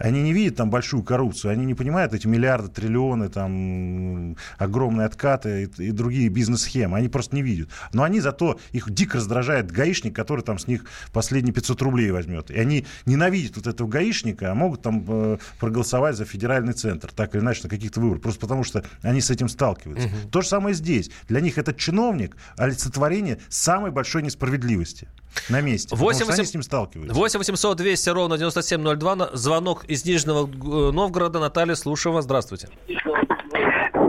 Они 0.00 0.22
не 0.22 0.32
видят 0.32 0.56
там 0.56 0.70
большую 0.70 1.02
коррупцию, 1.02 1.52
они 1.52 1.66
не 1.66 1.74
понимают 1.74 2.14
эти 2.14 2.26
миллиарды, 2.26 2.68
триллионы, 2.68 3.28
там, 3.28 4.36
огромные 4.58 5.06
откаты 5.06 5.70
и, 5.78 5.82
и 5.88 5.90
другие 5.90 6.28
бизнес-схемы. 6.28 6.96
Они 6.96 7.08
просто 7.08 7.36
не 7.36 7.42
видят. 7.42 7.68
Но 7.92 8.02
они 8.02 8.20
зато, 8.20 8.58
их 8.72 8.90
дико 8.90 9.18
раздражает 9.18 9.70
гаишник, 9.70 10.16
который 10.16 10.42
там 10.42 10.58
с 10.58 10.66
них 10.66 10.84
последние 11.12 11.52
500 11.52 11.82
рублей 11.82 12.10
возьмет. 12.10 12.50
И 12.50 12.58
они 12.58 12.86
ненавидят 13.04 13.56
вот 13.56 13.66
этого 13.66 13.86
гаишника, 13.88 14.50
а 14.50 14.54
могут 14.54 14.82
там 14.82 15.04
э, 15.06 15.38
проголосовать 15.58 16.16
за 16.16 16.24
федеральный 16.24 16.72
центр, 16.72 17.12
так 17.12 17.34
или 17.34 17.42
иначе, 17.42 17.60
на 17.64 17.68
каких-то 17.68 18.00
выборах. 18.00 18.22
Просто 18.22 18.40
потому 18.40 18.64
что 18.64 18.84
они 19.02 19.20
с 19.20 19.30
этим 19.30 19.48
сталкиваются. 19.48 20.08
Угу. 20.08 20.30
То 20.30 20.40
же 20.40 20.48
самое 20.48 20.74
здесь. 20.74 21.10
Для 21.28 21.40
них 21.40 21.58
этот 21.58 21.76
чиновник 21.76 22.36
олицетворение 22.56 23.38
самой 23.48 23.90
большой 23.90 24.22
несправедливости 24.22 25.08
на 25.48 25.60
месте. 25.60 25.94
8 25.94 26.26
8... 26.26 26.44
с 26.44 26.54
ним 26.54 26.62
сталкиваются. 26.62 27.14
8 27.14 27.38
800 27.38 27.76
200 27.76 28.08
ровно 28.10 28.38
9702. 28.38 29.30
Звонок 29.34 29.84
из 29.90 30.04
Нижнего 30.06 30.46
э, 30.46 30.92
Новгорода. 30.92 31.40
Наталья, 31.40 31.74
слушаю 31.74 32.12
вас. 32.12 32.24
Здравствуйте. 32.24 32.68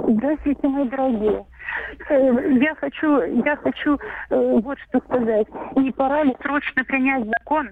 Здравствуйте, 0.07 0.67
мои 0.67 0.87
дорогие. 0.87 1.45
Э, 2.09 2.53
я 2.61 2.75
хочу, 2.75 3.21
я 3.43 3.55
хочу 3.57 3.97
э, 4.29 4.59
вот 4.61 4.77
что 4.89 4.99
сказать. 4.99 5.47
Не 5.75 5.91
пора 5.91 6.23
ли 6.23 6.35
срочно 6.41 6.83
принять 6.83 7.25
закон 7.25 7.69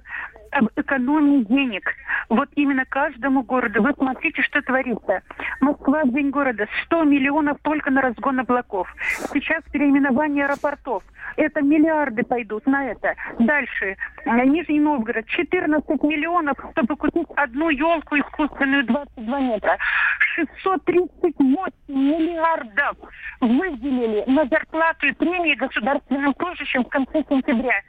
об 0.51 0.69
экономии 0.75 1.43
денег. 1.43 1.93
Вот 2.29 2.49
именно 2.55 2.85
каждому 2.85 3.43
городу. 3.43 3.81
Вы 3.81 3.93
смотрите, 3.93 4.41
что 4.43 4.61
творится. 4.61 5.21
Москва 5.61 6.03
в 6.03 6.13
день 6.13 6.29
города 6.29 6.67
100 6.85 7.03
миллионов 7.03 7.57
только 7.63 7.91
на 7.91 8.01
разгон 8.01 8.39
облаков. 8.39 8.87
Сейчас 9.33 9.63
переименование 9.71 10.45
аэропортов. 10.45 11.03
Это 11.37 11.61
миллиарды 11.61 12.23
пойдут 12.23 12.65
на 12.65 12.85
это. 12.89 13.15
Дальше. 13.39 13.95
Нижний 14.25 14.79
Новгород. 14.79 15.25
14 15.27 16.03
миллионов, 16.03 16.57
чтобы 16.71 16.95
купить 16.95 17.27
одну 17.35 17.69
елку 17.69 18.17
искусственную 18.17 18.85
22 18.85 19.39
метра. 19.39 19.77
638 20.35 21.73
миллиардов 21.87 22.97
выделили 23.41 24.23
на 24.27 24.45
зарплату 24.45 25.07
и 25.07 25.13
премии 25.13 25.55
государственным 25.55 26.35
служащим 26.37 26.83
в 26.83 26.89
конце 26.89 27.23
сентября. 27.29 27.81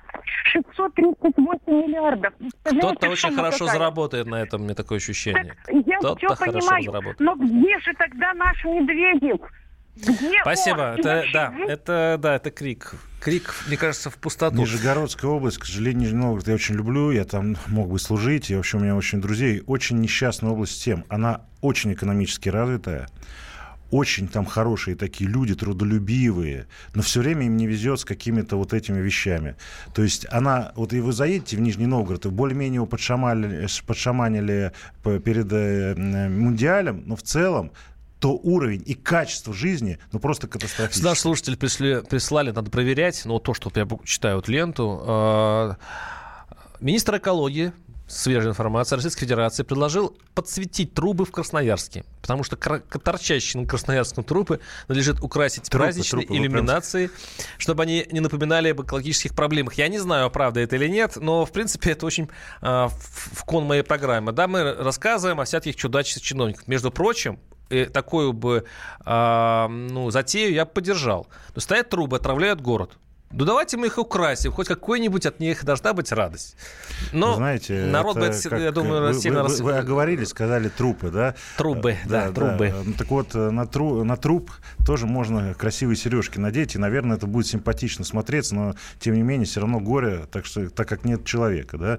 638 0.52 1.60
миллиардов. 1.66 2.32
Кто-то 2.62 3.08
очень 3.08 3.34
хорошо 3.34 3.66
какая? 3.66 3.78
заработает 3.78 4.26
на 4.26 4.36
этом, 4.36 4.62
мне 4.62 4.74
такое 4.74 4.98
ощущение. 4.98 5.56
Так, 5.64 6.22
я 6.22 6.34
все 6.34 6.36
понимаю, 6.36 7.14
но 7.18 7.34
где 7.36 7.78
же 7.80 7.92
тогда 7.98 8.32
наш 8.34 8.64
Медведев? 8.64 9.40
Где 9.96 10.40
Спасибо. 10.42 10.94
Он? 10.94 11.00
Это, 11.00 11.24
да, 11.32 11.54
это, 11.66 12.16
да, 12.18 12.36
это 12.36 12.50
крик. 12.50 12.94
Крик, 13.20 13.54
мне 13.66 13.76
кажется, 13.76 14.08
в 14.08 14.16
пустоту. 14.16 14.56
Нижегородская 14.56 15.30
область, 15.30 15.58
к 15.58 15.66
сожалению, 15.66 16.00
Нижний 16.00 16.18
Новгород 16.18 16.48
я 16.48 16.54
очень 16.54 16.74
люблю, 16.76 17.10
я 17.10 17.24
там 17.24 17.56
мог 17.66 17.90
бы 17.90 17.98
служить, 17.98 18.50
и 18.50 18.56
вообще 18.56 18.78
у 18.78 18.80
меня 18.80 18.96
очень 18.96 19.20
друзей. 19.20 19.62
Очень 19.66 20.00
несчастная 20.00 20.52
область 20.52 20.82
тем, 20.82 21.04
она 21.08 21.42
очень 21.60 21.92
экономически 21.92 22.48
развитая, 22.48 23.08
очень 23.90 24.28
там 24.28 24.44
хорошие 24.44 24.96
такие 24.96 25.28
люди, 25.28 25.54
трудолюбивые, 25.54 26.66
но 26.94 27.02
все 27.02 27.20
время 27.20 27.46
им 27.46 27.56
не 27.56 27.66
везет 27.66 28.00
с 28.00 28.04
какими-то 28.04 28.56
вот 28.56 28.72
этими 28.72 29.00
вещами. 29.00 29.56
То 29.94 30.02
есть 30.02 30.26
она, 30.30 30.72
вот 30.76 30.92
и 30.92 31.00
вы 31.00 31.12
заедете 31.12 31.56
в 31.56 31.60
Нижний 31.60 31.86
Новгород, 31.86 32.26
и 32.26 32.28
более-менее 32.28 32.76
его 32.76 32.86
подшаманили, 32.86 33.66
подшаманили 33.86 34.72
перед 35.02 35.52
э, 35.52 36.28
Мундиалем, 36.28 37.02
но 37.06 37.16
в 37.16 37.22
целом 37.22 37.72
то 38.20 38.32
уровень 38.34 38.82
и 38.84 38.94
качество 38.94 39.54
жизни, 39.54 39.98
ну, 40.12 40.20
просто 40.20 40.46
катастрофический. 40.46 41.04
Наши 41.08 41.22
слушатели 41.22 41.56
пришли, 41.56 42.02
прислали, 42.02 42.50
надо 42.50 42.70
проверять, 42.70 43.22
но 43.24 43.38
то, 43.38 43.54
что 43.54 43.72
я 43.74 43.88
читаю 44.04 44.36
вот 44.36 44.48
ленту, 44.48 45.02
э, 45.06 45.74
министр 46.80 47.16
экологии 47.16 47.72
свежая 48.10 48.50
информация, 48.50 48.96
Российской 48.96 49.20
Федерации 49.20 49.62
предложил 49.62 50.16
подсветить 50.34 50.94
трубы 50.94 51.24
в 51.24 51.30
Красноярске, 51.30 52.04
потому 52.20 52.42
что 52.42 52.56
торчащие 52.56 53.62
на 53.62 53.68
Красноярском 53.68 54.24
трубы 54.24 54.60
надлежит 54.88 55.20
украсить 55.20 55.70
трупы, 55.70 55.84
праздничной 55.84 56.26
трупы, 56.26 56.36
иллюминацией, 56.36 57.08
прям... 57.08 57.18
чтобы 57.58 57.82
они 57.84 58.06
не 58.10 58.20
напоминали 58.20 58.70
об 58.70 58.82
экологических 58.82 59.34
проблемах. 59.34 59.74
Я 59.74 59.88
не 59.88 59.98
знаю, 59.98 60.30
правда 60.30 60.60
это 60.60 60.76
или 60.76 60.88
нет, 60.88 61.16
но, 61.16 61.46
в 61.46 61.52
принципе, 61.52 61.92
это 61.92 62.04
очень 62.06 62.28
э, 62.62 62.88
в 62.88 63.44
кон 63.44 63.64
моей 63.64 63.82
программы. 63.82 64.32
Да, 64.32 64.48
мы 64.48 64.74
рассказываем 64.74 65.40
о 65.40 65.44
всяких 65.44 65.76
чудачествах 65.76 66.24
чиновников. 66.24 66.66
Между 66.66 66.90
прочим, 66.90 67.38
такую 67.92 68.32
бы 68.32 68.64
э, 69.06 69.66
ну, 69.68 70.10
затею 70.10 70.52
я 70.52 70.64
поддержал. 70.66 71.28
Но 71.54 71.60
стоят 71.60 71.88
трубы, 71.88 72.16
отравляют 72.16 72.60
город. 72.60 72.98
Ну 73.32 73.44
давайте 73.44 73.76
мы 73.76 73.86
их 73.86 73.96
украсим, 73.96 74.50
хоть 74.50 74.66
какой-нибудь 74.66 75.24
от 75.24 75.38
них 75.38 75.64
должна 75.64 75.92
быть 75.92 76.10
радость. 76.10 76.56
Но 77.12 77.36
Знаете, 77.36 77.84
народ 77.84 78.16
бы, 78.18 78.24
это, 78.24 78.56
я 78.56 78.72
думаю, 78.72 79.14
вы, 79.14 79.20
сильно... 79.20 79.44
Вы, 79.44 79.54
вы, 79.54 79.62
вы 79.62 79.72
оговорились, 79.78 80.28
сказали 80.28 80.68
трупы, 80.68 81.10
да? 81.10 81.36
Трубы, 81.56 81.96
да, 82.06 82.26
да 82.26 82.32
трубы. 82.32 82.74
Да. 82.84 82.92
Так 82.98 83.08
вот, 83.10 83.36
э, 83.36 83.50
на, 83.50 83.66
тру, 83.66 84.02
на 84.02 84.16
труп 84.16 84.50
тоже 84.84 85.06
можно 85.06 85.54
красивые 85.54 85.94
сережки 85.94 86.40
надеть, 86.40 86.74
и, 86.74 86.78
наверное, 86.78 87.18
это 87.18 87.28
будет 87.28 87.46
симпатично 87.46 88.04
смотреться, 88.04 88.56
но, 88.56 88.74
тем 88.98 89.14
не 89.14 89.22
менее, 89.22 89.46
все 89.46 89.60
равно 89.60 89.78
горе, 89.78 90.26
так, 90.32 90.44
что, 90.44 90.68
так 90.68 90.88
как 90.88 91.04
нет 91.04 91.24
человека, 91.24 91.78
да? 91.78 91.98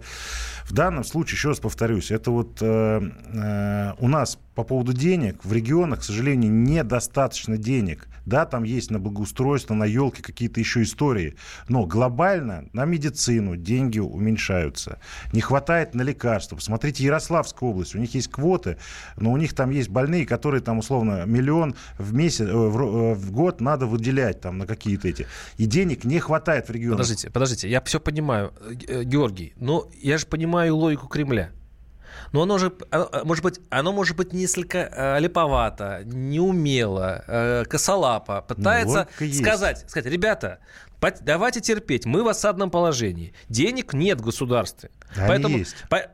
В 0.65 0.73
данном 0.73 1.05
случае, 1.05 1.37
еще 1.37 1.47
раз 1.49 1.61
повторюсь, 1.61 2.11
это 2.11 2.29
вот 2.31 2.57
э, 2.59 3.01
э, 3.33 3.93
у 3.99 4.09
нас 4.09 4.37
по 4.55 4.63
поводу 4.63 4.93
денег 4.93 5.43
в 5.45 5.53
регионах, 5.53 5.99
к 5.99 6.03
сожалению, 6.03 6.51
недостаточно 6.51 7.57
денег. 7.57 8.07
Да, 8.25 8.45
там 8.45 8.63
есть 8.63 8.91
на 8.91 8.99
благоустройство, 8.99 9.73
на 9.73 9.85
елки 9.85 10.21
какие-то 10.21 10.59
еще 10.59 10.83
истории. 10.83 11.35
Но 11.67 11.85
глобально 11.85 12.69
на 12.73 12.85
медицину 12.85 13.55
деньги 13.55 13.99
уменьшаются. 13.99 14.99
Не 15.33 15.41
хватает 15.41 15.95
на 15.95 16.01
лекарства. 16.01 16.55
Посмотрите, 16.55 17.03
Ярославская 17.03 17.69
область. 17.69 17.95
У 17.95 17.97
них 17.97 18.13
есть 18.13 18.29
квоты, 18.29 18.77
но 19.17 19.31
у 19.31 19.37
них 19.37 19.53
там 19.53 19.71
есть 19.71 19.89
больные, 19.89 20.25
которые 20.25 20.61
там 20.61 20.79
условно 20.79 21.25
миллион 21.25 21.75
в 21.97 22.13
месяц, 22.13 22.41
э, 22.41 22.53
в, 22.53 22.81
э, 22.81 23.13
в 23.15 23.31
год 23.31 23.59
надо 23.61 23.87
выделять 23.87 24.41
там 24.41 24.57
на 24.57 24.67
какие-то 24.67 25.07
эти. 25.07 25.25
И 25.57 25.65
денег 25.65 26.03
не 26.03 26.19
хватает 26.19 26.67
в 26.67 26.71
регионах. 26.71 26.97
Подождите, 26.99 27.29
подождите, 27.31 27.69
я 27.69 27.81
все 27.81 27.99
понимаю, 27.99 28.53
э, 28.87 29.03
Георгий, 29.03 29.53
но 29.55 29.89
я 29.99 30.17
же 30.17 30.27
понимаю 30.27 30.75
логику 30.75 31.07
Кремля. 31.07 31.51
Но 32.31 32.43
оно 32.43 32.57
же, 32.57 32.71
а, 32.91 33.09
а, 33.11 33.23
может 33.25 33.43
быть, 33.43 33.59
оно 33.69 33.91
может 33.91 34.15
быть 34.15 34.31
несколько 34.31 34.77
э, 34.77 35.19
липовато, 35.19 36.03
неумело, 36.05 37.65
косолапо. 37.69 38.41
Пытается 38.41 39.07
ну, 39.19 39.33
сказать, 39.33 39.89
сказать, 39.89 40.11
ребята, 40.11 40.59
Давайте 41.21 41.61
терпеть. 41.61 42.05
Мы 42.05 42.23
в 42.23 42.27
осадном 42.27 42.69
положении. 42.69 43.33
Денег 43.49 43.93
нет 43.93 44.21
в 44.21 44.23
государстве. 44.23 44.91
Они 45.15 45.27
Поэтому, 45.27 45.57
есть. 45.57 45.75
По... 45.89 46.11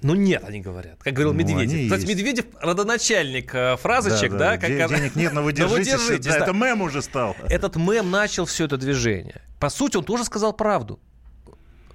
Ну 0.00 0.14
нет, 0.14 0.44
они 0.46 0.60
говорят, 0.60 1.02
как 1.02 1.12
говорил 1.12 1.32
Ну, 1.32 1.40
Медведев. 1.40 1.86
Кстати, 1.86 2.02
есть. 2.02 2.08
Медведев 2.08 2.44
родоначальник 2.60 3.52
э, 3.52 3.76
фразочек, 3.76 4.36
да? 4.36 4.56
как 4.56 4.68
Де- 4.68 4.84
она- 4.84 4.96
Денег 4.96 5.16
нет, 5.16 5.32
но 5.32 5.42
вы 5.42 5.52
Но 5.58 5.66
вы 5.66 5.78
держитесь. 5.78 6.06
держитесь, 6.06 6.26
Да, 6.26 6.38
да. 6.38 6.44
Это 6.44 6.52
мем 6.52 6.82
уже 6.82 7.02
стал. 7.02 7.34
Этот 7.48 7.74
мем 7.74 8.10
начал 8.12 8.44
все 8.44 8.66
это 8.66 8.76
движение. 8.76 9.42
По 9.58 9.70
сути, 9.70 9.96
он 9.96 10.04
тоже 10.04 10.24
сказал 10.24 10.52
правду. 10.52 11.00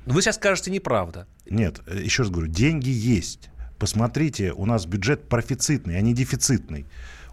Вы 0.05 0.21
сейчас 0.21 0.35
скажете 0.35 0.71
неправда. 0.71 1.27
Нет, 1.49 1.81
э, 1.87 2.01
еще 2.03 2.23
раз 2.23 2.31
говорю, 2.31 2.47
деньги 2.47 2.89
есть. 2.89 3.49
Посмотрите, 3.79 4.53
у 4.53 4.65
нас 4.65 4.85
бюджет 4.85 5.27
профицитный, 5.29 5.97
а 5.97 6.01
не 6.01 6.13
дефицитный. 6.13 6.85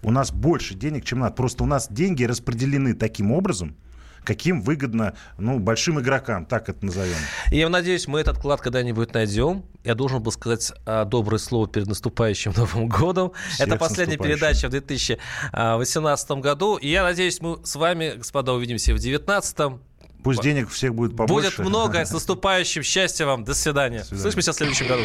У 0.02 0.10
нас 0.10 0.32
больше 0.32 0.74
денег, 0.74 1.04
чем 1.04 1.20
надо. 1.20 1.34
Просто 1.34 1.64
у 1.64 1.66
нас 1.66 1.88
деньги 1.90 2.24
распределены 2.24 2.94
таким 2.94 3.32
образом, 3.32 3.76
каким 4.24 4.62
выгодно 4.62 5.14
ну, 5.38 5.58
большим 5.58 6.00
игрокам, 6.00 6.46
так 6.46 6.68
это 6.68 6.84
назовем. 6.84 7.16
Я 7.50 7.68
надеюсь, 7.68 8.06
мы 8.06 8.20
этот 8.20 8.38
клад 8.38 8.60
когда-нибудь 8.60 9.12
найдем. 9.14 9.64
Я 9.84 9.94
должен 9.94 10.22
был 10.22 10.32
сказать 10.32 10.72
а, 10.86 11.04
доброе 11.04 11.38
слово 11.38 11.68
перед 11.68 11.86
наступающим 11.86 12.52
Новым 12.56 12.88
годом. 12.88 13.32
Всех 13.50 13.68
Это 13.68 13.76
последняя 13.76 14.16
передача 14.16 14.68
в 14.68 14.70
2018 14.70 16.30
году. 16.32 16.76
И 16.76 16.88
я 16.88 17.02
надеюсь, 17.02 17.40
мы 17.40 17.58
с 17.64 17.76
вами, 17.76 18.14
господа, 18.16 18.52
увидимся 18.52 18.92
в 18.92 18.98
2019. 18.98 19.80
Пусть 20.22 20.42
денег 20.42 20.68
всех 20.70 20.94
будет 20.94 21.16
побольше. 21.16 21.56
Будет 21.56 21.58
много. 21.68 22.04
С 22.04 22.12
наступающим. 22.12 22.82
Счастья 22.82 23.26
вам. 23.26 23.44
До 23.44 23.54
свидания. 23.54 24.04
Слышимся 24.04 24.52
в 24.52 24.56
следующем 24.56 24.86
году. 24.86 25.02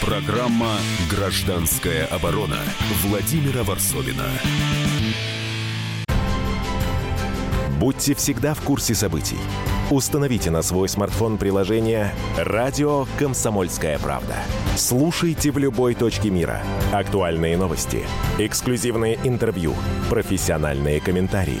Программа 0.00 0.78
«Гражданская 1.10 2.06
оборона» 2.06 2.58
Владимира 3.02 3.62
Варсовина. 3.62 4.26
Будьте 7.78 8.14
всегда 8.14 8.54
в 8.54 8.60
курсе 8.60 8.94
событий. 8.94 9.38
Установите 9.90 10.50
на 10.50 10.62
свой 10.62 10.88
смартфон 10.88 11.36
приложение 11.36 12.14
«Радио 12.36 13.06
Комсомольская 13.18 13.98
правда». 13.98 14.36
Слушайте 14.76 15.50
в 15.50 15.58
любой 15.58 15.94
точке 15.94 16.30
мира. 16.30 16.62
Актуальные 16.92 17.56
новости, 17.56 18.04
эксклюзивные 18.38 19.18
интервью, 19.24 19.74
профессиональные 20.08 21.00
комментарии. 21.00 21.60